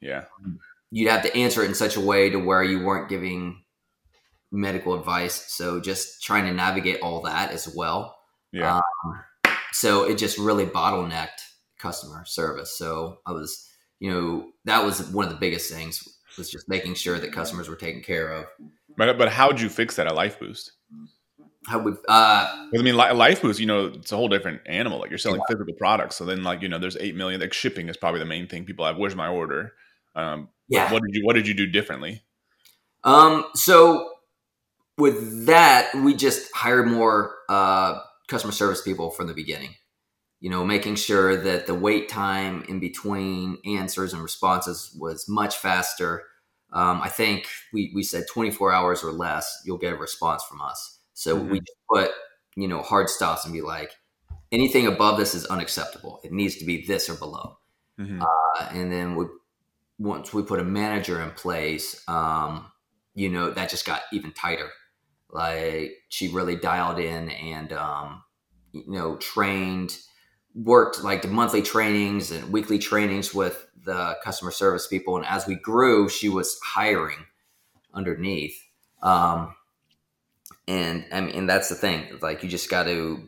Yeah. 0.00 0.26
you'd 0.92 1.10
have 1.10 1.22
to 1.22 1.36
answer 1.36 1.64
it 1.64 1.66
in 1.68 1.74
such 1.74 1.96
a 1.96 2.00
way 2.00 2.30
to 2.30 2.36
where 2.38 2.62
you 2.62 2.84
weren't 2.84 3.08
giving 3.08 3.64
medical 4.52 4.94
advice. 4.94 5.52
So 5.52 5.80
just 5.80 6.22
trying 6.22 6.44
to 6.44 6.52
navigate 6.52 7.00
all 7.00 7.22
that 7.22 7.50
as 7.50 7.66
well. 7.74 8.16
Yeah. 8.52 8.80
so 9.72 10.04
it 10.04 10.18
just 10.18 10.38
really 10.38 10.66
bottlenecked 10.66 11.40
customer 11.82 12.24
service. 12.24 12.78
So 12.78 13.18
I 13.26 13.32
was, 13.32 13.68
you 13.98 14.10
know, 14.10 14.46
that 14.64 14.84
was 14.84 15.10
one 15.10 15.26
of 15.26 15.32
the 15.32 15.38
biggest 15.38 15.72
things 15.72 16.02
was 16.38 16.50
just 16.50 16.68
making 16.68 16.94
sure 16.94 17.18
that 17.18 17.32
customers 17.32 17.68
were 17.68 17.76
taken 17.76 18.02
care 18.02 18.30
of. 18.30 18.46
but 18.96 19.18
but 19.18 19.28
how'd 19.28 19.60
you 19.60 19.68
fix 19.68 19.96
that 19.96 20.06
at 20.06 20.14
Lifeboost? 20.14 20.70
How 21.66 21.78
we, 21.78 21.92
uh, 21.92 21.94
I 22.08 22.82
mean, 22.82 22.96
Li- 22.96 23.12
Lifeboost, 23.12 23.60
you 23.60 23.66
know, 23.66 23.86
it's 23.86 24.10
a 24.10 24.16
whole 24.16 24.28
different 24.28 24.62
animal. 24.66 24.98
Like 24.98 25.10
you're 25.10 25.18
selling 25.18 25.42
physical 25.48 25.74
products, 25.74 26.16
so 26.16 26.24
then 26.24 26.42
like 26.42 26.62
you 26.62 26.68
know, 26.68 26.78
there's 26.78 26.96
eight 26.96 27.14
million. 27.14 27.40
Like 27.40 27.52
shipping 27.52 27.88
is 27.88 27.96
probably 27.96 28.20
the 28.20 28.26
main 28.26 28.48
thing 28.48 28.64
people 28.64 28.84
have. 28.84 28.96
Where's 28.96 29.14
my 29.14 29.28
order? 29.28 29.72
Um, 30.14 30.48
yeah. 30.68 30.92
What 30.92 31.02
did 31.02 31.14
you 31.14 31.24
What 31.24 31.34
did 31.34 31.46
you 31.46 31.54
do 31.54 31.66
differently? 31.66 32.22
Um, 33.04 33.44
so 33.54 34.10
with 34.98 35.46
that, 35.46 35.90
we 35.94 36.14
just 36.14 36.52
hired 36.54 36.86
more 36.86 37.34
uh, 37.48 38.00
customer 38.28 38.52
service 38.52 38.82
people 38.82 39.10
from 39.10 39.26
the 39.26 39.34
beginning. 39.34 39.74
You 40.42 40.50
know, 40.50 40.64
making 40.64 40.96
sure 40.96 41.36
that 41.36 41.66
the 41.68 41.74
wait 41.74 42.08
time 42.08 42.64
in 42.68 42.80
between 42.80 43.58
answers 43.64 44.12
and 44.12 44.20
responses 44.20 44.94
was 44.98 45.28
much 45.28 45.56
faster. 45.56 46.24
Um, 46.72 47.00
I 47.00 47.10
think 47.10 47.46
we, 47.72 47.92
we 47.94 48.02
said 48.02 48.24
24 48.28 48.72
hours 48.72 49.04
or 49.04 49.12
less, 49.12 49.62
you'll 49.64 49.78
get 49.78 49.92
a 49.92 49.96
response 49.96 50.42
from 50.42 50.60
us. 50.60 50.98
So 51.14 51.36
we 51.36 51.62
put, 51.88 52.10
you 52.56 52.66
know, 52.66 52.82
hard 52.82 53.08
stops 53.08 53.44
and 53.44 53.54
be 53.54 53.62
like, 53.62 53.92
anything 54.50 54.88
above 54.88 55.16
this 55.16 55.32
is 55.32 55.46
unacceptable. 55.46 56.20
It 56.24 56.32
needs 56.32 56.56
to 56.56 56.64
be 56.64 56.84
this 56.84 57.08
or 57.08 57.14
below. 57.14 57.58
Mhm. 58.00 58.20
Uh, 58.20 58.64
and 58.72 58.90
then 58.90 59.14
we, 59.14 59.26
once 59.98 60.34
we 60.34 60.42
put 60.42 60.58
a 60.58 60.64
manager 60.64 61.22
in 61.22 61.30
place, 61.30 62.02
um, 62.08 62.66
you 63.14 63.28
know, 63.28 63.52
that 63.52 63.70
just 63.70 63.86
got 63.86 64.02
even 64.12 64.32
tighter. 64.32 64.70
Like 65.30 65.92
she 66.08 66.28
really 66.28 66.56
dialed 66.56 66.98
in 66.98 67.30
and, 67.30 67.72
um, 67.72 68.24
you 68.72 68.84
know, 68.88 69.16
trained, 69.18 69.96
worked 70.54 71.02
like 71.02 71.28
monthly 71.28 71.62
trainings 71.62 72.30
and 72.30 72.52
weekly 72.52 72.78
trainings 72.78 73.34
with 73.34 73.66
the 73.84 74.16
customer 74.22 74.50
service 74.50 74.86
people. 74.86 75.16
And 75.16 75.26
as 75.26 75.46
we 75.46 75.54
grew, 75.56 76.08
she 76.08 76.28
was 76.28 76.58
hiring 76.62 77.26
underneath. 77.94 78.62
Um, 79.02 79.54
and 80.68 81.04
I 81.12 81.20
mean, 81.20 81.34
and 81.34 81.48
that's 81.48 81.68
the 81.68 81.74
thing. 81.74 82.18
Like 82.20 82.42
you 82.42 82.48
just 82.48 82.70
got 82.70 82.84
to 82.84 83.22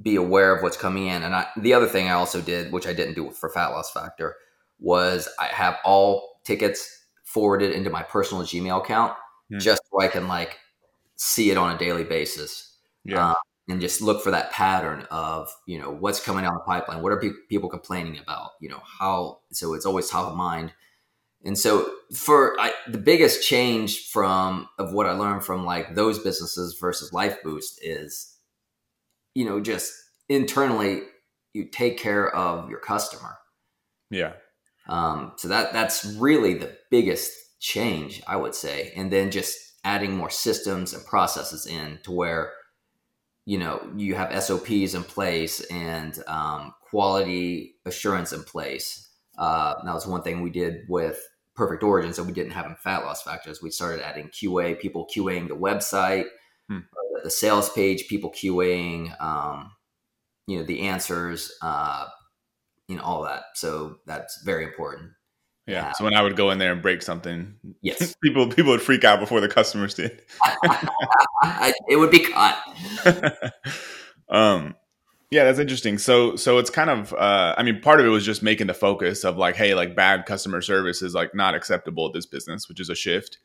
be 0.00 0.16
aware 0.16 0.54
of 0.54 0.62
what's 0.62 0.76
coming 0.76 1.08
in. 1.08 1.22
And 1.22 1.34
I, 1.34 1.46
the 1.56 1.74
other 1.74 1.86
thing 1.86 2.08
I 2.08 2.12
also 2.12 2.40
did, 2.40 2.72
which 2.72 2.86
I 2.86 2.92
didn't 2.94 3.14
do 3.14 3.30
for 3.30 3.50
Fat 3.50 3.68
Loss 3.68 3.92
Factor, 3.92 4.36
was 4.78 5.28
I 5.38 5.46
have 5.46 5.78
all 5.84 6.40
tickets 6.44 7.04
forwarded 7.24 7.72
into 7.72 7.90
my 7.90 8.02
personal 8.02 8.44
Gmail 8.44 8.82
account 8.82 9.14
Hmm. 9.50 9.58
just 9.58 9.82
so 9.90 10.00
I 10.00 10.06
can 10.08 10.28
like 10.28 10.58
see 11.16 11.50
it 11.50 11.56
on 11.56 11.74
a 11.74 11.78
daily 11.78 12.04
basis 12.04 12.76
Yeah. 13.04 13.30
uh, 13.30 13.34
and 13.70 13.80
just 13.80 14.02
look 14.02 14.22
for 14.22 14.30
that 14.30 14.52
pattern 14.52 15.06
of 15.10 15.48
you 15.66 15.78
know 15.78 15.90
what's 15.90 16.20
coming 16.20 16.44
down 16.44 16.54
the 16.54 16.60
pipeline. 16.60 17.02
What 17.02 17.12
are 17.12 17.20
pe- 17.20 17.30
people 17.48 17.68
complaining 17.68 18.18
about? 18.18 18.50
You 18.60 18.68
know 18.68 18.82
how 18.98 19.40
so 19.52 19.74
it's 19.74 19.86
always 19.86 20.08
top 20.08 20.28
of 20.30 20.36
mind. 20.36 20.72
And 21.42 21.58
so 21.58 21.90
for 22.14 22.60
I, 22.60 22.72
the 22.86 22.98
biggest 22.98 23.46
change 23.46 24.08
from 24.08 24.68
of 24.78 24.92
what 24.92 25.06
I 25.06 25.12
learned 25.12 25.44
from 25.44 25.64
like 25.64 25.94
those 25.94 26.18
businesses 26.18 26.76
versus 26.78 27.12
Lifeboost 27.12 27.78
is, 27.80 28.36
you 29.34 29.46
know, 29.46 29.58
just 29.60 29.92
internally 30.28 31.02
you 31.54 31.64
take 31.64 31.98
care 31.98 32.34
of 32.34 32.68
your 32.68 32.80
customer. 32.80 33.38
yeah. 34.10 34.34
Um, 34.88 35.32
so 35.36 35.48
that 35.48 35.72
that's 35.72 36.04
really 36.04 36.54
the 36.54 36.76
biggest 36.90 37.32
change, 37.60 38.22
I 38.26 38.36
would 38.36 38.54
say. 38.54 38.92
And 38.96 39.12
then 39.12 39.30
just 39.30 39.56
adding 39.84 40.16
more 40.16 40.30
systems 40.30 40.92
and 40.92 41.04
processes 41.06 41.66
in 41.66 42.00
to 42.02 42.10
where, 42.10 42.52
you 43.50 43.58
know, 43.58 43.84
you 43.96 44.14
have 44.14 44.40
SOPs 44.44 44.94
in 44.94 45.02
place 45.02 45.60
and 45.72 46.22
um, 46.28 46.72
quality 46.88 47.74
assurance 47.84 48.32
in 48.32 48.44
place. 48.44 49.10
Uh, 49.36 49.74
that 49.84 49.92
was 49.92 50.06
one 50.06 50.22
thing 50.22 50.40
we 50.40 50.50
did 50.50 50.82
with 50.88 51.20
Perfect 51.56 51.82
Origins 51.82 52.14
that 52.14 52.22
we 52.22 52.32
didn't 52.32 52.52
have 52.52 52.66
in 52.66 52.76
Fat 52.76 52.98
Loss 53.04 53.24
Factors. 53.24 53.60
We 53.60 53.72
started 53.72 54.06
adding 54.06 54.28
QA, 54.28 54.78
people 54.78 55.08
QAing 55.12 55.48
the 55.48 55.56
website, 55.56 56.26
Hmm. 56.68 56.76
uh, 56.76 57.24
the 57.24 57.30
sales 57.30 57.68
page, 57.70 58.06
people 58.06 58.30
QAing, 58.30 59.20
um, 59.20 59.72
you 60.46 60.60
know, 60.60 60.64
the 60.64 60.82
answers, 60.82 61.52
uh, 61.60 62.06
you 62.86 62.94
know, 62.94 63.02
all 63.02 63.24
that. 63.24 63.42
So 63.56 63.96
that's 64.06 64.44
very 64.44 64.62
important. 64.62 65.10
Yeah. 65.70 65.86
Yeah. 65.86 65.92
So 65.92 66.04
when 66.04 66.14
I 66.14 66.22
would 66.22 66.36
go 66.36 66.50
in 66.50 66.58
there 66.58 66.72
and 66.72 66.82
break 66.82 67.02
something, 67.02 67.54
Yes. 67.82 68.14
people 68.22 68.48
people 68.48 68.72
would 68.72 68.82
freak 68.82 69.04
out 69.04 69.20
before 69.20 69.40
the 69.40 69.48
customers 69.48 69.94
did. 69.94 70.22
It 71.88 71.96
would 71.96 72.10
be 72.10 72.20
cut. 72.20 72.56
um 74.28 74.74
yeah 75.30 75.44
that's 75.44 75.58
interesting 75.58 75.98
so 75.98 76.36
so 76.36 76.58
it's 76.58 76.70
kind 76.70 76.90
of 76.90 77.12
uh 77.14 77.54
i 77.56 77.62
mean 77.62 77.80
part 77.80 78.00
of 78.00 78.06
it 78.06 78.10
was 78.10 78.24
just 78.24 78.42
making 78.42 78.66
the 78.66 78.74
focus 78.74 79.24
of 79.24 79.36
like 79.36 79.56
hey 79.56 79.74
like 79.74 79.96
bad 79.96 80.26
customer 80.26 80.60
service 80.60 81.02
is 81.02 81.14
like 81.14 81.34
not 81.34 81.54
acceptable 81.54 82.06
at 82.06 82.12
this 82.12 82.26
business 82.26 82.68
which 82.68 82.80
is 82.80 82.88
a 82.90 82.94
shift 82.94 83.38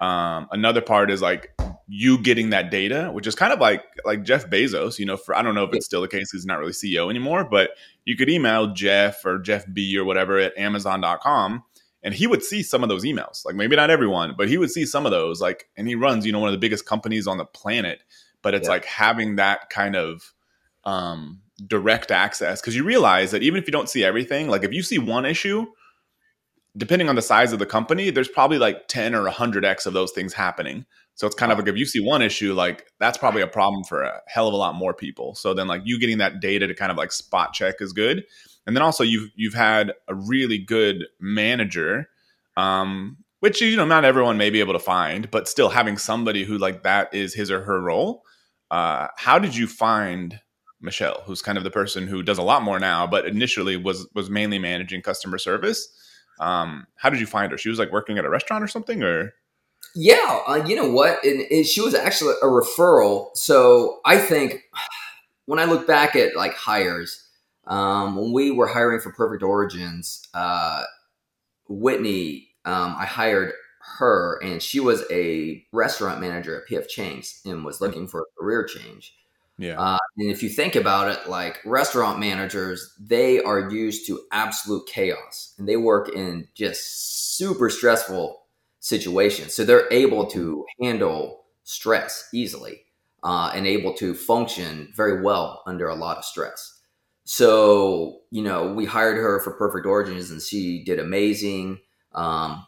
um 0.00 0.48
another 0.50 0.80
part 0.80 1.10
is 1.10 1.20
like 1.22 1.54
you 1.88 2.18
getting 2.18 2.50
that 2.50 2.70
data 2.70 3.10
which 3.12 3.26
is 3.26 3.34
kind 3.34 3.52
of 3.52 3.60
like 3.60 3.84
like 4.04 4.22
jeff 4.24 4.48
bezos 4.48 4.98
you 4.98 5.06
know 5.06 5.16
for 5.16 5.36
i 5.36 5.42
don't 5.42 5.54
know 5.54 5.64
if 5.64 5.74
it's 5.74 5.86
still 5.86 6.00
the 6.00 6.08
case 6.08 6.30
he's 6.32 6.46
not 6.46 6.58
really 6.58 6.72
ceo 6.72 7.10
anymore 7.10 7.44
but 7.44 7.70
you 8.04 8.16
could 8.16 8.30
email 8.30 8.72
jeff 8.72 9.24
or 9.24 9.38
jeff 9.38 9.64
b 9.72 9.96
or 9.96 10.04
whatever 10.04 10.38
at 10.38 10.56
amazon.com 10.56 11.62
and 12.02 12.14
he 12.14 12.26
would 12.26 12.42
see 12.42 12.62
some 12.62 12.82
of 12.82 12.88
those 12.88 13.04
emails 13.04 13.44
like 13.44 13.54
maybe 13.54 13.76
not 13.76 13.90
everyone 13.90 14.34
but 14.36 14.48
he 14.48 14.58
would 14.58 14.70
see 14.70 14.84
some 14.84 15.06
of 15.06 15.12
those 15.12 15.40
like 15.40 15.68
and 15.76 15.88
he 15.88 15.94
runs 15.94 16.26
you 16.26 16.32
know 16.32 16.38
one 16.40 16.48
of 16.48 16.52
the 16.52 16.58
biggest 16.58 16.86
companies 16.86 17.26
on 17.26 17.38
the 17.38 17.44
planet 17.44 18.02
but 18.42 18.54
it's 18.54 18.66
Yeah. 18.66 18.72
like 18.72 18.84
having 18.84 19.36
that 19.36 19.70
kind 19.70 19.96
of 19.96 20.34
um, 20.84 21.40
direct 21.66 22.10
access 22.10 22.60
because 22.60 22.74
you 22.74 22.82
realize 22.84 23.30
that 23.30 23.42
even 23.42 23.60
if 23.60 23.68
you 23.68 23.72
don't 23.72 23.88
see 23.88 24.02
everything 24.04 24.48
like 24.48 24.64
if 24.64 24.72
you 24.72 24.82
see 24.82 24.98
one 24.98 25.24
issue 25.24 25.66
depending 26.76 27.08
on 27.08 27.14
the 27.14 27.22
size 27.22 27.52
of 27.52 27.58
the 27.58 27.66
company 27.66 28.10
there's 28.10 28.28
probably 28.28 28.58
like 28.58 28.88
10 28.88 29.14
or 29.14 29.28
100x 29.28 29.86
of 29.86 29.92
those 29.92 30.10
things 30.12 30.32
happening. 30.32 30.86
So 31.14 31.26
it's 31.26 31.36
kind 31.36 31.52
of 31.52 31.58
like 31.58 31.68
if 31.68 31.76
you 31.76 31.84
see 31.84 32.00
one 32.00 32.22
issue 32.22 32.54
like 32.54 32.86
that's 32.98 33.18
probably 33.18 33.42
a 33.42 33.46
problem 33.46 33.84
for 33.84 34.02
a 34.02 34.22
hell 34.26 34.48
of 34.48 34.54
a 34.54 34.56
lot 34.56 34.74
more 34.74 34.94
people. 34.94 35.34
So 35.34 35.52
then 35.52 35.68
like 35.68 35.82
you 35.84 36.00
getting 36.00 36.18
that 36.18 36.40
data 36.40 36.66
to 36.66 36.74
kind 36.74 36.90
of 36.90 36.96
like 36.96 37.12
spot 37.12 37.52
check 37.52 37.76
is 37.80 37.92
good 37.92 38.24
and 38.66 38.76
then 38.76 38.82
also 38.82 39.04
you've 39.04 39.30
you've 39.34 39.54
had 39.54 39.92
a 40.08 40.14
really 40.14 40.58
good 40.58 41.06
manager 41.20 42.08
um 42.56 43.16
which 43.40 43.60
you 43.60 43.76
know 43.76 43.84
not 43.84 44.04
everyone 44.04 44.36
may 44.36 44.50
be 44.50 44.60
able 44.60 44.72
to 44.72 44.78
find 44.78 45.30
but 45.30 45.48
still 45.48 45.68
having 45.70 45.96
somebody 45.98 46.44
who 46.44 46.58
like 46.58 46.82
that 46.82 47.12
is 47.14 47.34
his 47.34 47.50
or 47.50 47.62
her 47.62 47.80
role 47.80 48.24
uh 48.70 49.08
how 49.16 49.38
did 49.38 49.56
you 49.56 49.66
find 49.66 50.40
michelle 50.80 51.22
who's 51.26 51.42
kind 51.42 51.58
of 51.58 51.64
the 51.64 51.70
person 51.70 52.06
who 52.06 52.22
does 52.22 52.38
a 52.38 52.42
lot 52.42 52.62
more 52.62 52.78
now 52.78 53.06
but 53.06 53.26
initially 53.26 53.76
was 53.76 54.06
was 54.14 54.30
mainly 54.30 54.58
managing 54.58 55.02
customer 55.02 55.38
service 55.38 55.88
um 56.40 56.86
how 56.96 57.08
did 57.10 57.20
you 57.20 57.26
find 57.26 57.52
her 57.52 57.58
she 57.58 57.68
was 57.68 57.78
like 57.78 57.92
working 57.92 58.18
at 58.18 58.24
a 58.24 58.30
restaurant 58.30 58.64
or 58.64 58.68
something 58.68 59.02
or 59.02 59.32
Yeah, 59.94 60.40
uh, 60.46 60.64
you 60.66 60.74
know 60.74 60.90
what? 60.90 61.22
And, 61.24 61.42
and 61.50 61.66
she 61.66 61.80
was 61.80 61.94
actually 61.94 62.34
a 62.42 62.46
referral. 62.46 63.36
So 63.36 64.00
I 64.04 64.18
think 64.18 64.62
when 65.46 65.58
I 65.58 65.64
look 65.64 65.86
back 65.86 66.16
at 66.16 66.36
like 66.36 66.54
hires, 66.54 67.21
um, 67.66 68.16
when 68.16 68.32
we 68.32 68.50
were 68.50 68.66
hiring 68.66 69.00
for 69.00 69.12
Perfect 69.12 69.42
Origins, 69.42 70.26
uh, 70.34 70.84
Whitney, 71.68 72.48
um, 72.64 72.94
I 72.98 73.06
hired 73.06 73.52
her, 73.98 74.38
and 74.42 74.62
she 74.62 74.80
was 74.80 75.04
a 75.10 75.64
restaurant 75.72 76.20
manager 76.20 76.60
at 76.60 76.68
PF 76.68 76.88
Chang's 76.88 77.40
and 77.44 77.64
was 77.64 77.80
looking 77.80 78.06
for 78.06 78.20
a 78.20 78.40
career 78.40 78.64
change. 78.64 79.14
yeah 79.58 79.78
Uh, 79.78 79.98
and 80.18 80.30
if 80.30 80.42
you 80.42 80.48
think 80.48 80.76
about 80.76 81.08
it, 81.08 81.28
like 81.28 81.60
restaurant 81.64 82.18
managers, 82.18 82.94
they 83.00 83.40
are 83.42 83.70
used 83.70 84.06
to 84.06 84.20
absolute 84.32 84.86
chaos 84.86 85.54
and 85.58 85.68
they 85.68 85.76
work 85.76 86.08
in 86.14 86.48
just 86.54 87.36
super 87.36 87.68
stressful 87.68 88.42
situations. 88.80 89.54
So 89.54 89.64
they're 89.64 89.92
able 89.92 90.26
to 90.26 90.64
handle 90.80 91.44
stress 91.64 92.28
easily 92.32 92.84
uh, 93.22 93.52
and 93.54 93.66
able 93.66 93.94
to 93.94 94.14
function 94.14 94.92
very 94.94 95.22
well 95.22 95.62
under 95.66 95.88
a 95.88 95.94
lot 95.94 96.18
of 96.18 96.24
stress. 96.24 96.71
So, 97.24 98.20
you 98.30 98.42
know, 98.42 98.72
we 98.72 98.84
hired 98.84 99.16
her 99.16 99.40
for 99.40 99.52
Perfect 99.52 99.86
Origins 99.86 100.30
and 100.30 100.40
she 100.42 100.82
did 100.84 100.98
amazing. 100.98 101.78
Um, 102.14 102.66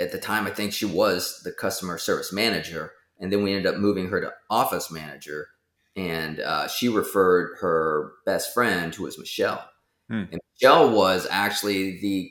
at 0.00 0.12
the 0.12 0.18
time, 0.18 0.46
I 0.46 0.50
think 0.50 0.72
she 0.72 0.86
was 0.86 1.40
the 1.44 1.52
customer 1.52 1.98
service 1.98 2.32
manager. 2.32 2.92
And 3.20 3.32
then 3.32 3.42
we 3.42 3.52
ended 3.54 3.72
up 3.72 3.80
moving 3.80 4.08
her 4.08 4.20
to 4.20 4.32
office 4.50 4.90
manager 4.90 5.48
and 5.94 6.40
uh, 6.40 6.68
she 6.68 6.88
referred 6.88 7.58
her 7.60 8.12
best 8.24 8.54
friend, 8.54 8.94
who 8.94 9.04
was 9.04 9.18
Michelle. 9.18 9.68
Hmm. 10.08 10.24
And 10.32 10.40
Michelle 10.54 10.90
was 10.90 11.26
actually 11.30 12.00
the 12.00 12.30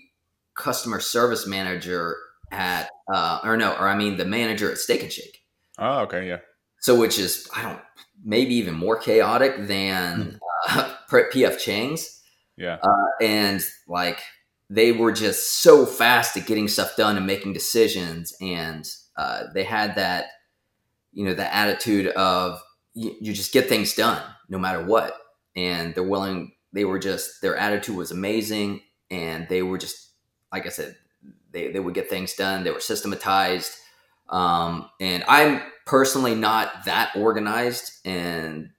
customer 0.55 0.99
service 0.99 1.45
manager 1.45 2.15
at, 2.51 2.89
uh, 3.13 3.39
or 3.43 3.55
no, 3.55 3.73
or 3.73 3.87
I 3.87 3.95
mean, 3.95 4.17
the 4.17 4.25
manager 4.25 4.71
at 4.71 4.77
Steak 4.77 5.03
and 5.03 5.11
Shake. 5.11 5.43
oh 5.79 5.99
okay 6.01 6.27
yeah 6.27 6.39
So, 6.79 6.99
which 6.99 7.19
is, 7.19 7.47
I 7.55 7.61
don't, 7.61 7.79
maybe 8.23 8.55
even 8.55 8.73
more 8.73 8.97
chaotic 8.97 9.67
than 9.67 10.39
uh, 10.69 10.93
PF 11.11 11.59
Chang's. 11.59 12.21
Yeah. 12.57 12.77
Uh, 12.81 13.23
and 13.23 13.63
like 13.87 14.21
they 14.69 14.93
were 14.93 15.11
just 15.11 15.61
so 15.61 15.85
fast 15.85 16.37
at 16.37 16.47
getting 16.47 16.69
stuff 16.69 16.95
done 16.95 17.17
and 17.17 17.27
making 17.27 17.53
decisions. 17.53 18.33
And 18.39 18.87
uh, 19.17 19.43
they 19.53 19.63
had 19.63 19.95
that, 19.95 20.27
you 21.11 21.25
know, 21.25 21.33
the 21.33 21.53
attitude 21.53 22.07
of 22.07 22.61
you, 22.93 23.15
you 23.19 23.33
just 23.33 23.51
get 23.51 23.67
things 23.67 23.93
done 23.93 24.23
no 24.47 24.57
matter 24.57 24.83
what. 24.83 25.17
And 25.55 25.93
they're 25.93 26.03
willing, 26.03 26.53
they 26.71 26.85
were 26.85 26.99
just, 26.99 27.41
their 27.41 27.57
attitude 27.57 27.97
was 27.97 28.11
amazing. 28.11 28.81
And 29.09 29.45
they 29.49 29.61
were 29.61 29.77
just, 29.77 30.11
like 30.53 30.65
I 30.65 30.69
said, 30.69 30.95
they, 31.51 31.71
they 31.73 31.81
would 31.81 31.93
get 31.93 32.09
things 32.09 32.33
done. 32.33 32.63
They 32.63 32.71
were 32.71 32.79
systematized. 32.79 33.73
Um, 34.29 34.89
and 35.01 35.25
I'm 35.27 35.61
personally 35.85 36.35
not 36.35 36.85
that 36.85 37.11
organized. 37.17 37.91
And 38.05 38.69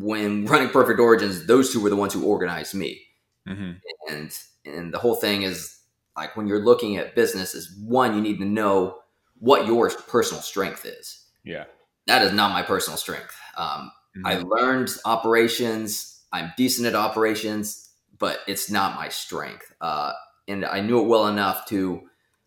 when 0.00 0.46
running 0.46 0.70
Perfect 0.70 0.98
Origins, 1.00 1.46
those 1.46 1.72
two 1.72 1.80
were 1.80 1.90
the 1.90 1.96
ones 1.96 2.12
who 2.12 2.24
organized 2.24 2.74
me. 2.74 3.02
Mm-hmm. 3.48 3.72
And 4.08 4.32
and 4.64 4.94
the 4.94 4.98
whole 4.98 5.16
thing 5.16 5.42
is 5.42 5.78
like 6.16 6.36
when 6.36 6.46
you're 6.46 6.64
looking 6.64 6.96
at 6.96 7.14
business, 7.14 7.54
is 7.54 7.74
one 7.84 8.14
you 8.14 8.20
need 8.20 8.38
to 8.38 8.44
know 8.44 8.98
what 9.38 9.66
your 9.66 9.90
personal 9.90 10.42
strength 10.42 10.84
is. 10.84 11.24
Yeah, 11.44 11.64
that 12.06 12.22
is 12.22 12.32
not 12.32 12.52
my 12.52 12.62
personal 12.62 12.96
strength. 12.96 13.36
Um, 13.56 13.90
mm-hmm. 14.16 14.26
I 14.26 14.36
learned 14.36 14.90
operations. 15.04 16.20
I'm 16.32 16.52
decent 16.56 16.86
at 16.86 16.94
operations, 16.94 17.90
but 18.18 18.40
it's 18.46 18.70
not 18.70 18.96
my 18.96 19.08
strength. 19.08 19.74
Uh, 19.80 20.12
and 20.48 20.64
I 20.64 20.80
knew 20.80 21.00
it 21.00 21.08
well 21.08 21.26
enough 21.26 21.66
to 21.66 22.02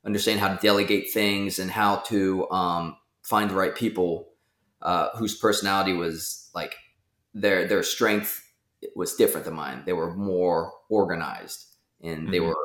understand 0.06 0.40
how 0.40 0.48
to 0.50 0.60
delegate 0.62 1.12
things 1.12 1.60
and 1.60 1.70
how 1.70 1.98
to 1.98 2.50
um, 2.50 2.98
find 3.22 3.50
the 3.50 3.56
right 3.56 3.76
people 3.76 4.30
uh, 4.82 5.10
whose 5.18 5.38
personality 5.38 5.94
was 5.94 6.50
like 6.54 6.76
their 7.36 7.68
their 7.68 7.84
strength 7.84 8.42
was 8.96 9.16
different 9.16 9.46
than 9.46 9.54
mine. 9.54 9.84
They 9.86 9.94
were 9.94 10.16
more 10.16 10.72
organized 10.90 11.66
and 12.02 12.24
mm-hmm. 12.24 12.32
they 12.32 12.40
were 12.40 12.56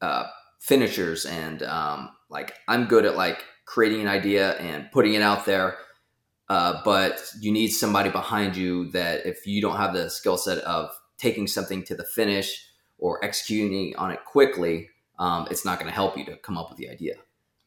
uh, 0.00 0.26
finishers 0.60 1.26
and 1.26 1.62
um, 1.64 2.10
like 2.30 2.54
I'm 2.68 2.86
good 2.86 3.04
at 3.04 3.16
like 3.16 3.44
creating 3.66 4.00
an 4.00 4.08
idea 4.08 4.52
and 4.54 4.90
putting 4.92 5.14
it 5.14 5.22
out 5.22 5.44
there. 5.44 5.76
Uh, 6.48 6.80
but 6.84 7.20
you 7.40 7.50
need 7.50 7.68
somebody 7.68 8.08
behind 8.08 8.56
you 8.56 8.90
that 8.92 9.26
if 9.26 9.46
you 9.46 9.60
don't 9.60 9.76
have 9.76 9.92
the 9.92 10.08
skill 10.08 10.38
set 10.38 10.58
of 10.58 10.90
taking 11.18 11.48
something 11.48 11.82
to 11.82 11.96
the 11.96 12.04
finish 12.04 12.64
or 12.98 13.22
executing 13.24 13.96
on 13.96 14.12
it 14.12 14.24
quickly, 14.24 14.88
um, 15.18 15.48
it's 15.50 15.64
not 15.64 15.80
going 15.80 15.88
to 15.88 15.94
help 15.94 16.16
you 16.16 16.24
to 16.24 16.36
come 16.36 16.56
up 16.56 16.70
with 16.70 16.78
the 16.78 16.88
idea. 16.88 17.14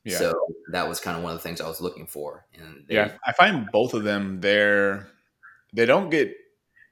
Yeah. 0.06 0.18
So 0.18 0.40
that 0.72 0.88
was 0.88 1.02
kind 1.02 1.18
of 1.18 1.24
one 1.24 1.34
of 1.34 1.38
the 1.38 1.44
things 1.44 1.60
I 1.60 1.68
was 1.68 1.82
looking 1.82 2.08
for. 2.08 2.46
And 2.58 2.86
they, 2.88 2.96
yeah, 2.96 3.12
I 3.26 3.34
find 3.34 3.68
both 3.74 3.94
of 3.94 4.04
them 4.04 4.40
they're 4.40 5.10
they 5.74 5.86
don't 5.86 6.10
get 6.10 6.36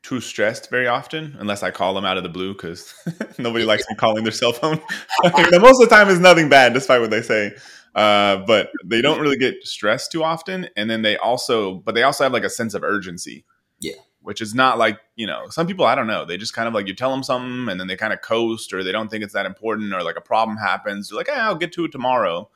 too 0.04 0.22
stressed 0.22 0.70
very 0.70 0.88
often 0.88 1.36
unless 1.40 1.64
I 1.64 1.72
call 1.72 1.94
them 1.94 2.06
out 2.06 2.18
of 2.18 2.24
the 2.24 2.30
blue 2.30 2.54
because 2.54 2.94
nobody 3.38 3.66
likes 3.66 3.84
me 3.90 3.96
calling 3.96 4.24
their 4.24 4.32
cell 4.32 4.54
phone. 4.54 4.80
most 5.24 5.44
of 5.44 5.62
the 5.62 5.88
time 5.90 6.10
is 6.10 6.20
nothing 6.20 6.50
bad, 6.50 6.74
despite 6.74 7.02
what 7.02 7.10
they 7.10 7.22
say. 7.22 7.56
Uh, 7.96 8.38
but 8.46 8.70
they 8.86 9.02
don't 9.02 9.20
really 9.20 9.38
get 9.38 9.56
stressed 9.64 10.12
too 10.12 10.24
often, 10.24 10.70
and 10.78 10.90
then 10.90 11.02
they 11.02 11.18
also, 11.18 11.76
but 11.76 11.96
they 11.96 12.04
also 12.04 12.24
have 12.24 12.34
like 12.34 12.44
a 12.44 12.50
sense 12.50 12.74
of 12.74 12.84
urgency. 12.84 13.44
Yeah, 13.80 13.96
which 14.28 14.42
is 14.42 14.54
not 14.54 14.78
like 14.78 15.00
you 15.16 15.26
know 15.26 15.48
some 15.50 15.66
people 15.68 15.86
I 15.86 15.96
don't 15.96 16.06
know 16.06 16.26
they 16.26 16.36
just 16.36 16.54
kind 16.54 16.68
of 16.68 16.74
like 16.74 16.86
you 16.86 16.94
tell 16.94 17.12
them 17.12 17.24
something 17.24 17.70
and 17.72 17.80
then 17.80 17.88
they 17.88 17.96
kind 17.96 18.12
of 18.12 18.22
coast 18.22 18.74
or 18.74 18.84
they 18.84 18.92
don't 18.92 19.10
think 19.10 19.24
it's 19.24 19.32
that 19.32 19.46
important 19.46 19.94
or 19.94 20.04
like 20.04 20.18
a 20.18 20.22
problem 20.22 20.58
happens 20.58 21.08
they're 21.08 21.18
like 21.18 21.30
hey, 21.30 21.36
I'll 21.36 21.56
get 21.56 21.72
to 21.74 21.86
it 21.86 21.94
tomorrow 21.94 22.50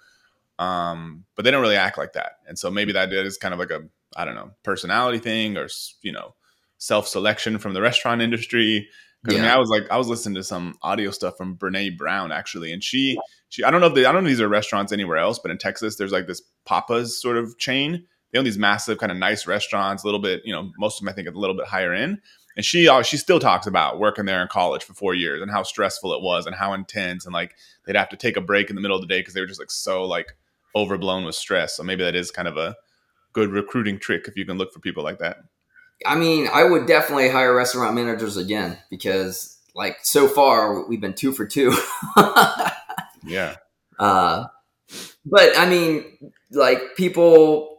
um, 0.59 1.23
but 1.33 1.45
they 1.45 1.51
don't 1.51 1.61
really 1.61 1.77
act 1.77 1.97
like 1.97 2.11
that 2.11 2.39
and 2.45 2.59
so 2.59 2.69
maybe 2.69 2.91
that 2.91 3.13
is 3.13 3.37
kind 3.37 3.53
of 3.53 3.59
like 3.61 3.71
a 3.71 3.83
I 4.15 4.25
don't 4.25 4.35
know 4.35 4.51
personality 4.63 5.19
thing 5.19 5.57
or 5.57 5.67
you 6.01 6.11
know 6.11 6.35
self 6.77 7.07
selection 7.07 7.57
from 7.57 7.73
the 7.73 7.81
restaurant 7.81 8.21
industry 8.21 8.87
because 9.23 9.37
yeah. 9.37 9.43
I 9.43 9.47
mean 9.47 9.55
I 9.55 9.59
was 9.59 9.69
like 9.69 9.83
I 9.91 9.97
was 9.97 10.07
listening 10.07 10.35
to 10.35 10.43
some 10.43 10.75
audio 10.81 11.11
stuff 11.11 11.37
from 11.37 11.57
Brene 11.57 11.97
Brown 11.97 12.31
actually 12.31 12.73
and 12.73 12.83
she 12.83 13.17
she 13.49 13.63
I 13.63 13.71
don't 13.71 13.81
know 13.81 13.87
if 13.87 13.95
they, 13.95 14.05
I 14.05 14.11
don't 14.11 14.23
know 14.23 14.29
if 14.29 14.33
these 14.33 14.41
are 14.41 14.49
restaurants 14.49 14.91
anywhere 14.91 15.17
else 15.17 15.39
but 15.39 15.51
in 15.51 15.57
Texas 15.57 15.95
there's 15.95 16.11
like 16.11 16.27
this 16.27 16.41
Pappas 16.65 17.21
sort 17.21 17.37
of 17.37 17.57
chain 17.57 18.05
they 18.31 18.39
own 18.39 18.45
these 18.45 18.57
massive 18.57 18.97
kind 18.97 19.11
of 19.11 19.17
nice 19.17 19.45
restaurants, 19.45 20.03
a 20.03 20.07
little 20.07 20.19
bit, 20.19 20.41
you 20.45 20.53
know, 20.53 20.71
most 20.77 20.97
of 20.97 21.05
them 21.05 21.09
I 21.09 21.13
think 21.13 21.27
are 21.27 21.31
a 21.31 21.37
little 21.39 21.55
bit 21.55 21.67
higher 21.67 21.93
end. 21.93 22.19
And 22.55 22.65
she 22.65 22.89
she 23.03 23.17
still 23.17 23.39
talks 23.39 23.65
about 23.65 23.99
working 23.99 24.25
there 24.25 24.41
in 24.41 24.47
college 24.49 24.83
for 24.83 24.93
four 24.93 25.13
years 25.13 25.41
and 25.41 25.49
how 25.49 25.63
stressful 25.63 26.13
it 26.13 26.21
was 26.21 26.45
and 26.45 26.55
how 26.55 26.73
intense 26.73 27.25
and 27.25 27.33
like 27.33 27.55
they'd 27.85 27.95
have 27.95 28.09
to 28.09 28.17
take 28.17 28.35
a 28.35 28.41
break 28.41 28.69
in 28.69 28.75
the 28.75 28.81
middle 28.81 28.97
of 28.97 29.01
the 29.01 29.07
day 29.07 29.21
because 29.21 29.33
they 29.33 29.39
were 29.39 29.47
just 29.47 29.59
like 29.59 29.71
so 29.71 30.03
like 30.03 30.33
overblown 30.75 31.23
with 31.23 31.35
stress. 31.35 31.77
So 31.77 31.83
maybe 31.83 32.03
that 32.03 32.15
is 32.15 32.29
kind 32.29 32.49
of 32.49 32.57
a 32.57 32.75
good 33.33 33.49
recruiting 33.51 33.99
trick 33.99 34.27
if 34.27 34.35
you 34.35 34.45
can 34.45 34.57
look 34.57 34.73
for 34.73 34.79
people 34.79 35.03
like 35.03 35.19
that. 35.19 35.37
I 36.05 36.15
mean, 36.15 36.47
I 36.51 36.63
would 36.63 36.87
definitely 36.87 37.29
hire 37.29 37.55
restaurant 37.55 37.95
managers 37.95 38.37
again 38.37 38.77
because 38.89 39.59
like 39.75 39.97
so 40.03 40.27
far 40.27 40.87
we've 40.87 41.01
been 41.01 41.13
two 41.13 41.31
for 41.31 41.45
two. 41.45 41.75
yeah. 43.25 43.57
Uh, 43.99 44.45
but 45.25 45.57
I 45.57 45.69
mean, 45.69 46.31
like 46.51 46.95
people 46.95 47.71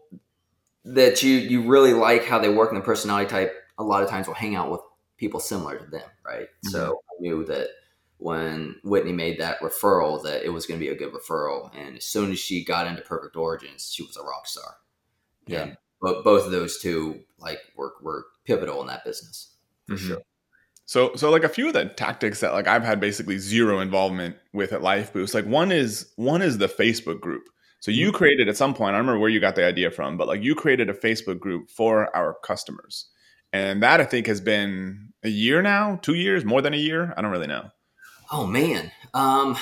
that 0.85 1.23
you 1.23 1.35
you 1.35 1.63
really 1.63 1.93
like 1.93 2.25
how 2.25 2.39
they 2.39 2.49
work 2.49 2.73
and 2.73 2.81
the 2.81 2.85
personality 2.85 3.29
type 3.29 3.55
a 3.79 3.85
lot 3.85 4.03
of 4.03 4.09
times 4.09 4.27
will 4.27 4.35
hang 4.35 4.55
out 4.55 4.71
with 4.71 4.81
people 5.17 5.39
similar 5.39 5.79
to 5.79 5.87
them 5.87 6.09
right 6.25 6.49
mm-hmm. 6.49 6.71
so 6.71 7.01
i 7.11 7.23
knew 7.23 7.45
that 7.45 7.69
when 8.19 8.75
whitney 8.83 9.13
made 9.13 9.39
that 9.39 9.61
referral 9.61 10.23
that 10.23 10.45
it 10.45 10.49
was 10.49 10.67
going 10.67 10.79
to 10.79 10.85
be 10.85 10.91
a 10.91 10.97
good 10.97 11.13
referral 11.13 11.71
and 11.77 11.97
as 11.97 12.05
soon 12.05 12.33
as 12.33 12.39
she 12.39 12.65
got 12.65 12.87
into 12.87 13.03
perfect 13.03 13.37
origins 13.37 13.93
she 13.93 14.03
was 14.03 14.17
a 14.17 14.23
rock 14.23 14.47
star 14.47 14.77
yeah 15.47 15.75
but 16.01 16.25
both 16.25 16.45
of 16.45 16.53
those 16.53 16.79
two 16.81 17.21
like 17.39 17.59
were, 17.77 17.95
were 18.03 18.27
pivotal 18.45 18.81
in 18.81 18.87
that 18.87 19.05
business 19.05 19.55
for 19.87 19.95
mm-hmm. 19.95 20.09
sure 20.09 20.23
so, 20.85 21.15
so 21.15 21.31
like 21.31 21.45
a 21.45 21.49
few 21.49 21.69
of 21.69 21.75
the 21.75 21.87
tactics 21.87 22.41
that 22.41 22.53
like 22.53 22.67
I've 22.67 22.85
had 22.85 23.01
basically 23.01 23.39
zero 23.39 23.81
involvement 23.81 24.37
with 24.53 24.73
at 24.73 24.83
Lifeboost. 24.83 25.33
Like 25.33 25.47
one 25.47 25.73
is 25.73 26.13
one 26.17 26.43
is 26.43 26.59
the 26.59 26.69
Facebook 26.69 27.21
group. 27.21 27.45
So 27.81 27.91
you 27.91 28.09
mm-hmm. 28.09 28.17
created 28.17 28.49
at 28.49 28.57
some 28.57 28.75
point, 28.75 28.91
I 28.91 28.99
don't 28.99 29.07
remember 29.07 29.21
where 29.21 29.31
you 29.31 29.41
got 29.41 29.55
the 29.55 29.65
idea 29.65 29.91
from, 29.91 30.17
but 30.17 30.29
like 30.29 30.43
you 30.43 30.55
created 30.55 30.91
a 30.91 30.95
Facebook 30.95 31.41
group 31.41 31.71
for 31.71 32.15
our 32.15 32.37
customers. 32.45 33.09
And 33.53 33.83
that 33.83 34.01
I 34.01 34.05
think 34.05 34.27
has 34.27 34.41
been 34.41 35.13
a 35.23 35.29
year 35.29 35.63
now, 35.63 35.99
two 36.03 36.15
years, 36.15 36.45
more 36.45 36.63
than 36.63 36.75
a 36.75 36.79
year. 36.79 37.15
I 37.17 37.23
don't 37.23 37.31
really 37.31 37.47
know. 37.47 37.71
Oh 38.31 38.47
man. 38.47 38.93
Um 39.15 39.57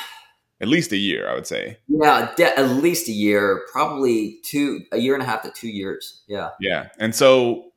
at 0.60 0.68
least 0.68 0.92
a 0.92 0.96
year, 0.96 1.28
I 1.28 1.34
would 1.34 1.46
say. 1.46 1.78
Yeah, 1.88 2.32
de- 2.36 2.58
at 2.58 2.68
least 2.70 3.08
a 3.08 3.12
year, 3.12 3.64
probably 3.72 4.38
two, 4.44 4.80
a 4.92 4.98
year 4.98 5.14
and 5.14 5.22
a 5.22 5.26
half 5.26 5.42
to 5.42 5.50
two 5.50 5.68
years. 5.68 6.22
Yeah. 6.28 6.50
Yeah. 6.60 6.88
And 6.98 7.14
so 7.14 7.72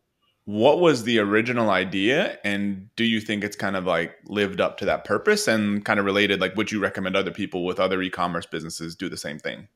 what 0.46 0.82
was 0.82 1.04
the 1.04 1.20
original 1.20 1.70
idea 1.70 2.38
and 2.44 2.90
do 2.98 3.06
you 3.06 3.22
think 3.22 3.46
it's 3.46 3.56
kind 3.56 3.78
of 3.78 3.86
like 3.86 4.14
lived 4.26 4.60
up 4.60 4.78
to 4.78 4.84
that 4.84 5.06
purpose 5.06 5.48
and 5.48 5.86
kind 5.86 6.02
of 6.02 6.06
related 6.06 6.42
like 6.42 6.54
would 6.58 6.70
you 6.70 6.82
recommend 6.82 7.16
other 7.16 7.32
people 7.32 7.66
with 7.66 7.80
other 7.80 8.02
e-commerce 8.02 8.46
businesses 8.46 8.94
do 8.94 9.08
the 9.08 9.16
same 9.16 9.40
thing 9.40 9.70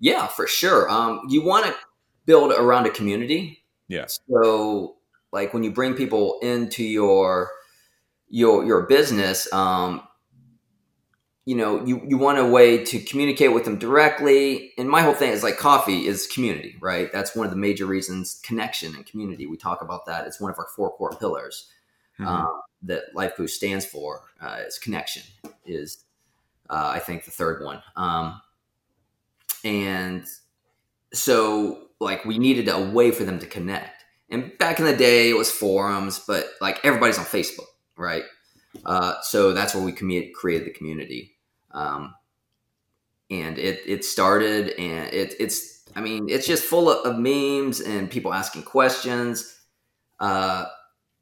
yeah, 0.00 0.26
for 0.26 0.46
sure. 0.46 0.90
Um, 0.90 1.22
you 1.28 1.44
want 1.44 1.66
to 1.66 1.74
build 2.26 2.52
around 2.52 2.86
a 2.86 2.90
community. 2.90 3.64
Yeah. 3.88 4.06
So, 4.06 4.96
like 5.32 5.54
when 5.54 5.62
you 5.62 5.72
bring 5.72 5.94
people 5.94 6.38
into 6.42 6.84
your 6.84 7.50
your 8.28 8.64
your 8.64 8.82
business, 8.82 9.50
um, 9.52 10.02
you 11.46 11.54
know, 11.54 11.84
you 11.84 12.02
you 12.06 12.16
want 12.16 12.38
a 12.38 12.46
way 12.46 12.84
to 12.84 12.98
communicate 13.00 13.52
with 13.52 13.64
them 13.64 13.78
directly. 13.78 14.72
And 14.78 14.88
my 14.88 15.02
whole 15.02 15.14
thing 15.14 15.30
is 15.30 15.42
like 15.42 15.58
coffee 15.58 16.06
is 16.06 16.26
community, 16.26 16.76
right? 16.80 17.12
That's 17.12 17.36
one 17.36 17.46
of 17.46 17.50
the 17.50 17.58
major 17.58 17.86
reasons 17.86 18.40
connection 18.42 18.94
and 18.94 19.04
community. 19.04 19.46
We 19.46 19.56
talk 19.56 19.82
about 19.82 20.06
that. 20.06 20.26
It's 20.26 20.40
one 20.40 20.50
of 20.50 20.58
our 20.58 20.68
four 20.74 20.90
core 20.92 21.14
pillars 21.18 21.70
mm-hmm. 22.18 22.26
um, 22.26 22.60
that 22.82 23.14
Lifeboost 23.14 23.50
stands 23.50 23.84
for. 23.84 24.22
Uh, 24.40 24.60
is 24.66 24.78
connection 24.78 25.22
is 25.66 26.04
uh, 26.70 26.92
I 26.94 26.98
think 26.98 27.24
the 27.24 27.30
third 27.30 27.62
one. 27.62 27.82
Um, 27.96 28.40
and 29.64 30.26
so 31.12 31.88
like 32.00 32.24
we 32.24 32.38
needed 32.38 32.68
a 32.68 32.90
way 32.90 33.10
for 33.10 33.24
them 33.24 33.38
to 33.38 33.46
connect 33.46 34.04
and 34.30 34.56
back 34.58 34.78
in 34.78 34.84
the 34.84 34.96
day 34.96 35.30
it 35.30 35.36
was 35.36 35.50
forums 35.50 36.20
but 36.26 36.46
like 36.60 36.78
everybody's 36.84 37.18
on 37.18 37.24
facebook 37.24 37.66
right 37.96 38.24
uh, 38.84 39.14
so 39.22 39.52
that's 39.52 39.72
where 39.72 39.84
we 39.84 39.92
commu- 39.92 40.32
created 40.32 40.66
the 40.66 40.72
community 40.72 41.33
um, 41.74 42.14
and 43.30 43.58
it 43.58 43.82
it 43.86 44.04
started 44.04 44.70
and 44.78 45.12
it, 45.12 45.34
it's 45.38 45.84
i 45.96 46.00
mean 46.00 46.26
it's 46.28 46.46
just 46.46 46.64
full 46.64 46.90
of, 46.90 47.04
of 47.06 47.18
memes 47.18 47.80
and 47.80 48.10
people 48.10 48.32
asking 48.32 48.62
questions 48.62 49.60
uh, 50.20 50.64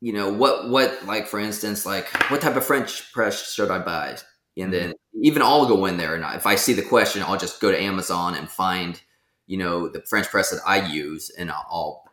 you 0.00 0.12
know 0.12 0.32
what 0.32 0.68
what 0.68 1.04
like 1.06 1.26
for 1.26 1.40
instance 1.40 1.84
like 1.84 2.08
what 2.30 2.40
type 2.40 2.56
of 2.56 2.64
french 2.64 3.12
press 3.12 3.52
should 3.52 3.70
i 3.70 3.78
buy 3.78 4.16
and 4.56 4.72
then 4.72 4.94
even 5.14 5.42
I'll 5.42 5.66
go 5.66 5.86
in 5.86 5.96
there 5.96 6.14
and 6.14 6.24
if 6.34 6.46
I 6.46 6.56
see 6.56 6.72
the 6.72 6.82
question, 6.82 7.22
I'll 7.22 7.38
just 7.38 7.60
go 7.60 7.70
to 7.70 7.80
Amazon 7.80 8.34
and 8.34 8.48
find, 8.48 9.00
you 9.46 9.56
know, 9.56 9.88
the 9.88 10.02
French 10.02 10.28
press 10.28 10.50
that 10.50 10.60
I 10.66 10.86
use 10.86 11.30
and 11.30 11.50
I'll, 11.50 11.66
I'll 11.70 12.04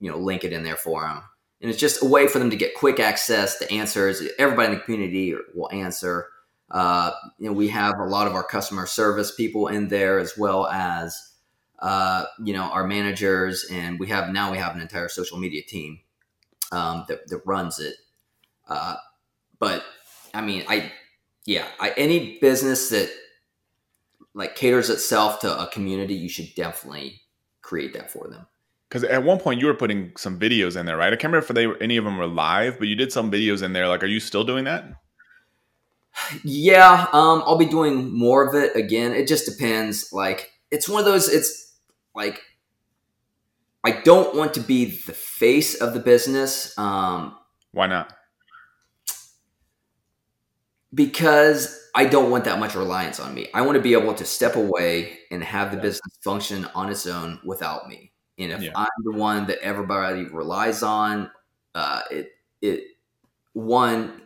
you 0.00 0.10
know, 0.10 0.18
link 0.18 0.44
it 0.44 0.52
in 0.52 0.64
there 0.64 0.76
for 0.76 1.02
them. 1.02 1.22
And 1.60 1.70
it's 1.70 1.80
just 1.80 2.02
a 2.02 2.06
way 2.06 2.26
for 2.26 2.38
them 2.38 2.50
to 2.50 2.56
get 2.56 2.74
quick 2.74 3.00
access 3.00 3.58
to 3.58 3.72
answers. 3.72 4.22
Everybody 4.38 4.72
in 4.72 4.78
the 4.78 4.84
community 4.84 5.34
will 5.54 5.70
answer. 5.72 6.28
Uh, 6.70 7.10
you 7.38 7.46
know, 7.46 7.52
we 7.52 7.68
have 7.68 7.98
a 7.98 8.04
lot 8.04 8.26
of 8.26 8.34
our 8.34 8.42
customer 8.42 8.86
service 8.86 9.34
people 9.34 9.68
in 9.68 9.88
there 9.88 10.18
as 10.18 10.36
well 10.36 10.66
as, 10.66 11.32
uh, 11.80 12.24
you 12.42 12.52
know, 12.52 12.64
our 12.64 12.86
managers. 12.86 13.66
And 13.70 14.00
we 14.00 14.08
have 14.08 14.30
now 14.30 14.50
we 14.50 14.58
have 14.58 14.74
an 14.74 14.80
entire 14.80 15.08
social 15.08 15.38
media 15.38 15.62
team 15.62 16.00
um, 16.72 17.04
that, 17.08 17.28
that 17.28 17.40
runs 17.44 17.78
it. 17.78 17.94
Uh, 18.68 18.96
but 19.58 19.84
I 20.32 20.40
mean, 20.40 20.64
I 20.68 20.90
yeah, 21.46 21.66
I, 21.78 21.90
any 21.96 22.38
business 22.40 22.88
that 22.90 23.10
like 24.34 24.56
caters 24.56 24.90
itself 24.90 25.40
to 25.40 25.60
a 25.60 25.66
community, 25.68 26.14
you 26.14 26.28
should 26.28 26.54
definitely 26.54 27.20
create 27.62 27.92
that 27.92 28.10
for 28.10 28.28
them. 28.28 28.46
Because 28.88 29.04
at 29.04 29.24
one 29.24 29.38
point 29.38 29.60
you 29.60 29.66
were 29.66 29.74
putting 29.74 30.12
some 30.16 30.38
videos 30.38 30.78
in 30.78 30.86
there, 30.86 30.96
right? 30.96 31.12
I 31.12 31.16
can't 31.16 31.32
remember 31.32 31.46
if 31.46 31.54
they 31.54 31.66
were, 31.66 31.82
any 31.82 31.96
of 31.96 32.04
them 32.04 32.16
were 32.16 32.26
live, 32.26 32.78
but 32.78 32.88
you 32.88 32.94
did 32.94 33.12
some 33.12 33.30
videos 33.30 33.62
in 33.62 33.72
there. 33.72 33.88
Like, 33.88 34.02
are 34.02 34.08
you 34.08 34.20
still 34.20 34.44
doing 34.44 34.64
that? 34.64 34.84
Yeah, 36.42 37.06
um, 37.12 37.42
I'll 37.44 37.58
be 37.58 37.66
doing 37.66 38.16
more 38.16 38.46
of 38.46 38.54
it 38.54 38.76
again. 38.76 39.12
It 39.12 39.26
just 39.26 39.46
depends. 39.46 40.12
Like, 40.12 40.52
it's 40.70 40.88
one 40.88 41.00
of 41.00 41.06
those. 41.06 41.28
It's 41.28 41.74
like 42.14 42.40
I 43.84 43.90
don't 43.90 44.34
want 44.34 44.54
to 44.54 44.60
be 44.60 44.86
the 44.86 45.12
face 45.12 45.74
of 45.74 45.92
the 45.92 46.00
business. 46.00 46.76
Um, 46.78 47.36
Why 47.72 47.86
not? 47.86 48.14
Because 50.92 51.90
I 51.94 52.06
don't 52.06 52.30
want 52.30 52.44
that 52.44 52.58
much 52.58 52.74
reliance 52.74 53.20
on 53.20 53.34
me. 53.34 53.48
I 53.52 53.60
want 53.60 53.76
to 53.76 53.82
be 53.82 53.92
able 53.92 54.14
to 54.14 54.24
step 54.24 54.56
away 54.56 55.18
and 55.30 55.44
have 55.44 55.70
the 55.70 55.76
business 55.76 56.16
function 56.22 56.66
on 56.74 56.90
its 56.90 57.06
own 57.06 57.40
without 57.44 57.88
me. 57.88 58.12
And 58.38 58.52
if 58.52 58.62
yeah. 58.62 58.70
I'm 58.74 58.88
the 59.02 59.12
one 59.12 59.46
that 59.48 59.58
everybody 59.58 60.24
relies 60.24 60.82
on, 60.82 61.30
uh, 61.74 62.00
it 62.10 62.30
it 62.62 62.84
one 63.52 64.22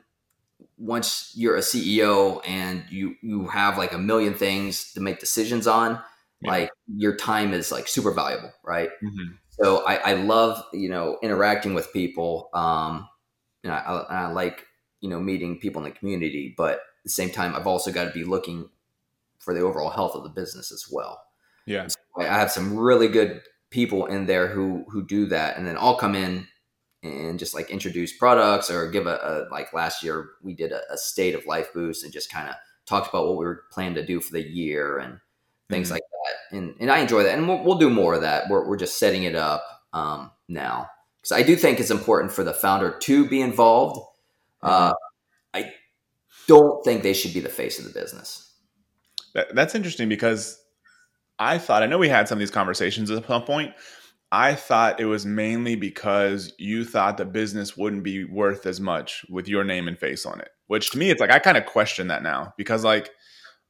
once 0.79 1.33
you're 1.35 1.57
a 1.57 1.61
CEO 1.61 2.41
and 2.47 2.85
you 2.89 3.17
you 3.23 3.49
have 3.49 3.77
like 3.77 3.93
a 3.93 3.99
million 3.99 4.35
things 4.35 4.93
to 4.93 5.01
make 5.01 5.19
decisions 5.19 5.67
on, 5.67 6.01
yeah. 6.41 6.51
like 6.51 6.71
your 6.87 7.17
time 7.17 7.53
is 7.53 7.73
like 7.73 7.89
super 7.89 8.13
valuable, 8.13 8.53
right? 8.65 8.91
Mm-hmm. 9.03 9.35
So 9.51 9.85
I, 9.85 9.95
I 9.97 10.13
love 10.15 10.63
you 10.73 10.89
know 10.89 11.19
interacting 11.23 11.75
with 11.75 11.93
people. 11.93 12.49
Um, 12.55 13.09
and 13.65 13.73
I, 13.73 13.79
I, 13.79 14.25
I 14.25 14.27
like 14.29 14.65
you 15.01 15.11
know 15.11 15.21
meeting 15.21 15.59
people 15.59 15.85
in 15.85 15.91
the 15.91 15.99
community, 15.99 16.55
but 16.57 16.75
at 16.75 16.81
the 17.05 17.11
same 17.11 17.31
time, 17.31 17.55
I've 17.55 17.67
also 17.67 17.91
got 17.91 18.05
to 18.05 18.13
be 18.13 18.25
looking 18.25 18.69
for 19.39 19.55
the 19.55 19.61
overall 19.61 19.91
health 19.91 20.15
of 20.15 20.23
the 20.23 20.31
business 20.31 20.71
as 20.73 20.87
well. 20.91 21.21
Yeah, 21.67 21.89
so 21.89 21.99
I 22.19 22.25
have 22.25 22.51
some 22.51 22.77
really 22.77 23.09
good 23.09 23.43
people 23.71 24.07
in 24.07 24.27
there 24.27 24.49
who 24.49 24.85
who 24.89 25.05
do 25.05 25.27
that, 25.27 25.57
and 25.57 25.67
then 25.67 25.77
I'll 25.77 25.97
come 25.97 26.15
in 26.15 26.47
and 27.09 27.39
just 27.39 27.55
like 27.55 27.71
introduce 27.71 28.17
products 28.17 28.71
or 28.71 28.91
give 28.91 29.07
a, 29.07 29.17
a 29.17 29.53
like 29.53 29.73
last 29.73 30.03
year 30.03 30.31
we 30.43 30.55
did 30.55 30.73
a, 30.73 30.81
a, 30.93 30.97
state 30.97 31.35
of 31.35 31.45
Lifeboost 31.45 32.05
and 32.05 32.13
just 32.13 32.31
kind 32.31 32.49
of 32.49 32.55
talked 32.87 33.09
about 33.09 33.27
what 33.27 33.37
we 33.37 33.45
were 33.45 33.65
planning 33.71 33.95
to 33.95 34.07
do 34.07 34.21
for 34.21 34.33
the 34.33 34.43
year 34.43 34.99
and 34.99 35.19
things 35.69 35.89
mm-hmm. 35.89 35.95
like 35.95 36.03
that. 36.03 36.57
And 36.57 36.75
and 36.81 36.91
I 36.91 36.99
enjoy 36.99 37.23
that. 37.25 37.37
And 37.37 37.49
we'll, 37.49 37.63
we'll 37.63 37.79
do 37.79 37.91
more 37.91 38.15
of 38.15 38.23
that. 38.23 38.49
We're, 38.49 38.67
we're 38.67 38.77
just 38.77 38.99
setting 38.99 39.25
it 39.25 39.35
up 39.35 39.65
um, 39.93 40.31
now. 40.49 40.89
Because 41.21 41.33
I 41.33 41.43
do 41.43 41.57
think 41.57 41.81
it's 41.81 41.91
important 41.91 42.33
for 42.33 42.45
the 42.45 42.55
founder 42.55 42.97
to 43.01 43.29
be 43.29 43.41
involved. 43.41 44.01
Mm-hmm. 44.63 44.69
uh, 44.69 44.93
I 45.55 45.73
don't 46.47 46.85
think 46.85 47.03
they 47.03 47.15
should 47.15 47.35
be 47.35 47.41
the 47.41 47.49
face 47.49 47.79
of 47.79 47.85
the 47.85 47.99
business. 47.99 48.53
That, 49.35 49.55
that's 49.55 49.75
interesting 49.75 50.09
because 50.09 50.61
I 51.39 51.59
thought 51.59 51.83
I 51.83 51.87
know 51.87 51.99
we 51.99 52.09
had 52.09 52.29
some 52.29 52.37
of 52.37 52.41
these 52.41 52.51
conversations 52.51 53.11
at 53.11 53.27
some 53.27 53.45
point 53.45 53.75
I 54.31 54.55
thought 54.55 55.01
it 55.01 55.07
was 55.07 55.25
mainly 55.25 55.75
because 55.75 56.53
you 56.59 56.85
thought 56.85 57.17
the 57.17 57.25
business 57.25 57.77
wouldn't 57.77 58.03
be 58.03 58.25
worth 58.25 58.67
as 58.67 58.79
much 58.81 59.25
with 59.31 59.49
your 59.49 59.65
name 59.65 59.89
and 59.89 59.99
face 59.99 60.27
on 60.27 60.41
it. 60.41 60.51
Which 60.67 60.91
to 60.91 60.99
me, 60.99 61.11
it's 61.11 61.21
like 61.21 61.31
I 61.31 61.39
kind 61.39 61.57
of 61.57 61.65
question 61.65 62.09
that 62.09 62.23
now 62.23 62.53
because, 62.59 62.85
like, 62.85 63.07
I 63.09 63.11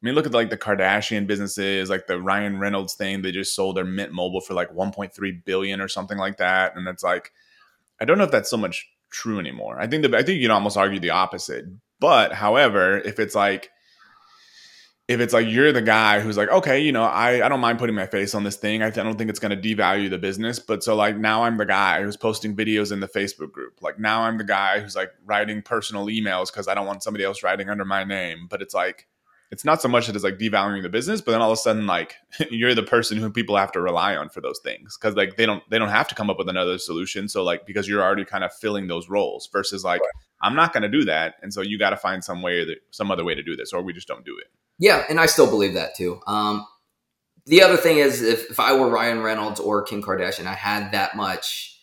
mean, 0.03 0.15
look 0.15 0.27
at 0.27 0.33
like 0.33 0.51
the 0.51 0.59
Kardashian 0.59 1.27
businesses, 1.27 1.91
like 1.91 2.07
the 2.07 2.21
Ryan 2.21 2.59
Reynolds 2.59 2.95
thing. 2.95 3.23
They 3.23 3.31
just 3.31 3.55
sold 3.55 3.77
their 3.77 3.85
Mint 3.85 4.13
Mobile 4.13 4.41
for 4.41 4.55
like 4.55 4.73
1.3 4.73 5.45
billion 5.45 5.81
or 5.81 5.89
something 5.89 6.19
like 6.19 6.39
that, 6.39 6.77
and 6.77 6.89
it's 6.89 7.05
like 7.05 7.33
I 8.01 8.05
don't 8.05 8.19
know 8.19 8.25
if 8.25 8.31
that's 8.31 8.51
so 8.51 8.57
much 8.57 8.89
true 9.11 9.39
anymore. 9.39 9.81
I 9.81 9.87
think 9.87 10.03
the 10.03 10.17
I 10.17 10.23
think 10.23 10.41
you 10.41 10.45
can 10.45 10.51
almost 10.51 10.77
argue 10.77 11.01
the 11.01 11.11
opposite. 11.11 11.67
But 12.01 12.33
however, 12.33 12.99
if 12.99 13.19
it's 13.21 13.35
like 13.35 13.71
if 15.09 15.21
it's 15.21 15.33
like 15.33 15.49
you're 15.49 15.73
the 15.73 15.81
guy 15.81 16.21
who's 16.21 16.37
like, 16.37 16.51
okay, 16.51 16.79
you 16.79 16.93
know, 16.93 17.03
I, 17.03 17.45
I 17.45 17.49
don't 17.49 17.61
mind 17.61 17.79
putting 17.79 17.97
my 17.97 18.07
face 18.07 18.35
on 18.35 18.45
this 18.45 18.57
thing. 18.57 18.83
I, 18.83 18.89
I 18.89 18.91
don't 18.91 19.17
think 19.17 19.31
it's 19.31 19.39
going 19.39 19.59
to 19.59 19.75
devalue 19.75 20.11
the 20.11 20.19
business. 20.19 20.59
But 20.59 20.85
so 20.85 20.95
like 20.95 21.17
now 21.17 21.45
I'm 21.45 21.57
the 21.57 21.65
guy 21.65 22.03
who's 22.03 22.17
posting 22.17 22.55
videos 22.55 22.93
in 22.93 23.01
the 23.01 23.09
Facebook 23.09 23.51
group. 23.51 23.81
Like 23.81 23.99
now 23.99 24.23
I'm 24.23 24.37
the 24.37 24.45
guy 24.45 24.81
who's 24.81 24.95
like 24.95 25.11
writing 25.25 25.63
personal 25.63 26.07
emails 26.07 26.53
because 26.53 26.69
I 26.69 26.75
don't 26.75 26.87
want 26.87 27.03
somebody 27.03 27.25
else 27.25 27.43
writing 27.43 27.71
under 27.71 27.87
my 27.87 28.05
name. 28.05 28.49
But 28.51 28.61
it's 28.61 28.75
like, 28.75 29.09
it's 29.51 29.65
not 29.65 29.81
so 29.81 29.89
much 29.89 30.07
that 30.07 30.15
it's 30.15 30.25
like 30.25 30.39
devaluing 30.39 30.83
the 30.83 30.91
business, 30.91 31.23
but 31.23 31.33
then 31.33 31.41
all 31.41 31.51
of 31.51 31.59
a 31.59 31.61
sudden, 31.61 31.87
like 31.87 32.17
you're 32.51 32.75
the 32.75 32.83
person 32.83 33.17
who 33.17 33.31
people 33.31 33.57
have 33.57 33.73
to 33.73 33.81
rely 33.81 34.15
on 34.15 34.29
for 34.29 34.43
those 34.43 34.61
things 34.63 34.99
because 34.99 35.17
like 35.17 35.39
they 35.39 35.47
don't 35.47 35.63
they 35.71 35.79
don't 35.79 35.89
have 35.89 36.07
to 36.09 36.15
come 36.15 36.29
up 36.29 36.37
with 36.37 36.51
another 36.51 36.77
solution. 36.77 37.31
So 37.31 37.43
like 37.43 37.65
because 37.65 37.89
you're 37.89 38.03
already 38.03 38.27
kind 38.27 38.45
of 38.45 38.53
filling 38.53 38.89
those 38.89 39.09
roles 39.09 39.49
versus 39.51 39.85
like 39.85 40.03
I'm 40.43 40.55
not 40.55 40.75
going 40.75 40.83
to 40.83 40.89
do 40.91 41.07
that, 41.07 41.37
and 41.41 41.53
so 41.53 41.63
you 41.63 41.79
got 41.79 41.91
to 41.91 41.97
find 41.97 42.23
some 42.23 42.43
way 42.43 42.63
that 42.67 42.77
some 42.91 43.11
other 43.11 43.25
way 43.25 43.35
to 43.35 43.43
do 43.43 43.57
this, 43.57 43.73
or 43.73 43.81
we 43.81 43.95
just 43.95 44.07
don't 44.07 44.25
do 44.25 44.37
it. 44.37 44.49
Yeah, 44.79 45.05
and 45.09 45.19
I 45.19 45.27
still 45.27 45.49
believe 45.49 45.75
that 45.75 45.97
too. 45.97 46.21
Um, 46.27 46.67
the 47.47 47.63
other 47.63 47.77
thing 47.77 47.99
is, 47.99 48.23
if, 48.23 48.51
if 48.51 48.61
I 48.61 48.75
were 48.75 48.89
Ryan 48.89 49.21
Reynolds 49.21 49.59
or 49.59 49.83
Kim 49.83 50.03
Kardashian, 50.03 50.47
I 50.47 50.55
had 50.55 50.93
that 50.93 51.17
much 51.17 51.81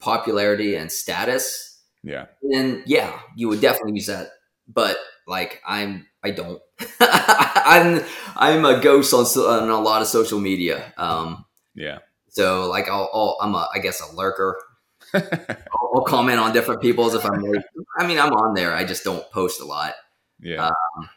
popularity 0.00 0.76
and 0.76 0.90
status. 0.90 1.80
Yeah. 2.02 2.26
Then 2.42 2.82
yeah, 2.86 3.18
you 3.36 3.48
would 3.48 3.60
definitely 3.60 3.94
use 3.94 4.06
that. 4.06 4.28
But 4.68 4.96
like, 5.26 5.60
I'm 5.66 6.06
I 6.22 6.30
don't. 6.30 6.62
I'm 7.00 8.04
I'm 8.36 8.64
a 8.64 8.80
ghost 8.80 9.12
on, 9.12 9.24
on 9.44 9.68
a 9.68 9.80
lot 9.80 10.02
of 10.02 10.08
social 10.08 10.40
media. 10.40 10.92
Um, 10.96 11.44
yeah. 11.74 11.98
So 12.28 12.68
like, 12.68 12.88
I'll, 12.88 13.10
I'll 13.12 13.38
I'm 13.42 13.54
a 13.54 13.68
I 13.74 13.78
guess 13.78 14.00
a 14.00 14.14
lurker. 14.14 14.60
I'll, 15.14 15.92
I'll, 15.94 16.02
comment 16.02 16.38
on 16.38 16.52
different 16.52 16.80
people's 16.80 17.14
if 17.14 17.24
I'm. 17.24 17.42
Like, 17.42 17.64
I 17.98 18.06
mean, 18.06 18.18
I'm 18.18 18.32
on 18.32 18.54
there. 18.54 18.74
I 18.74 18.84
just 18.84 19.04
don't 19.04 19.28
post 19.32 19.60
a 19.60 19.64
lot. 19.64 19.94
Yeah. 20.40 20.66
Um, 20.66 21.08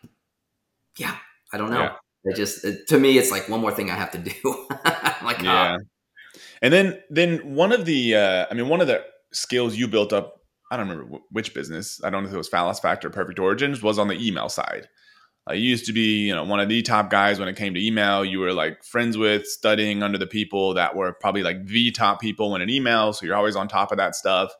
yeah, 1.01 1.17
I 1.51 1.57
don't 1.57 1.71
know. 1.71 1.79
Yeah. 1.79 1.95
It 2.23 2.35
just 2.35 2.63
it, 2.63 2.87
to 2.89 2.99
me, 2.99 3.17
it's 3.17 3.31
like 3.31 3.49
one 3.49 3.61
more 3.61 3.71
thing 3.71 3.89
I 3.89 3.95
have 3.95 4.11
to 4.11 4.19
do. 4.19 4.31
like, 5.23 5.41
yeah. 5.41 5.77
And 6.61 6.71
then 6.71 7.01
then 7.09 7.55
one 7.55 7.71
of 7.71 7.85
the 7.85 8.15
uh, 8.15 8.45
I 8.49 8.53
mean 8.53 8.69
one 8.69 8.81
of 8.81 8.87
the 8.87 9.03
skills 9.33 9.75
you 9.75 9.87
built 9.87 10.13
up. 10.13 10.37
I 10.69 10.77
don't 10.77 10.87
remember 10.87 11.17
which 11.31 11.53
business. 11.53 11.99
I 12.03 12.09
don't 12.09 12.23
know 12.23 12.29
if 12.29 12.35
it 12.35 12.37
was 12.37 12.53
Loss 12.53 12.79
Factor, 12.79 13.09
Perfect 13.09 13.39
Origins, 13.39 13.83
was 13.83 13.99
on 13.99 14.07
the 14.07 14.25
email 14.25 14.47
side. 14.47 14.87
Uh, 15.49 15.53
you 15.53 15.69
used 15.69 15.85
to 15.87 15.93
be, 15.93 16.27
you 16.27 16.35
know, 16.35 16.43
one 16.43 16.59
of 16.59 16.69
the 16.69 16.81
top 16.81 17.09
guys 17.09 17.39
when 17.39 17.49
it 17.49 17.57
came 17.57 17.73
to 17.73 17.83
email. 17.83 18.23
You 18.23 18.39
were 18.39 18.53
like 18.53 18.83
friends 18.83 19.17
with, 19.17 19.47
studying 19.47 20.03
under 20.03 20.17
the 20.17 20.27
people 20.27 20.75
that 20.75 20.95
were 20.95 21.11
probably 21.13 21.43
like 21.43 21.65
the 21.65 21.91
top 21.91 22.21
people 22.21 22.55
in 22.55 22.61
an 22.61 22.69
email. 22.69 23.11
So 23.11 23.25
you're 23.25 23.35
always 23.35 23.55
on 23.55 23.67
top 23.67 23.91
of 23.91 23.97
that 23.97 24.15
stuff. 24.15 24.53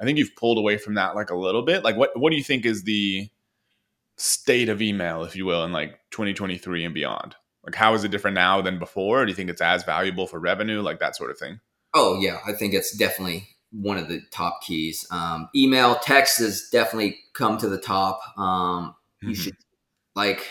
I 0.00 0.04
think 0.04 0.18
you've 0.18 0.34
pulled 0.36 0.58
away 0.58 0.76
from 0.76 0.94
that 0.94 1.14
like 1.14 1.30
a 1.30 1.36
little 1.36 1.62
bit. 1.62 1.84
Like, 1.84 1.96
what 1.96 2.10
what 2.18 2.30
do 2.30 2.36
you 2.36 2.42
think 2.42 2.66
is 2.66 2.82
the 2.82 3.30
state 4.16 4.68
of 4.68 4.82
email, 4.82 5.24
if 5.24 5.36
you 5.36 5.44
will, 5.44 5.64
in 5.64 5.72
like 5.72 5.98
2023 6.10 6.84
and 6.84 6.94
beyond? 6.94 7.36
Like, 7.64 7.74
how 7.74 7.94
is 7.94 8.04
it 8.04 8.10
different 8.10 8.34
now 8.34 8.60
than 8.60 8.78
before? 8.78 9.24
Do 9.24 9.30
you 9.30 9.36
think 9.36 9.50
it's 9.50 9.62
as 9.62 9.84
valuable 9.84 10.26
for 10.26 10.38
revenue, 10.38 10.82
like 10.82 11.00
that 11.00 11.16
sort 11.16 11.30
of 11.30 11.38
thing? 11.38 11.60
Oh, 11.94 12.18
yeah. 12.20 12.38
I 12.46 12.52
think 12.52 12.74
it's 12.74 12.96
definitely 12.96 13.48
one 13.70 13.96
of 13.96 14.08
the 14.08 14.20
top 14.30 14.62
keys. 14.62 15.06
Um, 15.10 15.48
email, 15.56 15.96
text 15.96 16.38
has 16.38 16.68
definitely 16.70 17.18
come 17.32 17.56
to 17.58 17.68
the 17.68 17.78
top. 17.78 18.20
Um, 18.38 18.94
you 19.22 19.30
mm-hmm. 19.30 19.42
should, 19.42 19.56
like, 20.14 20.46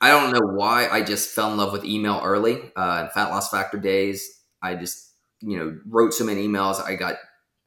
I 0.00 0.10
don't 0.10 0.32
know 0.32 0.54
why 0.54 0.88
I 0.88 1.02
just 1.02 1.30
fell 1.34 1.50
in 1.50 1.58
love 1.58 1.72
with 1.72 1.84
email 1.84 2.20
early. 2.22 2.70
Uh, 2.76 3.08
Fat 3.08 3.30
Loss 3.30 3.50
Factor 3.50 3.78
days, 3.78 4.40
I 4.62 4.74
just, 4.74 5.12
you 5.40 5.58
know, 5.58 5.78
wrote 5.86 6.14
so 6.14 6.24
many 6.24 6.46
emails. 6.46 6.82
I 6.82 6.94
got 6.94 7.16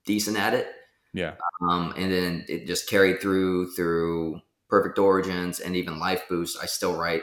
decent 0.05 0.37
at 0.37 0.53
it. 0.53 0.67
Yeah. 1.13 1.35
Um, 1.61 1.93
and 1.95 2.11
then 2.11 2.45
it 2.47 2.65
just 2.65 2.89
carried 2.89 3.21
through 3.21 3.71
through 3.73 4.41
Perfect 4.73 4.97
Origins 4.97 5.59
and 5.59 5.75
even 5.75 5.99
Lifeboost, 5.99 6.57
I 6.59 6.65
still 6.65 6.97
write, 6.97 7.21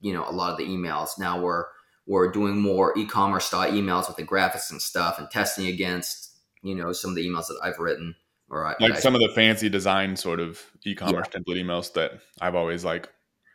you 0.00 0.12
know, 0.12 0.24
a 0.28 0.30
lot 0.30 0.52
of 0.52 0.58
the 0.58 0.64
emails. 0.64 1.18
Now 1.18 1.40
we're 1.40 1.64
we're 2.06 2.30
doing 2.30 2.60
more 2.60 2.96
e-commerce 2.96 3.46
style 3.46 3.72
emails 3.72 4.06
with 4.06 4.16
the 4.16 4.22
graphics 4.22 4.70
and 4.70 4.80
stuff 4.80 5.18
and 5.18 5.28
testing 5.28 5.66
against, 5.66 6.38
you 6.62 6.72
know, 6.72 6.92
some 6.92 7.10
of 7.10 7.16
the 7.16 7.26
emails 7.26 7.48
that 7.48 7.58
I've 7.64 7.80
written 7.80 8.14
or 8.48 8.64
I, 8.64 8.76
like 8.78 8.92
I, 8.92 9.00
some 9.00 9.16
of 9.16 9.20
the 9.20 9.28
fancy 9.30 9.68
design 9.68 10.14
sort 10.14 10.38
of 10.38 10.62
e-commerce 10.84 11.26
yeah. 11.34 11.40
template 11.40 11.64
emails 11.64 11.92
that 11.94 12.12
I've 12.40 12.54
always 12.54 12.84
like 12.84 13.08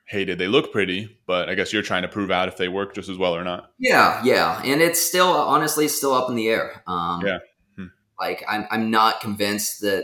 hated. 0.06 0.38
They 0.38 0.50
look 0.50 0.74
pretty, 0.74 1.18
but 1.26 1.48
I 1.48 1.56
guess 1.56 1.72
you're 1.72 1.82
trying 1.82 2.02
to 2.02 2.10
prove 2.10 2.32
out 2.32 2.50
if 2.50 2.58
they 2.58 2.68
work 2.68 2.94
just 2.94 3.08
as 3.08 3.18
well 3.18 3.34
or 3.38 3.46
not. 3.46 3.72
Yeah, 3.80 4.22
yeah, 4.26 4.62
and 4.66 4.82
it's 4.82 5.00
still 5.00 5.32
honestly 5.32 5.88
still 5.88 6.14
up 6.14 6.30
in 6.30 6.36
the 6.36 6.50
air. 6.50 6.84
Um, 6.88 7.26
yeah, 7.26 7.38
hmm. 7.78 7.86
like 8.20 8.44
I'm 8.50 8.68
I'm 8.70 8.92
not 8.92 9.22
convinced 9.22 9.80
that 9.80 10.04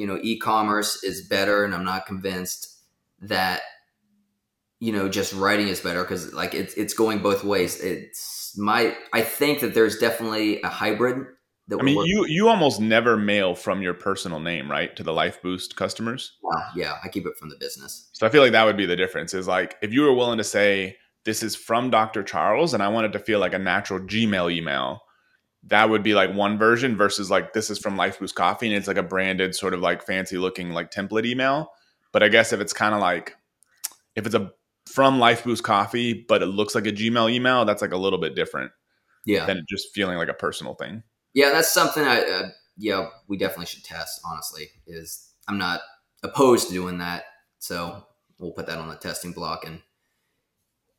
you 0.00 0.06
know 0.06 0.18
e-commerce 0.22 1.04
is 1.04 1.20
better 1.20 1.62
and 1.62 1.74
i'm 1.74 1.84
not 1.84 2.06
convinced 2.06 2.80
that 3.20 3.60
you 4.78 4.92
know 4.92 5.08
just 5.08 5.34
writing 5.34 5.68
is 5.68 5.80
better 5.80 6.02
because 6.02 6.32
like 6.32 6.54
it's 6.54 6.74
it's 6.74 6.94
going 6.94 7.18
both 7.18 7.44
ways. 7.44 7.78
It's 7.80 8.56
my 8.56 8.96
i 9.12 9.20
think 9.20 9.60
that 9.60 9.74
there's 9.74 9.98
definitely 9.98 10.60
a 10.62 10.68
hybrid 10.68 11.26
that 11.68 11.78
i 11.78 11.82
mean 11.82 12.02
you 12.04 12.26
you 12.26 12.48
almost 12.48 12.80
never 12.80 13.16
mail 13.16 13.54
from 13.54 13.82
your 13.82 13.94
personal 13.94 14.40
name 14.40 14.70
right 14.70 14.96
to 14.96 15.02
the 15.02 15.12
Lifeboost 15.12 15.76
customers? 15.76 16.38
Yeah, 16.42 16.62
yeah 16.74 16.94
i 17.04 17.08
keep 17.08 17.26
it 17.26 17.36
from 17.36 17.50
the 17.50 17.56
business. 17.60 18.08
So 18.12 18.26
i 18.26 18.30
feel 18.30 18.42
like 18.42 18.52
that 18.52 18.64
would 18.64 18.78
be 18.78 18.86
the 18.86 18.96
difference 18.96 19.34
is 19.34 19.46
like 19.46 19.76
if 19.82 19.92
you 19.92 20.00
were 20.00 20.14
willing 20.14 20.38
to 20.38 20.44
say 20.44 20.96
this 21.24 21.42
is 21.42 21.54
from 21.54 21.90
dr 21.90 22.22
charles 22.24 22.72
and 22.74 22.82
i 22.82 22.88
wanted 22.88 23.12
to 23.12 23.18
feel 23.18 23.38
like 23.38 23.54
a 23.54 23.58
natural 23.58 24.00
gmail 24.00 24.50
email 24.50 25.02
that 25.64 25.90
would 25.90 26.02
be 26.02 26.14
like 26.14 26.34
one 26.34 26.58
version 26.58 26.96
versus 26.96 27.30
like 27.30 27.52
this 27.52 27.70
is 27.70 27.78
from 27.78 27.96
Lifeboost 27.96 28.34
Coffee 28.34 28.66
and 28.66 28.76
it's 28.76 28.88
like 28.88 28.96
a 28.96 29.02
branded 29.02 29.54
sort 29.54 29.74
of 29.74 29.80
like 29.80 30.04
fancy 30.04 30.38
looking 30.38 30.70
like 30.70 30.90
template 30.90 31.26
email. 31.26 31.72
But 32.12 32.22
I 32.22 32.28
guess 32.28 32.52
if 32.52 32.60
it's 32.60 32.72
kind 32.72 32.94
of 32.94 33.00
like 33.00 33.36
if 34.16 34.26
it's 34.26 34.34
a 34.34 34.52
from 34.86 35.18
Lifeboost 35.18 35.62
Coffee, 35.62 36.24
but 36.28 36.42
it 36.42 36.46
looks 36.46 36.74
like 36.74 36.86
a 36.86 36.92
Gmail 36.92 37.30
email, 37.30 37.64
that's 37.64 37.82
like 37.82 37.92
a 37.92 37.98
little 37.98 38.18
bit 38.18 38.34
different. 38.34 38.72
Yeah. 39.26 39.44
Than 39.44 39.64
just 39.68 39.94
feeling 39.94 40.16
like 40.16 40.28
a 40.28 40.34
personal 40.34 40.74
thing. 40.74 41.02
Yeah, 41.34 41.50
that's 41.50 41.70
something 41.70 42.02
I 42.02 42.22
uh, 42.22 42.48
yeah 42.76 43.08
we 43.28 43.36
definitely 43.36 43.66
should 43.66 43.84
test. 43.84 44.20
Honestly, 44.24 44.68
is 44.86 45.28
I'm 45.46 45.58
not 45.58 45.80
opposed 46.22 46.68
to 46.68 46.74
doing 46.74 46.98
that, 46.98 47.24
so 47.58 48.06
we'll 48.38 48.52
put 48.52 48.66
that 48.66 48.78
on 48.78 48.88
the 48.88 48.96
testing 48.96 49.32
block 49.32 49.66
and 49.66 49.82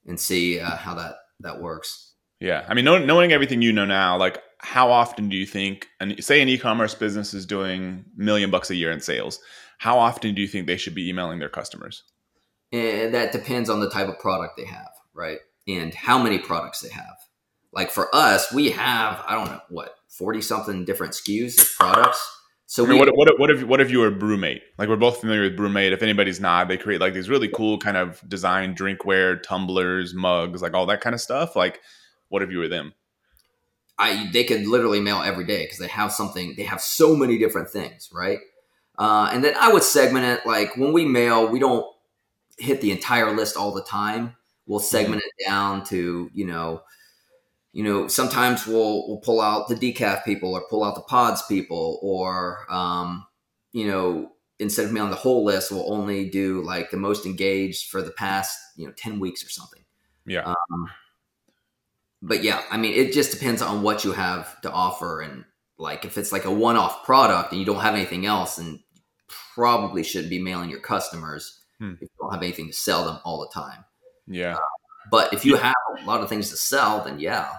and 0.05 0.19
see 0.19 0.59
uh, 0.59 0.77
how 0.77 0.93
that 0.95 1.15
that 1.39 1.61
works. 1.61 2.13
Yeah, 2.39 2.65
I 2.67 2.73
mean, 2.73 2.85
knowing, 2.85 3.05
knowing 3.05 3.31
everything 3.31 3.61
you 3.61 3.71
know 3.71 3.85
now, 3.85 4.17
like 4.17 4.41
how 4.61 4.91
often 4.91 5.29
do 5.29 5.35
you 5.35 5.45
think, 5.45 5.87
and 5.99 6.23
say 6.23 6.41
an 6.41 6.49
e-commerce 6.49 6.95
business 6.95 7.33
is 7.33 7.45
doing 7.45 8.05
million 8.15 8.51
bucks 8.51 8.69
a 8.69 8.75
year 8.75 8.91
in 8.91 9.01
sales, 9.01 9.39
how 9.79 9.97
often 9.97 10.35
do 10.35 10.41
you 10.41 10.47
think 10.47 10.67
they 10.67 10.77
should 10.77 10.95
be 10.95 11.09
emailing 11.09 11.39
their 11.39 11.49
customers? 11.49 12.03
And 12.71 13.13
that 13.13 13.31
depends 13.31 13.69
on 13.69 13.79
the 13.79 13.89
type 13.89 14.07
of 14.07 14.19
product 14.19 14.53
they 14.57 14.65
have, 14.65 14.91
right? 15.13 15.39
And 15.67 15.93
how 15.93 16.21
many 16.21 16.37
products 16.37 16.81
they 16.81 16.89
have. 16.89 17.17
Like 17.73 17.91
for 17.91 18.13
us, 18.13 18.51
we 18.53 18.71
have 18.71 19.23
I 19.27 19.35
don't 19.35 19.49
know 19.49 19.61
what 19.69 19.95
forty 20.09 20.41
something 20.41 20.85
different 20.85 21.13
SKUs 21.13 21.61
of 21.61 21.69
products. 21.77 22.37
So 22.65 22.85
we, 22.85 22.95
what, 22.95 23.09
what, 23.15 23.27
what 23.37 23.49
if 23.49 23.63
what 23.63 23.81
if 23.81 23.91
you 23.91 23.99
were 23.99 24.11
BrüMate? 24.11 24.61
Like 24.77 24.87
we're 24.87 24.95
both 24.95 25.19
familiar 25.19 25.43
with 25.43 25.57
BrüMate. 25.57 25.91
If 25.91 26.03
anybody's 26.03 26.39
not, 26.39 26.67
they 26.67 26.77
create 26.77 27.01
like 27.01 27.13
these 27.13 27.29
really 27.29 27.49
cool 27.49 27.77
kind 27.77 27.97
of 27.97 28.21
design 28.29 28.75
drinkware, 28.75 29.41
tumblers, 29.41 30.13
mugs, 30.13 30.61
like 30.61 30.73
all 30.73 30.85
that 30.85 31.01
kind 31.01 31.13
of 31.13 31.21
stuff. 31.21 31.55
Like, 31.55 31.79
what 32.29 32.41
if 32.41 32.51
you 32.51 32.59
were 32.59 32.69
them? 32.69 32.93
I 34.01 34.29
they 34.31 34.43
could 34.43 34.67
literally 34.67 34.99
mail 34.99 35.21
every 35.23 35.45
day 35.45 35.63
because 35.63 35.77
they 35.77 35.87
have 35.87 36.11
something. 36.11 36.55
They 36.57 36.63
have 36.63 36.81
so 36.81 37.15
many 37.15 37.37
different 37.37 37.69
things, 37.69 38.09
right? 38.13 38.39
Uh, 38.97 39.29
and 39.31 39.43
then 39.43 39.55
I 39.59 39.71
would 39.71 39.83
segment 39.83 40.25
it 40.25 40.45
like 40.45 40.75
when 40.75 40.93
we 40.93 41.05
mail, 41.05 41.47
we 41.47 41.59
don't 41.59 41.85
hit 42.57 42.81
the 42.81 42.91
entire 42.91 43.35
list 43.35 43.57
all 43.57 43.73
the 43.73 43.83
time. 43.83 44.35
We'll 44.67 44.79
segment 44.79 45.21
it 45.23 45.45
down 45.47 45.83
to 45.85 46.29
you 46.33 46.45
know 46.45 46.83
you 47.73 47.83
know, 47.83 48.07
sometimes 48.07 48.67
we'll 48.67 49.07
we'll 49.07 49.19
pull 49.19 49.39
out 49.39 49.67
the 49.67 49.75
decaf 49.75 50.25
people 50.25 50.53
or 50.53 50.67
pull 50.69 50.83
out 50.83 50.95
the 50.95 51.01
pods 51.01 51.41
people, 51.43 51.99
or 52.01 52.65
um, 52.69 53.25
you 53.71 53.87
know, 53.87 54.33
instead 54.59 54.85
of 54.85 54.91
me 54.91 54.99
on 54.99 55.09
the 55.09 55.15
whole 55.15 55.45
list, 55.45 55.71
we'll 55.71 55.91
only 55.91 56.29
do 56.29 56.61
like 56.63 56.91
the 56.91 56.97
most 56.97 57.25
engaged 57.25 57.89
for 57.89 58.01
the 58.01 58.11
past 58.11 58.57
you 58.75 58.85
know 58.85 58.93
ten 58.97 59.19
weeks 59.19 59.45
or 59.45 59.49
something. 59.49 59.83
Yeah. 60.25 60.41
Um, 60.43 60.89
but 62.21 62.43
yeah, 62.43 62.61
I 62.69 62.77
mean, 62.77 62.93
it 62.93 63.13
just 63.13 63.31
depends 63.31 63.61
on 63.61 63.81
what 63.81 64.03
you 64.03 64.11
have 64.11 64.61
to 64.61 64.71
offer, 64.71 65.21
and 65.21 65.45
like 65.77 66.05
if 66.05 66.17
it's 66.17 66.31
like 66.31 66.45
a 66.45 66.51
one-off 66.51 67.03
product 67.03 67.51
and 67.51 67.59
you 67.59 67.65
don't 67.65 67.81
have 67.81 67.95
anything 67.95 68.25
else, 68.25 68.57
and 68.57 68.79
probably 69.55 70.03
shouldn't 70.03 70.29
be 70.29 70.39
mailing 70.39 70.69
your 70.69 70.79
customers 70.79 71.61
hmm. 71.79 71.93
if 71.93 72.01
you 72.01 72.07
don't 72.19 72.33
have 72.33 72.43
anything 72.43 72.67
to 72.67 72.73
sell 72.73 73.05
them 73.05 73.19
all 73.23 73.41
the 73.41 73.49
time. 73.53 73.83
Yeah. 74.27 74.55
Uh, 74.55 74.59
but 75.09 75.33
if 75.33 75.45
you 75.45 75.57
have 75.57 75.73
a 75.99 76.05
lot 76.05 76.21
of 76.21 76.29
things 76.29 76.49
to 76.51 76.57
sell, 76.57 77.03
then 77.03 77.19
yeah. 77.19 77.49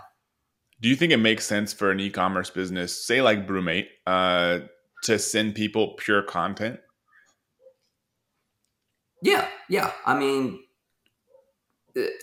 Do 0.81 0.89
you 0.89 0.97
think 0.97 1.13
it 1.13 1.19
makes 1.19 1.45
sense 1.47 1.73
for 1.73 1.91
an 1.91 2.01
e-commerce 2.01 2.51
business, 2.51 3.07
say 3.07 3.23
like 3.23 3.47
BrüMate, 3.47 3.87
uh, 4.07 4.61
to 5.05 5.19
send 5.19 5.55
people 5.55 5.95
pure 5.99 6.23
content? 6.23 6.81
Yeah, 9.23 9.47
yeah. 9.69 9.93
I 10.05 10.19
mean, 10.19 10.61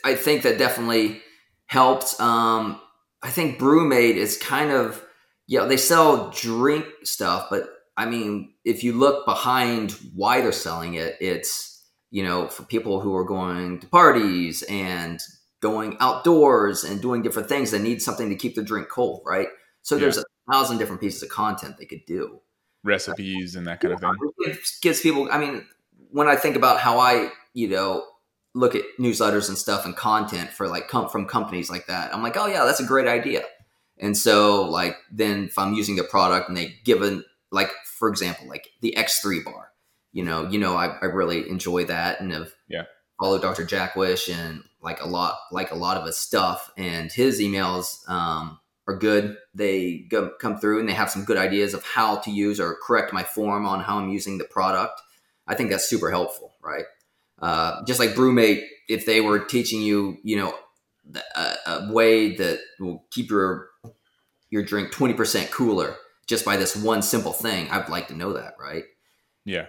I 0.04 0.16
think 0.16 0.44
that 0.44 0.58
definitely 0.58 1.22
helped. 1.70 2.20
Um, 2.20 2.82
I 3.22 3.30
think 3.30 3.60
BrüMate 3.60 4.16
is 4.16 4.38
kind 4.38 4.72
of 4.72 5.04
yeah, 5.48 5.66
they 5.66 5.78
sell 5.78 6.30
drink 6.30 6.86
stuff, 7.04 7.48
but 7.50 7.68
I 7.98 8.06
mean, 8.06 8.54
if 8.66 8.84
you 8.84 8.94
look 8.94 9.26
behind 9.26 9.92
why 10.14 10.42
they're 10.42 10.52
selling 10.52 10.96
it, 10.96 11.16
it's 11.22 11.84
you 12.12 12.24
know, 12.24 12.48
for 12.48 12.64
people 12.64 13.00
who 13.00 13.16
are 13.16 13.24
going 13.24 13.80
to 13.80 13.88
parties 13.88 14.64
and 14.64 15.20
going 15.62 15.96
outdoors 16.00 16.84
and 16.84 17.02
doing 17.02 17.22
different 17.22 17.48
things, 17.48 17.72
they 17.72 17.80
need 17.80 18.02
something 18.02 18.30
to 18.30 18.36
keep 18.36 18.56
the 18.56 18.64
drink 18.64 18.90
cold, 18.90 19.22
right? 19.26 19.48
So 19.84 19.96
yeah. 19.96 20.02
there's 20.02 20.18
a 20.18 20.24
thousand 20.52 20.80
different 20.80 21.02
pieces 21.02 21.22
of 21.22 21.30
content 21.30 21.76
they 21.78 21.86
could 21.86 22.06
do, 22.08 22.40
recipes 22.84 23.56
and 23.56 23.68
that 23.68 23.80
kind 23.80 23.94
of 23.94 24.00
thing. 24.00 24.14
It 24.40 24.58
gives 24.82 25.02
people. 25.02 25.30
I 25.32 25.38
mean, 25.38 25.66
when 26.10 26.28
I 26.28 26.36
think 26.36 26.56
about 26.56 26.80
how 26.80 27.00
I, 27.00 27.30
you 27.54 27.68
know, 27.68 28.06
look 28.60 28.76
at 28.76 28.84
newsletters 29.00 29.48
and 29.48 29.58
stuff 29.58 29.86
and 29.86 29.96
content 29.96 30.50
for 30.50 30.68
like 30.68 30.90
come 30.90 31.08
from 31.08 31.26
companies 31.26 31.70
like 31.70 31.88
that, 31.88 32.14
I'm 32.14 32.22
like, 32.22 32.36
oh 32.38 32.48
yeah, 32.48 32.66
that's 32.66 32.82
a 32.82 32.86
great 32.86 33.08
idea. 33.08 33.44
And 34.00 34.18
so, 34.18 34.64
like, 34.64 34.98
then 35.12 35.46
if 35.46 35.58
I'm 35.58 35.74
using 35.74 36.00
a 36.00 36.04
product 36.04 36.48
and 36.48 36.58
they 36.58 36.76
given, 36.86 37.24
like, 37.52 37.72
for 37.98 38.08
example, 38.08 38.48
like 38.48 38.70
the 38.82 38.94
X3 38.98 39.44
bar, 39.44 39.72
you 40.14 40.24
know, 40.24 40.48
you 40.48 40.58
know, 40.58 40.76
I, 40.76 40.98
I 41.02 41.06
really 41.06 41.50
enjoy 41.50 41.86
that 41.86 42.22
and 42.22 42.32
have 42.32 42.54
yeah. 42.70 42.84
followed 43.20 43.42
Dr. 43.42 43.66
Jaquish 43.66 44.34
and 44.34 44.64
like 44.82 45.02
a 45.02 45.08
lot, 45.08 45.38
like 45.52 45.72
a 45.72 45.76
lot 45.76 45.98
of 45.98 46.06
his 46.06 46.18
stuff 46.18 46.72
and 46.78 47.12
his 47.12 47.42
emails 47.42 48.08
um, 48.10 48.60
are 48.88 48.98
good. 48.98 49.36
They 49.54 50.06
go, 50.10 50.32
come 50.40 50.58
through 50.58 50.80
and 50.80 50.88
they 50.88 50.94
have 50.94 51.10
some 51.10 51.26
good 51.26 51.38
ideas 51.38 51.74
of 51.74 51.84
how 51.84 52.18
to 52.20 52.32
use 52.32 52.60
or 52.60 52.78
correct 52.82 53.12
my 53.12 53.24
form 53.24 53.66
on 53.66 53.82
how 53.82 53.98
I'm 53.98 54.10
using 54.10 54.38
the 54.38 54.46
product. 54.46 55.02
I 55.46 55.56
think 55.56 55.72
that's 55.72 55.90
super 55.90 56.10
helpful, 56.10 56.54
right? 56.64 56.86
Uh, 57.42 57.84
just 57.86 58.00
like 58.00 58.12
BrüMate, 58.12 58.64
if 58.88 59.06
they 59.06 59.22
were 59.22 59.40
teaching 59.40 59.82
you, 59.82 60.18
you 60.24 60.36
know, 60.36 60.54
a, 61.36 61.56
a 61.68 61.94
way 61.94 62.36
that 62.36 62.60
will 62.80 63.06
keep 63.12 63.30
your 63.30 63.70
your 64.50 64.64
drink 64.64 64.92
20% 64.92 65.52
cooler 65.52 65.96
just 66.28 66.44
by 66.44 66.58
this 66.58 66.76
one 66.76 67.02
simple 67.02 67.34
thing, 67.34 67.70
I'd 67.70 67.90
like 67.90 68.08
to 68.08 68.16
know 68.16 68.34
that, 68.34 68.54
right? 68.60 68.84
Yeah. 69.46 69.68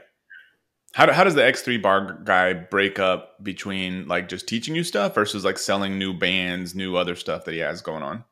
How, 0.93 1.07
do, 1.07 1.13
how 1.13 1.25
does 1.25 1.35
the 1.35 1.43
X3 1.43 1.81
bar 1.81 2.21
guy 2.25 2.53
break 2.53 2.99
up 2.99 3.43
between 3.43 4.09
like 4.09 4.29
just 4.29 4.49
teaching 4.49 4.75
you 4.75 4.83
stuff 4.83 5.15
versus 5.15 5.45
like 5.45 5.59
selling 5.59 5.99
new 5.99 6.13
bands, 6.13 6.75
new 6.75 6.97
other 6.97 7.15
stuff 7.15 7.45
that 7.45 7.53
he 7.53 7.61
has 7.61 7.81
going 7.81 8.03
on? 8.03 8.25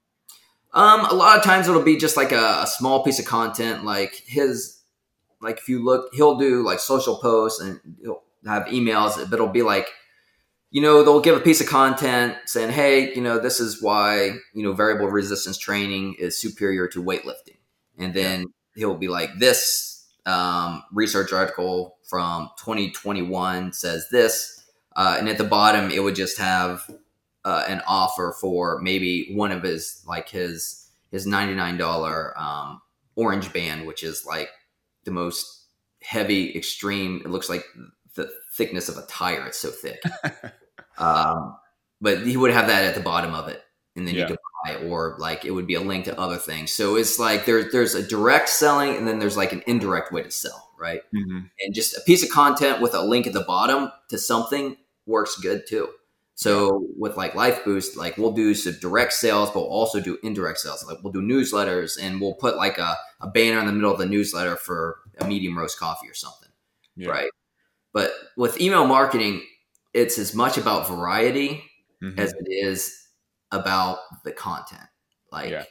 Um, 0.74 1.06
a 1.06 1.14
lot 1.14 1.38
of 1.38 1.44
times 1.44 1.68
it'll 1.68 1.82
be 1.82 1.96
just 1.96 2.16
like 2.16 2.32
a, 2.32 2.62
a 2.62 2.66
small 2.66 3.02
piece 3.04 3.18
of 3.18 3.24
content, 3.24 3.84
like 3.84 4.22
his, 4.26 4.82
like 5.40 5.58
if 5.58 5.68
you 5.68 5.84
look, 5.84 6.10
he'll 6.12 6.36
do 6.36 6.62
like 6.62 6.80
social 6.80 7.16
posts 7.16 7.60
and 7.60 7.80
he'll 8.02 8.22
have 8.46 8.64
emails, 8.66 9.16
but 9.16 9.34
it'll 9.34 9.48
be 9.48 9.62
like, 9.62 9.88
you 10.70 10.82
know, 10.82 11.02
they'll 11.02 11.20
give 11.20 11.36
a 11.36 11.40
piece 11.40 11.60
of 11.60 11.66
content 11.66 12.36
saying, 12.46 12.70
hey, 12.70 13.14
you 13.14 13.22
know, 13.22 13.38
this 13.38 13.58
is 13.58 13.82
why, 13.82 14.32
you 14.54 14.62
know, 14.62 14.72
variable 14.72 15.08
resistance 15.08 15.56
training 15.56 16.14
is 16.18 16.40
superior 16.40 16.86
to 16.88 17.02
weightlifting. 17.02 17.56
And 17.96 18.12
then 18.12 18.46
he'll 18.74 18.96
be 18.96 19.08
like, 19.08 19.30
this 19.38 20.06
um, 20.26 20.82
research 20.92 21.32
article 21.32 21.96
from 22.08 22.50
2021 22.58 23.72
says 23.72 24.06
this, 24.10 24.62
uh, 24.94 25.16
and 25.18 25.28
at 25.28 25.38
the 25.38 25.44
bottom 25.44 25.90
it 25.90 26.02
would 26.02 26.14
just 26.14 26.38
have 26.38 26.82
uh, 27.44 27.64
an 27.66 27.80
offer 27.86 28.34
for 28.38 28.78
maybe 28.82 29.32
one 29.34 29.52
of 29.52 29.62
his 29.62 30.02
like 30.06 30.28
his 30.28 30.90
his 31.10 31.26
ninety 31.26 31.54
nine 31.54 31.78
dollar 31.78 32.38
um, 32.38 32.82
orange 33.16 33.52
band, 33.52 33.86
which 33.86 34.02
is 34.02 34.26
like 34.26 34.50
the 35.04 35.10
most 35.10 35.64
heavy, 36.02 36.54
extreme. 36.54 37.22
It 37.24 37.30
looks 37.30 37.48
like 37.48 37.64
thickness 38.58 38.90
of 38.90 38.98
a 38.98 39.06
tire. 39.06 39.46
It's 39.46 39.58
so 39.58 39.70
thick. 39.70 40.02
um, 40.98 41.56
but 42.00 42.26
he 42.26 42.36
would 42.36 42.50
have 42.50 42.66
that 42.66 42.84
at 42.84 42.94
the 42.94 43.00
bottom 43.00 43.34
of 43.34 43.48
it, 43.48 43.62
and 43.96 44.06
then 44.06 44.14
yeah. 44.14 44.22
you 44.22 44.26
could 44.26 44.38
buy, 44.64 44.74
or 44.86 45.16
like 45.18 45.44
it 45.44 45.52
would 45.52 45.66
be 45.66 45.74
a 45.74 45.80
link 45.80 46.04
to 46.04 46.20
other 46.20 46.36
things. 46.36 46.72
So 46.72 46.96
it's 46.96 47.18
like 47.18 47.46
there's 47.46 47.72
there's 47.72 47.94
a 47.94 48.06
direct 48.06 48.48
selling 48.50 48.96
and 48.96 49.08
then 49.08 49.18
there's 49.18 49.36
like 49.36 49.52
an 49.52 49.62
indirect 49.66 50.12
way 50.12 50.22
to 50.22 50.30
sell, 50.30 50.70
right? 50.78 51.00
Mm-hmm. 51.14 51.38
And 51.60 51.74
just 51.74 51.96
a 51.96 52.00
piece 52.02 52.22
of 52.22 52.28
content 52.28 52.82
with 52.82 52.94
a 52.94 53.02
link 53.02 53.26
at 53.26 53.32
the 53.32 53.44
bottom 53.44 53.90
to 54.10 54.18
something 54.18 54.76
works 55.06 55.36
good 55.40 55.66
too. 55.66 55.88
So 56.38 56.86
with 56.96 57.16
like 57.16 57.32
Lifeboost, 57.32 57.96
like 57.96 58.16
we'll 58.16 58.30
do 58.30 58.54
some 58.54 58.74
direct 58.80 59.12
sales, 59.12 59.50
but 59.50 59.62
we'll 59.62 59.70
also 59.70 59.98
do 59.98 60.18
indirect 60.22 60.60
sales. 60.60 60.86
Like 60.86 60.98
we'll 61.02 61.12
do 61.12 61.20
newsletters 61.20 61.98
and 62.00 62.20
we'll 62.20 62.34
put 62.34 62.56
like 62.56 62.78
a, 62.78 62.96
a 63.20 63.26
banner 63.26 63.58
in 63.58 63.66
the 63.66 63.72
middle 63.72 63.90
of 63.90 63.98
the 63.98 64.06
newsletter 64.06 64.54
for 64.54 64.98
a 65.18 65.26
medium 65.26 65.58
roast 65.58 65.80
coffee 65.80 66.08
or 66.08 66.14
something. 66.14 66.50
Yeah. 66.94 67.10
Right. 67.10 67.30
But 67.92 68.12
with 68.36 68.60
email 68.60 68.86
marketing, 68.86 69.42
it's 69.94 70.18
as 70.18 70.34
much 70.34 70.58
about 70.58 70.88
variety 70.88 71.64
mm-hmm. 72.02 72.18
as 72.18 72.32
it 72.32 72.46
is 72.48 72.94
about 73.50 73.98
the 74.24 74.32
content. 74.32 74.82
Like 75.32 75.50
yeah. 75.50 75.64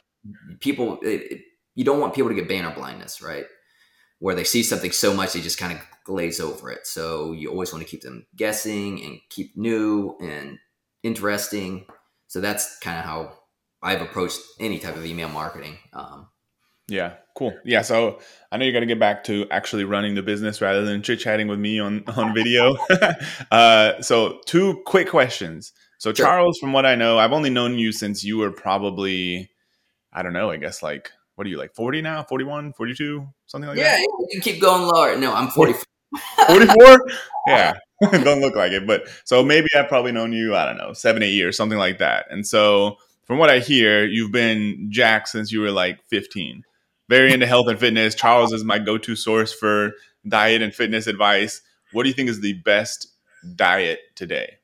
people, 0.60 0.98
it, 1.02 1.32
it, 1.32 1.40
you 1.74 1.84
don't 1.84 2.00
want 2.00 2.14
people 2.14 2.28
to 2.28 2.34
get 2.34 2.48
banner 2.48 2.72
blindness, 2.74 3.22
right? 3.22 3.46
Where 4.18 4.34
they 4.34 4.44
see 4.44 4.62
something 4.62 4.90
so 4.90 5.14
much 5.14 5.32
they 5.32 5.40
just 5.40 5.58
kind 5.58 5.72
of 5.72 5.84
glaze 6.04 6.40
over 6.40 6.70
it. 6.70 6.86
So 6.86 7.32
you 7.32 7.50
always 7.50 7.72
want 7.72 7.84
to 7.84 7.90
keep 7.90 8.02
them 8.02 8.26
guessing 8.34 9.02
and 9.04 9.20
keep 9.30 9.56
new 9.56 10.16
and 10.20 10.58
interesting. 11.02 11.86
So 12.26 12.40
that's 12.40 12.78
kind 12.80 12.98
of 12.98 13.04
how 13.04 13.38
I've 13.82 14.02
approached 14.02 14.40
any 14.58 14.78
type 14.78 14.96
of 14.96 15.06
email 15.06 15.28
marketing. 15.28 15.78
Um, 15.92 16.28
yeah, 16.88 17.14
cool. 17.36 17.54
Yeah, 17.64 17.82
so 17.82 18.20
I 18.50 18.56
know 18.56 18.64
you 18.64 18.72
got 18.72 18.80
to 18.80 18.86
get 18.86 18.98
back 18.98 19.24
to 19.24 19.46
actually 19.50 19.84
running 19.84 20.14
the 20.14 20.22
business 20.22 20.60
rather 20.60 20.84
than 20.84 21.02
chit 21.02 21.20
chatting 21.20 21.48
with 21.48 21.58
me 21.58 21.78
on 21.78 22.04
on 22.16 22.34
video. 22.34 22.76
uh, 23.50 24.00
so, 24.02 24.40
two 24.46 24.82
quick 24.86 25.08
questions. 25.08 25.72
So, 25.98 26.12
sure. 26.12 26.26
Charles, 26.26 26.58
from 26.58 26.72
what 26.72 26.86
I 26.86 26.94
know, 26.94 27.18
I've 27.18 27.32
only 27.32 27.50
known 27.50 27.78
you 27.78 27.92
since 27.92 28.24
you 28.24 28.38
were 28.38 28.52
probably, 28.52 29.50
I 30.12 30.22
don't 30.22 30.32
know, 30.32 30.50
I 30.50 30.56
guess 30.56 30.82
like 30.82 31.10
what 31.38 31.46
are 31.46 31.50
you 31.50 31.56
like 31.56 31.72
40 31.72 32.02
now 32.02 32.24
41 32.24 32.72
42 32.72 33.24
something 33.46 33.68
like 33.68 33.78
yeah, 33.78 33.92
that 33.92 34.00
Yeah, 34.00 34.26
you 34.32 34.40
keep 34.40 34.60
going 34.60 34.82
lower. 34.82 35.16
No, 35.16 35.32
I'm 35.32 35.48
44. 35.50 35.84
44 36.48 37.06
yeah 37.46 37.74
don't 38.00 38.40
look 38.40 38.56
like 38.56 38.72
it 38.72 38.86
but 38.86 39.06
so 39.24 39.44
maybe 39.44 39.68
i've 39.76 39.88
probably 39.88 40.10
known 40.10 40.32
you 40.32 40.56
i 40.56 40.64
don't 40.64 40.78
know 40.78 40.92
seven 40.94 41.22
eight 41.22 41.32
years 41.32 41.56
something 41.56 41.78
like 41.78 41.98
that 41.98 42.26
and 42.30 42.46
so 42.46 42.96
from 43.24 43.36
what 43.36 43.50
i 43.50 43.58
hear 43.58 44.06
you've 44.06 44.32
been 44.32 44.88
jack 44.90 45.26
since 45.26 45.52
you 45.52 45.60
were 45.60 45.70
like 45.70 46.02
15 46.06 46.64
very 47.08 47.32
into 47.32 47.46
health 47.46 47.68
and 47.68 47.78
fitness 47.78 48.14
charles 48.14 48.52
is 48.52 48.64
my 48.64 48.78
go-to 48.78 49.16
source 49.16 49.52
for 49.52 49.92
diet 50.26 50.62
and 50.62 50.74
fitness 50.74 51.06
advice 51.06 51.62
what 51.92 52.02
do 52.02 52.08
you 52.08 52.14
think 52.14 52.28
is 52.28 52.40
the 52.40 52.54
best 52.64 53.08
diet 53.56 54.00
today 54.14 54.58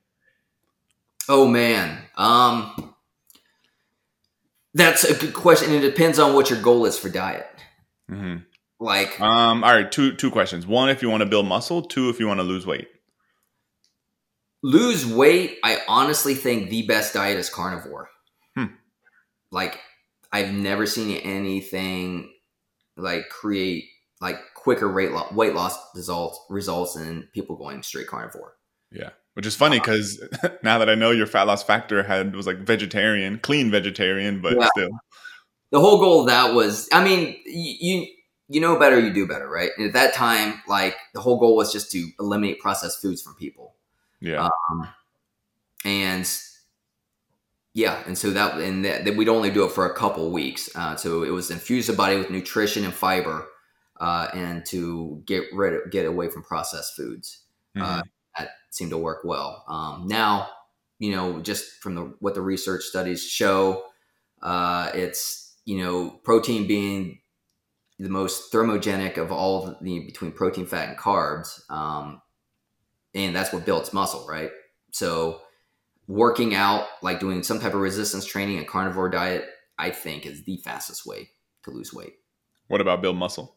Oh 1.29 1.47
man, 1.47 1.99
um, 2.17 2.95
that's 4.75 5.05
a 5.05 5.15
good 5.15 5.33
question. 5.33 5.73
And 5.73 5.83
it 5.83 5.89
depends 5.89 6.19
on 6.19 6.35
what 6.35 6.51
your 6.51 6.61
goal 6.61 6.85
is 6.85 6.99
for 6.99 7.09
diet. 7.09 7.47
mm-hmm. 8.11 8.39
Like, 8.81 9.19
um 9.21 9.65
all 9.65 9.73
right 9.73 9.91
two 9.91 10.15
two 10.15 10.31
questions 10.31 10.67
one 10.67 10.91
if 10.91 11.01
you 11.01 11.09
want 11.09 11.23
to 11.23 11.29
build 11.29 11.47
muscle 11.47 11.81
two 11.81 12.11
if 12.11 12.19
you 12.19 12.27
want 12.27 12.41
to 12.41 12.45
lose 12.45 12.67
weight 12.67 12.89
lose 14.63 15.07
weight. 15.07 15.59
I 15.63 15.81
honestly 15.89 16.35
think 16.35 16.69
the 16.69 16.87
best 16.87 17.15
diet 17.15 17.39
is 17.39 17.49
carnivore. 17.49 18.11
Hmm. 18.57 18.75
Like, 19.51 19.81
I've 20.33 20.53
never 20.53 20.87
seen 20.87 21.17
anything 21.19 22.34
like 22.97 23.29
create 23.29 23.85
like 24.21 24.39
quicker 24.55 24.93
weight 24.93 25.13
loss, 25.13 25.33
weight 25.33 25.55
loss 25.55 25.79
results 25.95 26.39
results 26.49 26.97
in 26.97 27.29
people 27.33 27.57
going 27.57 27.83
straight 27.83 28.07
carnivore. 28.07 28.57
Yeah, 28.91 29.11
which 29.35 29.47
is 29.47 29.57
funny 29.57 29.79
because 29.81 30.23
now 30.63 30.79
that 30.79 30.89
I 30.89 30.95
know 30.95 31.11
your 31.11 31.27
fat 31.27 31.45
loss 31.45 31.63
factor 31.63 32.03
had 32.03 32.35
was 32.35 32.47
like 32.47 32.59
vegetarian, 32.59 33.39
clean 33.39 33.71
vegetarian, 33.71 34.41
but 34.41 34.57
Yeah. 34.59 34.69
still, 34.69 34.91
the 35.71 35.81
whole 35.81 35.99
goal 35.99 36.21
of 36.21 36.27
that 36.29 36.55
was 36.55 36.89
i 36.93 37.03
mean 37.03 37.37
y- 37.47 37.77
you 37.81 38.07
you 38.49 38.61
know 38.61 38.79
better 38.79 38.99
you 39.01 39.13
do 39.13 39.27
better 39.27 39.49
right 39.49 39.71
and 39.77 39.87
at 39.89 39.93
that 39.93 40.15
time 40.15 40.63
like 40.69 40.95
the 41.15 41.21
whole 41.21 41.39
goal 41.39 41.57
was 41.57 41.73
just 41.73 41.91
to 41.91 42.09
eliminate 42.21 42.61
processed 42.61 43.03
foods 43.03 43.21
from 43.23 43.35
people 43.35 43.75
yeah, 44.21 44.49
um, 44.71 44.89
and 45.85 46.31
yeah 47.75 48.03
and 48.07 48.17
so 48.17 48.31
that 48.31 48.59
and 48.61 48.85
that, 48.85 49.05
that 49.05 49.17
we'd 49.17 49.29
only 49.29 49.51
do 49.51 49.65
it 49.65 49.73
for 49.73 49.87
a 49.87 49.95
couple 49.95 50.31
weeks 50.31 50.71
uh, 50.77 50.97
so 50.97 51.23
it 51.23 51.31
was 51.31 51.51
infuse 51.51 51.87
the 51.87 51.93
body 51.93 52.17
with 52.17 52.31
nutrition 52.31 52.85
and 52.85 52.95
fiber 52.95 53.47
uh, 54.01 54.29
and 54.35 54.65
to 54.67 55.23
get 55.27 55.45
rid 55.53 55.75
of 55.75 55.91
get 55.91 56.07
away 56.07 56.29
from 56.29 56.43
processed 56.43 56.95
foods 56.97 57.45
uh, 57.81 57.99
Mhm. 58.03 58.03
that 58.39 58.51
seemed 58.71 58.91
to 58.91 58.99
work 58.99 59.25
well. 59.25 59.65
Um, 59.69 60.07
now, 60.09 60.49
you 60.99 61.13
know, 61.15 61.41
just 61.41 61.81
from 61.83 61.95
the 61.95 62.15
what 62.21 62.35
the 62.35 62.41
research 62.43 62.83
studies 62.85 63.23
show, 63.25 63.85
uh, 64.43 64.91
it's 64.95 65.57
you 65.65 65.79
know 65.79 66.11
protein 66.25 66.67
being 66.67 67.21
the 67.99 68.09
most 68.09 68.53
thermogenic 68.53 69.19
of 69.19 69.33
all 69.33 69.67
of 69.69 69.77
the 69.83 70.01
between 70.01 70.33
protein, 70.33 70.67
fat, 70.67 70.89
and 70.89 70.99
carbs, 70.99 71.61
um, 71.71 72.21
and 73.15 73.35
that's 73.35 73.53
what 73.53 73.65
builds 73.67 73.93
muscle, 73.93 74.27
right? 74.29 74.51
So, 74.93 75.41
working 76.07 76.55
out, 76.55 76.87
like 77.03 77.21
doing 77.21 77.43
some 77.43 77.61
type 77.61 77.75
of 77.75 77.81
resistance 77.81 78.25
training 78.25 78.59
and 78.59 78.67
carnivore 78.67 79.09
diet, 79.09 79.47
I 79.79 79.91
think 79.91 80.27
is 80.27 80.45
the 80.45 80.59
fastest 80.59 81.07
way 81.07 81.31
to 81.65 81.71
lose 81.71 81.93
weight. 81.93 82.15
what 82.69 82.81
about 82.81 83.03
build 83.03 83.17
muscle? 83.17 83.57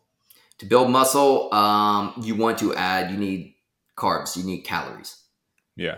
To 0.59 0.65
build 0.65 0.89
muscle, 0.89 1.53
um, 1.53 2.13
you 2.21 2.35
want 2.35 2.57
to 2.59 2.73
add, 2.73 3.11
you 3.11 3.17
need 3.17 3.55
carbs, 3.95 4.35
you 4.35 4.43
need 4.43 4.61
calories. 4.61 5.21
Yeah, 5.75 5.97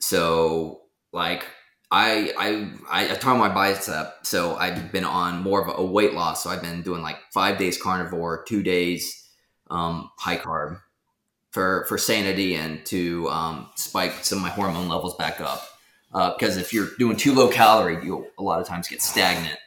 So 0.00 0.82
like 1.12 1.46
I 1.90 2.32
I 2.38 2.72
I, 2.88 3.12
I 3.12 3.14
tore 3.16 3.36
my 3.36 3.48
bicep, 3.48 4.18
so 4.22 4.54
I've 4.56 4.92
been 4.92 5.04
on 5.04 5.42
more 5.42 5.66
of 5.66 5.78
a 5.78 5.84
weight 5.84 6.12
loss. 6.14 6.44
So 6.44 6.50
I've 6.50 6.62
been 6.62 6.82
doing 6.82 7.02
like 7.02 7.16
five 7.32 7.58
days 7.58 7.80
carnivore, 7.80 8.44
two 8.44 8.62
days 8.62 9.28
um, 9.70 10.10
high 10.18 10.36
carb 10.36 10.80
for 11.54 11.84
for 11.88 11.96
sanity 11.96 12.56
and 12.56 12.84
to 12.84 13.28
um, 13.28 13.68
spike 13.76 14.24
some 14.24 14.38
of 14.38 14.42
my 14.42 14.50
hormone 14.50 14.88
levels 14.88 15.14
back 15.14 15.40
up. 15.40 15.68
Because 16.12 16.56
if 16.56 16.72
you're 16.72 16.88
doing 16.98 17.16
too 17.16 17.32
low 17.32 17.48
calorie, 17.48 18.04
you'll 18.04 18.26
a 18.38 18.42
lot 18.42 18.60
of 18.60 18.66
times 18.66 18.88
get 18.88 19.00
stagnant. 19.00 19.58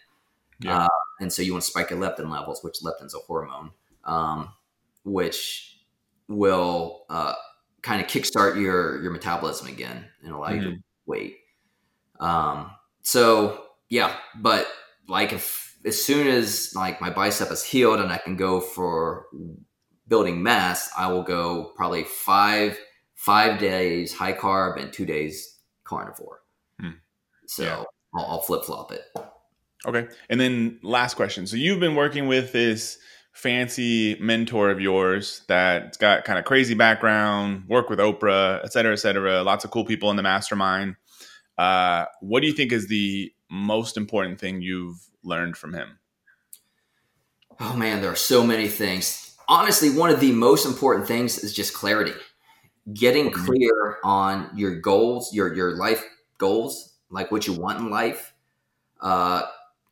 Yeah. 0.59 0.83
Uh, 0.83 0.87
and 1.21 1.31
so 1.31 1.41
you 1.41 1.53
want 1.53 1.63
to 1.63 1.71
spike 1.71 1.89
your 1.89 1.99
leptin 1.99 2.29
levels, 2.29 2.61
which 2.61 2.81
leptin's 2.83 3.15
a 3.15 3.19
hormone, 3.19 3.71
um, 4.03 4.49
which 5.05 5.79
will 6.27 7.05
uh, 7.09 7.33
kind 7.81 8.01
of 8.01 8.07
kickstart 8.07 8.59
your 8.59 9.01
your 9.01 9.11
metabolism 9.11 9.67
again 9.67 10.07
and 10.23 10.33
allow 10.33 10.49
you 10.49 10.61
to 10.61 10.77
wait. 11.05 11.37
Um, 12.19 12.71
so 13.01 13.63
yeah, 13.87 14.13
but 14.35 14.67
like 15.07 15.31
if 15.31 15.77
as 15.85 16.03
soon 16.03 16.27
as 16.27 16.73
like 16.75 16.99
my 16.99 17.11
bicep 17.11 17.49
is 17.49 17.63
healed 17.63 18.01
and 18.01 18.11
I 18.11 18.17
can 18.17 18.35
go 18.35 18.59
for 18.59 19.27
building 20.07 20.41
mass, 20.43 20.89
I 20.97 21.11
will 21.11 21.23
go 21.23 21.73
probably 21.75 22.03
five 22.03 22.77
five 23.15 23.59
days 23.59 24.13
high 24.13 24.33
carb 24.33 24.81
and 24.81 24.93
two 24.93 25.05
days 25.05 25.59
carnivore. 25.83 26.41
Hmm. 26.79 26.91
So 27.47 27.63
Yeah. 27.63 27.83
I'll, 28.13 28.25
I'll 28.25 28.41
flip 28.41 28.63
flop 28.63 28.91
it. 28.91 29.03
Okay. 29.85 30.07
And 30.29 30.39
then 30.39 30.79
last 30.83 31.15
question. 31.15 31.47
So 31.47 31.55
you've 31.57 31.79
been 31.79 31.95
working 31.95 32.27
with 32.27 32.51
this 32.51 32.97
fancy 33.33 34.15
mentor 34.19 34.71
of 34.71 34.81
yours 34.81 35.43
that's 35.47 35.97
got 35.97 36.25
kind 36.25 36.39
of 36.39 36.45
crazy 36.45 36.73
background, 36.73 37.63
work 37.67 37.89
with 37.89 37.99
Oprah, 37.99 38.63
et 38.63 38.73
cetera, 38.73 38.93
et 38.93 38.97
cetera. 38.97 39.43
Lots 39.43 39.63
of 39.63 39.71
cool 39.71 39.85
people 39.85 40.09
in 40.09 40.15
the 40.15 40.23
mastermind. 40.23 40.95
Uh, 41.57 42.05
what 42.21 42.41
do 42.41 42.47
you 42.47 42.53
think 42.53 42.71
is 42.71 42.87
the 42.87 43.31
most 43.49 43.97
important 43.97 44.39
thing 44.39 44.61
you've 44.61 44.97
learned 45.23 45.57
from 45.57 45.73
him? 45.73 45.99
Oh 47.59 47.75
man, 47.75 48.01
there 48.01 48.11
are 48.11 48.15
so 48.15 48.43
many 48.43 48.67
things. 48.67 49.26
Honestly, 49.47 49.89
one 49.89 50.09
of 50.09 50.19
the 50.19 50.31
most 50.31 50.65
important 50.65 51.07
things 51.07 51.37
is 51.39 51.53
just 51.53 51.73
clarity. 51.73 52.13
Getting 52.93 53.31
Mhm. 53.31 53.33
clear 53.33 53.97
on 54.03 54.49
your 54.55 54.79
goals, 54.79 55.33
your 55.33 55.53
your 55.53 55.75
life 55.77 56.03
goals, 56.37 56.93
like 57.09 57.31
what 57.31 57.47
you 57.47 57.53
want 57.53 57.79
in 57.79 57.89
life. 57.89 58.33
Uh, 59.01 59.43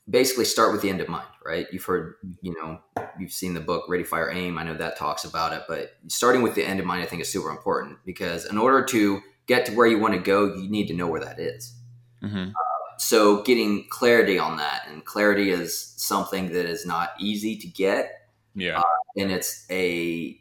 basically, 0.10 0.46
start 0.46 0.72
with 0.74 0.82
the 0.82 0.90
end 0.90 1.02
in 1.02 1.12
mind. 1.12 1.28
Right? 1.46 1.68
You've 1.72 1.86
heard, 1.86 2.16
you 2.42 2.54
know, 2.56 2.82
you've 3.20 3.32
seen 3.34 3.54
the 3.54 3.62
book 3.62 3.86
Ready, 3.90 4.04
Fire, 4.04 4.32
Aim. 4.32 4.58
I 4.58 4.64
know 4.64 4.76
that 4.76 4.98
talks 4.98 5.26
about 5.26 5.54
it, 5.54 5.64
but 5.68 5.92
starting 6.08 6.42
with 6.42 6.56
the 6.56 6.66
end 6.66 6.80
in 6.80 6.88
mind, 6.88 7.04
I 7.04 7.06
think, 7.06 7.22
is 7.22 7.30
super 7.32 7.50
important 7.50 8.00
because 8.06 8.46
in 8.46 8.58
order 8.58 8.84
to 8.86 9.22
get 9.48 9.66
to 9.68 9.74
where 9.74 9.88
you 9.88 10.00
want 10.00 10.14
to 10.16 10.20
go, 10.20 10.56
you 10.56 10.70
need 10.70 10.88
to 10.88 10.94
know 10.94 11.08
where 11.08 11.22
that 11.22 11.40
is 11.40 11.76
Mm-hmm. 12.24 12.52
so 12.98 13.42
getting 13.44 13.88
clarity 13.90 14.40
on 14.40 14.58
that 14.58 14.88
and 14.88 15.04
clarity 15.06 15.52
is 15.52 15.94
something 15.98 16.52
that 16.54 16.66
is 16.66 16.86
not 16.86 17.12
easy 17.20 17.58
to 17.58 17.68
get 17.68 18.25
Yeah. 18.56 18.82
and 19.18 19.32
it's 19.32 19.66
a 19.70 20.40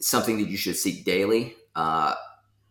something 0.00 0.38
that 0.38 0.48
you 0.48 0.56
should 0.56 0.76
seek 0.76 1.04
daily 1.04 1.54
uh, 1.76 2.14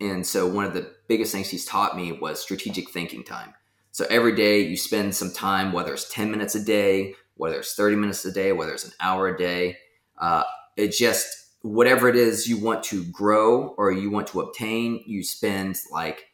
and 0.01 0.25
so 0.25 0.47
one 0.47 0.65
of 0.65 0.73
the 0.73 0.91
biggest 1.07 1.31
things 1.31 1.49
he's 1.49 1.65
taught 1.65 1.95
me 1.95 2.11
was 2.11 2.41
strategic 2.41 2.89
thinking 2.89 3.23
time 3.23 3.53
so 3.91 4.05
every 4.09 4.35
day 4.35 4.61
you 4.61 4.75
spend 4.77 5.13
some 5.15 5.31
time 5.31 5.71
whether 5.71 5.93
it's 5.93 6.11
10 6.13 6.31
minutes 6.31 6.55
a 6.55 6.63
day 6.63 7.13
whether 7.35 7.59
it's 7.59 7.75
30 7.75 7.95
minutes 7.95 8.25
a 8.25 8.31
day 8.31 8.51
whether 8.51 8.73
it's 8.73 8.85
an 8.85 8.93
hour 8.99 9.27
a 9.27 9.37
day 9.37 9.77
uh, 10.17 10.43
it 10.75 10.91
just 10.91 11.27
whatever 11.61 12.07
it 12.07 12.15
is 12.15 12.47
you 12.47 12.57
want 12.57 12.83
to 12.83 13.03
grow 13.05 13.69
or 13.77 13.91
you 13.91 14.09
want 14.09 14.27
to 14.27 14.41
obtain 14.41 15.03
you 15.05 15.23
spend 15.23 15.77
like 15.91 16.25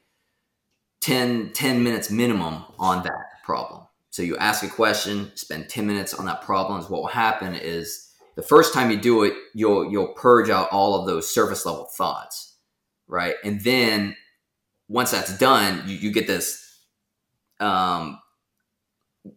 10, 1.06 1.52
10 1.54 1.84
minutes 1.84 2.10
minimum 2.10 2.64
on 2.80 3.04
that 3.04 3.44
problem. 3.44 3.84
So 4.10 4.24
you 4.24 4.38
ask 4.38 4.64
a 4.64 4.68
question, 4.68 5.32
spend 5.36 5.70
10 5.70 5.86
minutes 5.86 6.16
on 6.16 6.26
that 6.26 6.42
problem. 6.42 6.82
What 6.84 7.02
will 7.02 7.08
happen 7.08 7.54
is 7.54 8.05
the 8.36 8.42
first 8.42 8.74
time 8.74 8.92
you 8.92 8.98
do 8.98 9.24
it, 9.24 9.34
you'll 9.54 9.92
you'll 9.92 10.14
purge 10.14 10.50
out 10.50 10.70
all 10.72 11.00
of 11.00 11.08
those 11.08 11.34
surface 11.34 11.66
level 11.66 11.86
thoughts. 11.86 12.58
Right. 13.08 13.36
And 13.44 13.62
then 13.62 14.16
once 14.88 15.12
that's 15.12 15.38
done, 15.38 15.84
you, 15.88 15.96
you 15.96 16.12
get 16.12 16.28
this 16.28 16.80
um 17.60 18.20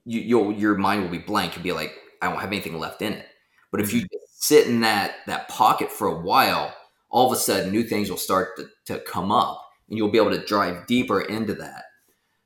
you, 0.05 0.20
you'll 0.20 0.53
your 0.53 0.76
mind 0.76 1.03
will 1.03 1.11
be 1.11 1.18
blank. 1.18 1.55
You'll 1.55 1.64
be 1.64 1.72
like, 1.72 1.94
I 2.20 2.28
don't 2.28 2.40
have 2.40 2.53
anything 2.53 2.78
left 2.78 3.03
in 3.03 3.12
it. 3.12 3.26
But 3.70 3.80
if 3.80 3.92
you 3.92 4.07
sit 4.32 4.66
in 4.66 4.80
that 4.80 5.16
that 5.26 5.49
pocket 5.49 5.90
for 5.90 6.09
a 6.09 6.20
while, 6.20 6.74
all 7.11 7.26
of 7.26 7.32
a 7.32 7.40
sudden 7.40 7.72
new 7.72 7.82
things 7.82 8.11
will 8.11 8.16
start 8.16 8.57
to, 8.57 8.68
to 8.86 9.01
come 9.01 9.30
up 9.30 9.64
and 9.88 9.96
you'll 9.96 10.11
be 10.11 10.18
able 10.18 10.30
to 10.30 10.44
drive 10.44 10.86
deeper 10.86 11.20
into 11.20 11.55
that 11.55 11.84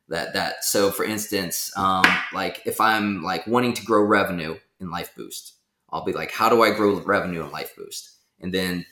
that 0.09 0.35
that 0.35 0.65
so 0.65 0.91
for 0.91 1.05
instance 1.05 1.73
um, 1.77 2.05
like 2.33 2.61
if 2.65 2.81
i'm 2.81 3.23
like 3.23 3.47
wanting 3.47 3.73
to 3.73 3.85
grow 3.85 4.03
revenue 4.03 4.57
in 4.81 4.89
Lifeboost 4.89 5.53
i'll 5.93 6.05
be 6.05 6.13
like 6.13 6.31
how 6.31 6.49
do 6.49 6.63
i 6.63 6.71
grow 6.71 7.01
revenue 7.01 7.43
in 7.43 7.51
Lifeboost? 7.51 8.09
And 8.41 8.53
then 8.53 8.87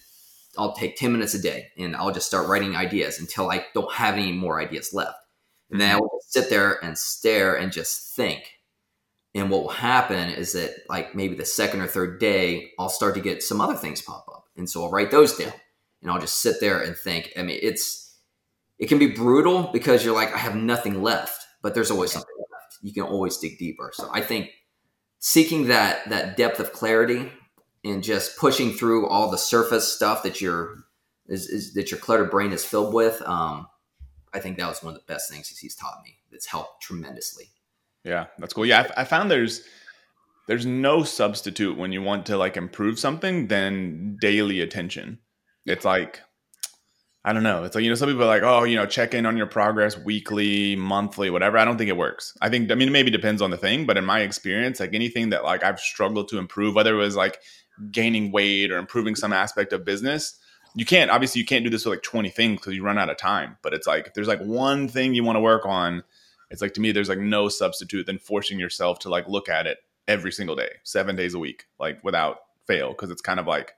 i'll 0.58 0.74
take 0.74 0.96
10 0.96 1.12
minutes 1.12 1.34
a 1.34 1.42
day 1.42 1.68
and 1.78 1.96
i'll 1.96 2.12
just 2.12 2.26
start 2.26 2.48
writing 2.48 2.76
ideas 2.76 3.18
until 3.18 3.50
i 3.50 3.64
don't 3.74 3.92
have 3.92 4.14
any 4.14 4.32
more 4.32 4.60
ideas 4.60 4.92
left. 4.92 5.18
And 5.70 5.80
then 5.80 5.88
mm-hmm. 5.88 5.98
i 5.98 6.00
will 6.00 6.20
sit 6.28 6.50
there 6.50 6.82
and 6.84 6.96
stare 6.96 7.56
and 7.56 7.72
just 7.72 8.14
think. 8.14 8.42
And 9.32 9.48
what 9.48 9.62
will 9.62 9.68
happen 9.68 10.28
is 10.28 10.52
that 10.54 10.74
like 10.88 11.14
maybe 11.14 11.36
the 11.36 11.44
second 11.44 11.80
or 11.80 11.86
third 11.86 12.20
day 12.20 12.72
i'll 12.78 12.88
start 12.88 13.14
to 13.14 13.20
get 13.20 13.42
some 13.42 13.60
other 13.60 13.76
things 13.76 14.02
pop 14.02 14.26
up. 14.28 14.44
And 14.56 14.68
so 14.68 14.84
i'll 14.84 14.90
write 14.90 15.10
those 15.10 15.36
down 15.36 15.52
and 16.02 16.10
i'll 16.10 16.20
just 16.20 16.40
sit 16.40 16.60
there 16.60 16.80
and 16.80 16.96
think. 16.96 17.32
I 17.36 17.42
mean 17.42 17.58
it's 17.62 18.10
it 18.80 18.88
can 18.88 18.98
be 18.98 19.08
brutal 19.08 19.70
because 19.72 20.04
you're 20.04 20.14
like, 20.14 20.34
I 20.34 20.38
have 20.38 20.56
nothing 20.56 21.02
left, 21.02 21.46
but 21.62 21.74
there's 21.74 21.90
always 21.90 22.10
something 22.10 22.34
left. 22.38 22.78
You 22.82 22.94
can 22.94 23.02
always 23.02 23.36
dig 23.36 23.58
deeper. 23.58 23.92
So 23.94 24.08
I 24.10 24.22
think 24.22 24.48
seeking 25.20 25.68
that 25.68 26.08
that 26.08 26.36
depth 26.36 26.58
of 26.58 26.72
clarity 26.72 27.30
and 27.84 28.02
just 28.02 28.36
pushing 28.36 28.72
through 28.72 29.06
all 29.06 29.30
the 29.30 29.38
surface 29.38 29.92
stuff 29.92 30.22
that 30.24 30.40
your 30.40 30.84
is, 31.28 31.48
is 31.48 31.74
that 31.74 31.90
your 31.90 32.00
cluttered 32.00 32.30
brain 32.30 32.52
is 32.52 32.64
filled 32.64 32.92
with. 32.92 33.22
Um, 33.22 33.68
I 34.34 34.40
think 34.40 34.58
that 34.58 34.68
was 34.68 34.82
one 34.82 34.94
of 34.94 35.00
the 35.00 35.12
best 35.12 35.30
things 35.30 35.48
he's 35.48 35.76
taught 35.76 36.00
me. 36.04 36.16
That's 36.30 36.46
helped 36.46 36.82
tremendously. 36.82 37.50
Yeah, 38.04 38.26
that's 38.38 38.52
cool. 38.52 38.66
Yeah, 38.66 38.90
I, 38.96 39.02
I 39.02 39.04
found 39.04 39.30
there's 39.30 39.62
there's 40.46 40.66
no 40.66 41.04
substitute 41.04 41.76
when 41.76 41.92
you 41.92 42.02
want 42.02 42.26
to 42.26 42.36
like 42.36 42.56
improve 42.56 42.98
something 42.98 43.46
than 43.48 44.16
daily 44.20 44.60
attention. 44.60 45.18
It's 45.66 45.84
like 45.84 46.20
I 47.22 47.34
don't 47.34 47.42
know. 47.42 47.64
It's 47.64 47.74
like 47.74 47.84
you 47.84 47.90
know 47.90 47.96
some 47.96 48.08
people 48.08 48.24
are 48.24 48.26
like, 48.26 48.42
oh, 48.42 48.64
you 48.64 48.76
know, 48.76 48.86
check 48.86 49.12
in 49.12 49.26
on 49.26 49.36
your 49.36 49.46
progress 49.46 49.98
weekly, 49.98 50.74
monthly, 50.74 51.28
whatever. 51.28 51.58
I 51.58 51.66
don't 51.66 51.76
think 51.76 51.90
it 51.90 51.96
works. 51.96 52.36
I 52.40 52.48
think 52.48 52.70
I 52.70 52.74
mean 52.74 52.88
it 52.88 52.92
maybe 52.92 53.10
depends 53.10 53.42
on 53.42 53.50
the 53.50 53.58
thing, 53.58 53.84
but 53.84 53.98
in 53.98 54.06
my 54.06 54.20
experience, 54.20 54.80
like 54.80 54.94
anything 54.94 55.30
that 55.30 55.44
like 55.44 55.62
I've 55.62 55.80
struggled 55.80 56.28
to 56.28 56.38
improve, 56.38 56.74
whether 56.74 56.94
it 56.94 56.98
was 56.98 57.16
like 57.16 57.40
gaining 57.90 58.32
weight 58.32 58.70
or 58.70 58.78
improving 58.78 59.14
some 59.14 59.34
aspect 59.34 59.74
of 59.74 59.84
business, 59.84 60.38
you 60.74 60.86
can't 60.86 61.10
obviously 61.10 61.40
you 61.40 61.46
can't 61.46 61.62
do 61.62 61.70
this 61.70 61.84
with 61.84 61.92
like 61.92 62.02
20 62.02 62.30
things 62.30 62.58
because 62.58 62.74
you 62.74 62.82
run 62.82 62.98
out 62.98 63.10
of 63.10 63.18
time. 63.18 63.58
But 63.62 63.74
it's 63.74 63.86
like 63.86 64.06
if 64.06 64.14
there's 64.14 64.28
like 64.28 64.40
one 64.40 64.88
thing 64.88 65.12
you 65.12 65.22
want 65.22 65.36
to 65.36 65.40
work 65.40 65.66
on, 65.66 66.02
it's 66.50 66.62
like 66.62 66.72
to 66.74 66.80
me 66.80 66.90
there's 66.90 67.10
like 67.10 67.18
no 67.18 67.50
substitute 67.50 68.06
than 68.06 68.18
forcing 68.18 68.58
yourself 68.58 68.98
to 69.00 69.10
like 69.10 69.28
look 69.28 69.50
at 69.50 69.66
it 69.66 69.76
every 70.08 70.32
single 70.32 70.56
day, 70.56 70.70
seven 70.84 71.16
days 71.16 71.34
a 71.34 71.38
week, 71.38 71.66
like 71.78 72.02
without 72.02 72.38
fail, 72.66 72.90
because 72.90 73.10
it's 73.10 73.20
kind 73.20 73.38
of 73.38 73.46
like 73.46 73.74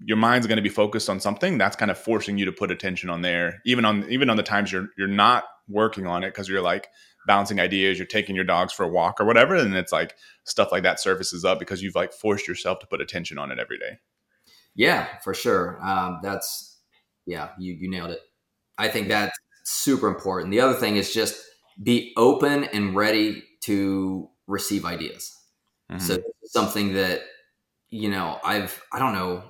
your 0.00 0.16
mind's 0.16 0.46
going 0.46 0.56
to 0.56 0.62
be 0.62 0.68
focused 0.68 1.08
on 1.08 1.20
something 1.20 1.58
that's 1.58 1.76
kind 1.76 1.90
of 1.90 1.98
forcing 1.98 2.36
you 2.36 2.44
to 2.44 2.52
put 2.52 2.70
attention 2.70 3.08
on 3.08 3.22
there 3.22 3.60
even 3.64 3.84
on 3.84 4.08
even 4.10 4.28
on 4.28 4.36
the 4.36 4.42
times 4.42 4.70
you're 4.70 4.88
you're 4.98 5.08
not 5.08 5.44
working 5.68 6.06
on 6.06 6.22
it 6.22 6.28
because 6.28 6.48
you're 6.48 6.62
like 6.62 6.88
bouncing 7.26 7.58
ideas 7.58 7.98
you're 7.98 8.06
taking 8.06 8.36
your 8.36 8.44
dogs 8.44 8.72
for 8.72 8.84
a 8.84 8.88
walk 8.88 9.20
or 9.20 9.24
whatever 9.24 9.56
and 9.56 9.74
it's 9.74 9.92
like 9.92 10.14
stuff 10.44 10.70
like 10.70 10.82
that 10.82 11.00
surfaces 11.00 11.44
up 11.44 11.58
because 11.58 11.82
you've 11.82 11.94
like 11.94 12.12
forced 12.12 12.46
yourself 12.46 12.78
to 12.78 12.86
put 12.86 13.00
attention 13.00 13.38
on 13.38 13.50
it 13.50 13.58
every 13.58 13.78
day. 13.78 13.98
Yeah 14.74 15.06
for 15.24 15.34
sure. 15.34 15.78
Um, 15.82 16.20
that's 16.22 16.78
yeah 17.26 17.50
you 17.58 17.74
you 17.74 17.90
nailed 17.90 18.10
it. 18.10 18.20
I 18.78 18.88
think 18.88 19.08
that's 19.08 19.36
super 19.64 20.08
important. 20.08 20.50
The 20.50 20.60
other 20.60 20.74
thing 20.74 20.96
is 20.96 21.12
just 21.12 21.42
be 21.82 22.12
open 22.16 22.64
and 22.64 22.94
ready 22.94 23.42
to 23.62 24.28
receive 24.46 24.84
ideas. 24.84 25.32
Mm-hmm. 25.90 26.00
so 26.00 26.18
something 26.42 26.94
that 26.94 27.20
you 27.90 28.10
know 28.10 28.40
i've 28.42 28.82
i 28.92 28.98
don't 28.98 29.12
know 29.12 29.44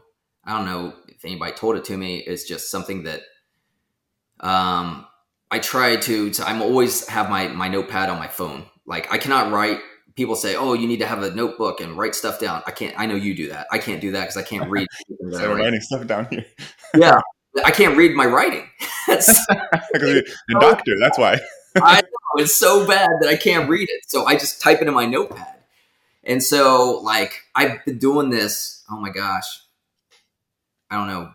I 0.46 0.56
don't 0.56 0.66
know 0.66 0.94
if 1.08 1.24
anybody 1.24 1.52
told 1.52 1.76
it 1.76 1.84
to 1.86 1.96
me. 1.96 2.18
It's 2.18 2.44
just 2.44 2.70
something 2.70 3.02
that 3.02 3.22
um, 4.40 5.06
I 5.50 5.58
try 5.58 5.96
to, 5.96 6.30
to. 6.30 6.48
I'm 6.48 6.62
always 6.62 7.06
have 7.08 7.30
my 7.30 7.48
my 7.48 7.68
notepad 7.68 8.08
on 8.08 8.18
my 8.18 8.28
phone. 8.28 8.66
Like 8.86 9.12
I 9.12 9.18
cannot 9.18 9.52
write. 9.52 9.80
People 10.14 10.36
say, 10.36 10.56
"Oh, 10.56 10.72
you 10.74 10.86
need 10.86 11.00
to 11.00 11.06
have 11.06 11.22
a 11.22 11.30
notebook 11.34 11.80
and 11.80 11.96
write 11.96 12.14
stuff 12.14 12.38
down." 12.38 12.62
I 12.66 12.70
can't. 12.70 12.94
I 12.98 13.06
know 13.06 13.16
you 13.16 13.34
do 13.34 13.48
that. 13.48 13.66
I 13.70 13.78
can't 13.78 14.00
do 14.00 14.12
that 14.12 14.22
because 14.22 14.36
I 14.36 14.42
can't 14.42 14.70
read. 14.70 14.86
so 15.30 15.54
writing 15.54 15.80
stuff 15.80 16.06
down 16.06 16.28
here. 16.30 16.46
yeah, 16.96 17.20
I 17.64 17.70
can't 17.70 17.96
read 17.96 18.14
my 18.14 18.26
writing. 18.26 18.68
You're 19.08 20.18
a 20.18 20.60
doctor. 20.60 20.98
That's 21.00 21.18
why. 21.18 21.38
I 21.76 22.00
know 22.00 22.42
it's 22.42 22.54
so 22.54 22.86
bad 22.86 23.10
that 23.20 23.28
I 23.28 23.36
can't 23.36 23.68
read 23.68 23.88
it. 23.90 24.00
So 24.08 24.24
I 24.24 24.34
just 24.34 24.62
type 24.62 24.80
it 24.80 24.88
in 24.88 24.94
my 24.94 25.06
notepad. 25.06 25.54
And 26.24 26.42
so, 26.42 27.00
like, 27.02 27.42
I've 27.54 27.84
been 27.84 27.98
doing 27.98 28.30
this. 28.30 28.84
Oh 28.90 28.98
my 28.98 29.10
gosh, 29.10 29.60
I 30.90 30.96
don't 30.96 31.08
know. 31.08 31.32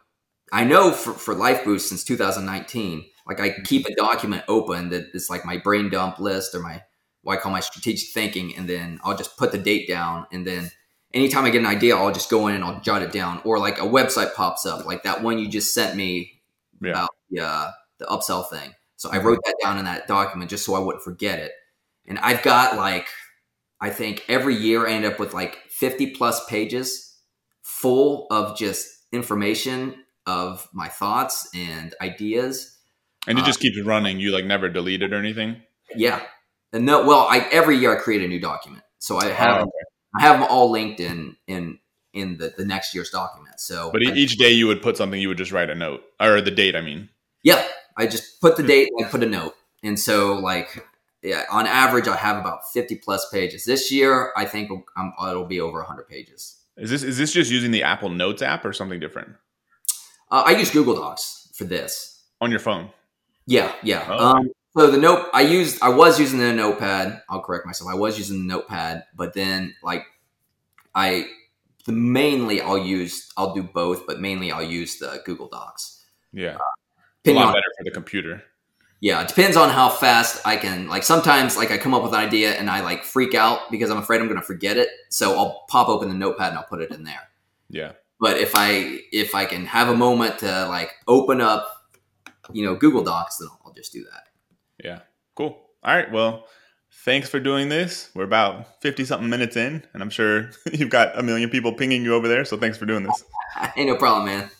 I 0.51 0.63
know 0.63 0.91
for, 0.91 1.13
for 1.13 1.33
Lifeboost 1.33 1.87
since 1.87 2.03
2019, 2.03 3.05
like 3.27 3.39
I 3.39 3.61
keep 3.63 3.85
a 3.85 3.95
document 3.95 4.43
open 4.47 4.89
that 4.89 5.09
is 5.13 5.29
like 5.29 5.45
my 5.45 5.57
brain 5.57 5.89
dump 5.89 6.19
list 6.19 6.53
or 6.53 6.59
my 6.59 6.83
what 7.23 7.37
I 7.37 7.41
call 7.41 7.51
my 7.51 7.59
strategic 7.59 8.09
thinking, 8.09 8.57
and 8.57 8.67
then 8.67 8.99
I'll 9.03 9.15
just 9.15 9.37
put 9.37 9.51
the 9.51 9.57
date 9.57 9.87
down, 9.87 10.25
and 10.31 10.45
then 10.45 10.71
anytime 11.13 11.45
I 11.45 11.51
get 11.51 11.59
an 11.59 11.67
idea, 11.67 11.95
I'll 11.95 12.11
just 12.11 12.31
go 12.31 12.47
in 12.47 12.55
and 12.55 12.63
I'll 12.63 12.81
jot 12.81 13.03
it 13.03 13.11
down, 13.11 13.41
or 13.45 13.59
like 13.59 13.77
a 13.77 13.83
website 13.83 14.33
pops 14.33 14.65
up, 14.65 14.85
like 14.85 15.03
that 15.03 15.21
one 15.21 15.37
you 15.37 15.47
just 15.47 15.73
sent 15.73 15.95
me 15.95 16.41
yeah. 16.81 16.91
about 16.91 17.09
the 17.29 17.41
uh, 17.41 17.71
the 17.99 18.05
upsell 18.05 18.49
thing. 18.49 18.73
So 18.97 19.09
I 19.11 19.19
wrote 19.19 19.39
that 19.45 19.55
down 19.63 19.77
in 19.77 19.85
that 19.85 20.07
document 20.07 20.49
just 20.49 20.65
so 20.65 20.73
I 20.73 20.79
wouldn't 20.79 21.03
forget 21.03 21.39
it, 21.39 21.51
and 22.07 22.17
I've 22.19 22.41
got 22.41 22.75
like 22.75 23.07
I 23.79 23.89
think 23.89 24.23
every 24.27 24.55
year 24.55 24.87
I 24.87 24.93
end 24.93 25.05
up 25.05 25.19
with 25.19 25.33
like 25.33 25.57
50 25.69 26.11
plus 26.11 26.45
pages 26.45 27.17
full 27.63 28.27
of 28.29 28.57
just 28.57 28.87
information 29.11 29.95
of 30.25 30.67
my 30.73 30.87
thoughts 30.87 31.49
and 31.53 31.93
ideas. 32.01 32.77
And 33.27 33.37
it 33.37 33.45
just 33.45 33.59
uh, 33.59 33.63
keeps 33.63 33.81
running. 33.81 34.19
You 34.19 34.31
like 34.31 34.45
never 34.45 34.69
delete 34.69 35.01
it 35.01 35.13
or 35.13 35.17
anything. 35.17 35.61
Yeah, 35.95 36.21
and 36.73 36.85
no. 36.85 37.05
Well, 37.05 37.27
I 37.29 37.47
every 37.51 37.77
year 37.77 37.95
I 37.95 37.99
create 37.99 38.23
a 38.23 38.27
new 38.27 38.39
document, 38.39 38.83
so 38.97 39.17
I 39.17 39.27
have 39.27 39.59
oh, 39.59 39.63
okay. 39.63 39.69
I 40.17 40.21
have 40.21 40.39
them 40.39 40.47
all 40.49 40.71
linked 40.71 40.99
in 40.99 41.35
in 41.47 41.79
in 42.13 42.37
the, 42.37 42.53
the 42.57 42.65
next 42.65 42.95
year's 42.95 43.09
document. 43.09 43.59
So, 43.59 43.91
but 43.91 44.01
I, 44.05 44.11
each 44.13 44.37
day 44.37 44.51
you 44.51 44.67
would 44.67 44.81
put 44.81 44.97
something. 44.97 45.19
You 45.19 45.27
would 45.27 45.37
just 45.37 45.51
write 45.51 45.69
a 45.69 45.75
note 45.75 46.01
or 46.19 46.41
the 46.41 46.51
date. 46.51 46.75
I 46.75 46.81
mean. 46.81 47.09
Yeah, 47.43 47.63
I 47.97 48.07
just 48.07 48.39
put 48.41 48.55
the 48.55 48.63
hmm. 48.63 48.67
date 48.69 48.89
and 48.95 49.05
I 49.05 49.09
put 49.09 49.23
a 49.23 49.27
note, 49.27 49.55
and 49.83 49.99
so 49.99 50.33
like 50.33 50.87
yeah, 51.21 51.45
on 51.51 51.67
average 51.67 52.07
I 52.07 52.15
have 52.15 52.37
about 52.37 52.71
fifty 52.71 52.95
plus 52.95 53.29
pages. 53.29 53.65
This 53.65 53.91
year 53.91 54.31
I 54.35 54.45
think 54.45 54.71
um, 54.97 55.13
it'll 55.29 55.45
be 55.45 55.61
over 55.61 55.81
hundred 55.83 56.07
pages. 56.07 56.60
Is 56.81 56.89
this 56.89 57.03
is 57.03 57.17
this 57.19 57.31
just 57.31 57.51
using 57.51 57.69
the 57.69 57.83
Apple 57.83 58.09
Notes 58.09 58.41
app 58.41 58.65
or 58.65 58.73
something 58.73 58.99
different? 58.99 59.29
Uh, 60.31 60.43
I 60.47 60.51
use 60.51 60.71
Google 60.71 60.95
Docs 60.95 61.51
for 61.53 61.63
this 61.63 62.23
on 62.41 62.49
your 62.49 62.59
phone. 62.59 62.89
Yeah, 63.45 63.71
yeah. 63.83 64.03
Oh. 64.09 64.37
Um, 64.37 64.51
so 64.75 64.89
the 64.89 64.97
note 64.97 65.27
I 65.31 65.41
used, 65.41 65.81
I 65.83 65.89
was 65.89 66.19
using 66.19 66.39
the 66.39 66.51
notepad. 66.53 67.21
I'll 67.29 67.41
correct 67.41 67.67
myself. 67.67 67.91
I 67.91 67.95
was 67.95 68.17
using 68.17 68.47
the 68.47 68.53
notepad, 68.53 69.03
but 69.15 69.35
then 69.35 69.75
like 69.83 70.05
I 70.95 71.27
the 71.85 71.91
mainly 71.91 72.61
I'll 72.61 72.79
use 72.79 73.31
I'll 73.37 73.53
do 73.53 73.61
both, 73.61 74.07
but 74.07 74.19
mainly 74.19 74.51
I'll 74.51 74.63
use 74.63 74.97
the 74.97 75.21
Google 75.23 75.49
Docs. 75.49 76.03
Yeah, 76.33 76.55
uh, 76.55 77.31
a 77.31 77.33
lot 77.33 77.53
better 77.53 77.67
for 77.77 77.83
the 77.83 77.91
computer 77.91 78.43
yeah, 79.01 79.19
it 79.23 79.27
depends 79.27 79.57
on 79.57 79.69
how 79.69 79.89
fast 79.89 80.45
I 80.45 80.55
can. 80.57 80.87
Like 80.87 81.01
sometimes, 81.01 81.57
like 81.57 81.71
I 81.71 81.79
come 81.79 81.95
up 81.95 82.03
with 82.03 82.13
an 82.13 82.19
idea 82.19 82.51
and 82.51 82.69
I 82.69 82.81
like 82.81 83.03
freak 83.03 83.33
out 83.33 83.71
because 83.71 83.89
I'm 83.89 83.97
afraid 83.97 84.21
I'm 84.21 84.27
going 84.27 84.39
to 84.39 84.45
forget 84.45 84.77
it. 84.77 84.89
So 85.09 85.35
I'll 85.35 85.65
pop 85.69 85.89
open 85.89 86.07
the 86.07 86.15
notepad 86.15 86.49
and 86.49 86.59
I'll 86.59 86.65
put 86.65 86.81
it 86.81 86.91
in 86.91 87.03
there. 87.03 87.29
Yeah. 87.67 87.93
But 88.19 88.37
if 88.37 88.51
I 88.53 88.99
if 89.11 89.33
I 89.33 89.45
can 89.45 89.65
have 89.65 89.89
a 89.89 89.95
moment 89.95 90.37
to 90.39 90.67
like 90.67 90.91
open 91.07 91.41
up, 91.41 91.67
you 92.53 92.63
know, 92.63 92.75
Google 92.75 93.03
Docs, 93.03 93.37
then 93.37 93.47
I'll, 93.51 93.61
I'll 93.65 93.73
just 93.73 93.91
do 93.91 94.03
that. 94.03 94.27
Yeah. 94.83 94.99
Cool. 95.35 95.59
All 95.83 95.95
right. 95.95 96.11
Well, 96.11 96.45
thanks 97.03 97.27
for 97.27 97.39
doing 97.39 97.69
this. 97.69 98.11
We're 98.13 98.23
about 98.23 98.83
50 98.83 99.05
something 99.05 99.29
minutes 99.31 99.57
in, 99.57 99.83
and 99.95 100.03
I'm 100.03 100.11
sure 100.11 100.51
you've 100.71 100.91
got 100.91 101.17
a 101.17 101.23
million 101.23 101.49
people 101.49 101.73
pinging 101.73 102.03
you 102.03 102.13
over 102.13 102.27
there. 102.27 102.45
So 102.45 102.55
thanks 102.55 102.77
for 102.77 102.85
doing 102.85 103.01
this. 103.01 103.23
Ain't 103.75 103.89
no 103.89 103.95
problem, 103.95 104.25
man. 104.25 104.51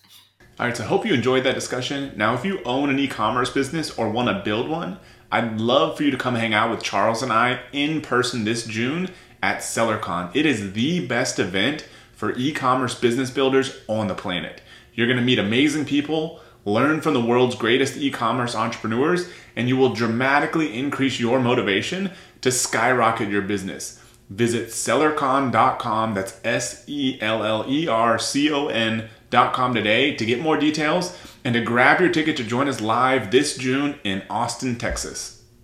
All 0.59 0.67
right, 0.67 0.75
so 0.75 0.83
I 0.83 0.87
hope 0.87 1.05
you 1.05 1.13
enjoyed 1.13 1.43
that 1.45 1.55
discussion. 1.55 2.11
Now, 2.15 2.35
if 2.35 2.45
you 2.45 2.61
own 2.65 2.89
an 2.89 2.99
e 2.99 3.07
commerce 3.07 3.49
business 3.49 3.97
or 3.97 4.09
want 4.09 4.27
to 4.27 4.43
build 4.43 4.69
one, 4.69 4.99
I'd 5.31 5.59
love 5.59 5.97
for 5.97 6.03
you 6.03 6.11
to 6.11 6.17
come 6.17 6.35
hang 6.35 6.53
out 6.53 6.69
with 6.69 6.83
Charles 6.83 7.23
and 7.23 7.31
I 7.31 7.61
in 7.71 8.01
person 8.01 8.43
this 8.43 8.65
June 8.65 9.09
at 9.41 9.59
SellerCon. 9.59 10.35
It 10.35 10.45
is 10.45 10.73
the 10.73 11.07
best 11.07 11.39
event 11.39 11.87
for 12.11 12.37
e 12.37 12.51
commerce 12.51 12.93
business 12.93 13.31
builders 13.31 13.79
on 13.87 14.07
the 14.07 14.13
planet. 14.13 14.61
You're 14.93 15.07
going 15.07 15.17
to 15.17 15.23
meet 15.23 15.39
amazing 15.39 15.85
people, 15.85 16.41
learn 16.65 17.01
from 17.01 17.13
the 17.13 17.25
world's 17.25 17.55
greatest 17.55 17.97
e 17.97 18.11
commerce 18.11 18.53
entrepreneurs, 18.53 19.29
and 19.55 19.69
you 19.69 19.77
will 19.77 19.95
dramatically 19.95 20.77
increase 20.77 21.19
your 21.19 21.39
motivation 21.39 22.11
to 22.41 22.51
skyrocket 22.51 23.29
your 23.29 23.41
business. 23.41 23.99
Visit 24.29 24.67
sellercon.com, 24.67 26.13
that's 26.13 26.39
S 26.43 26.83
E 26.87 27.17
L 27.21 27.43
L 27.43 27.65
E 27.67 27.87
R 27.87 28.19
C 28.19 28.51
O 28.51 28.67
N 28.67 29.09
com 29.31 29.73
today 29.73 30.13
to 30.15 30.25
get 30.25 30.41
more 30.41 30.57
details 30.57 31.17
and 31.43 31.53
to 31.53 31.61
grab 31.61 31.99
your 31.99 32.11
ticket 32.11 32.37
to 32.37 32.43
join 32.43 32.67
us 32.67 32.81
live 32.81 33.31
this 33.31 33.57
June 33.57 33.99
in 34.03 34.21
Austin, 34.29 34.77
Texas. 34.77 35.40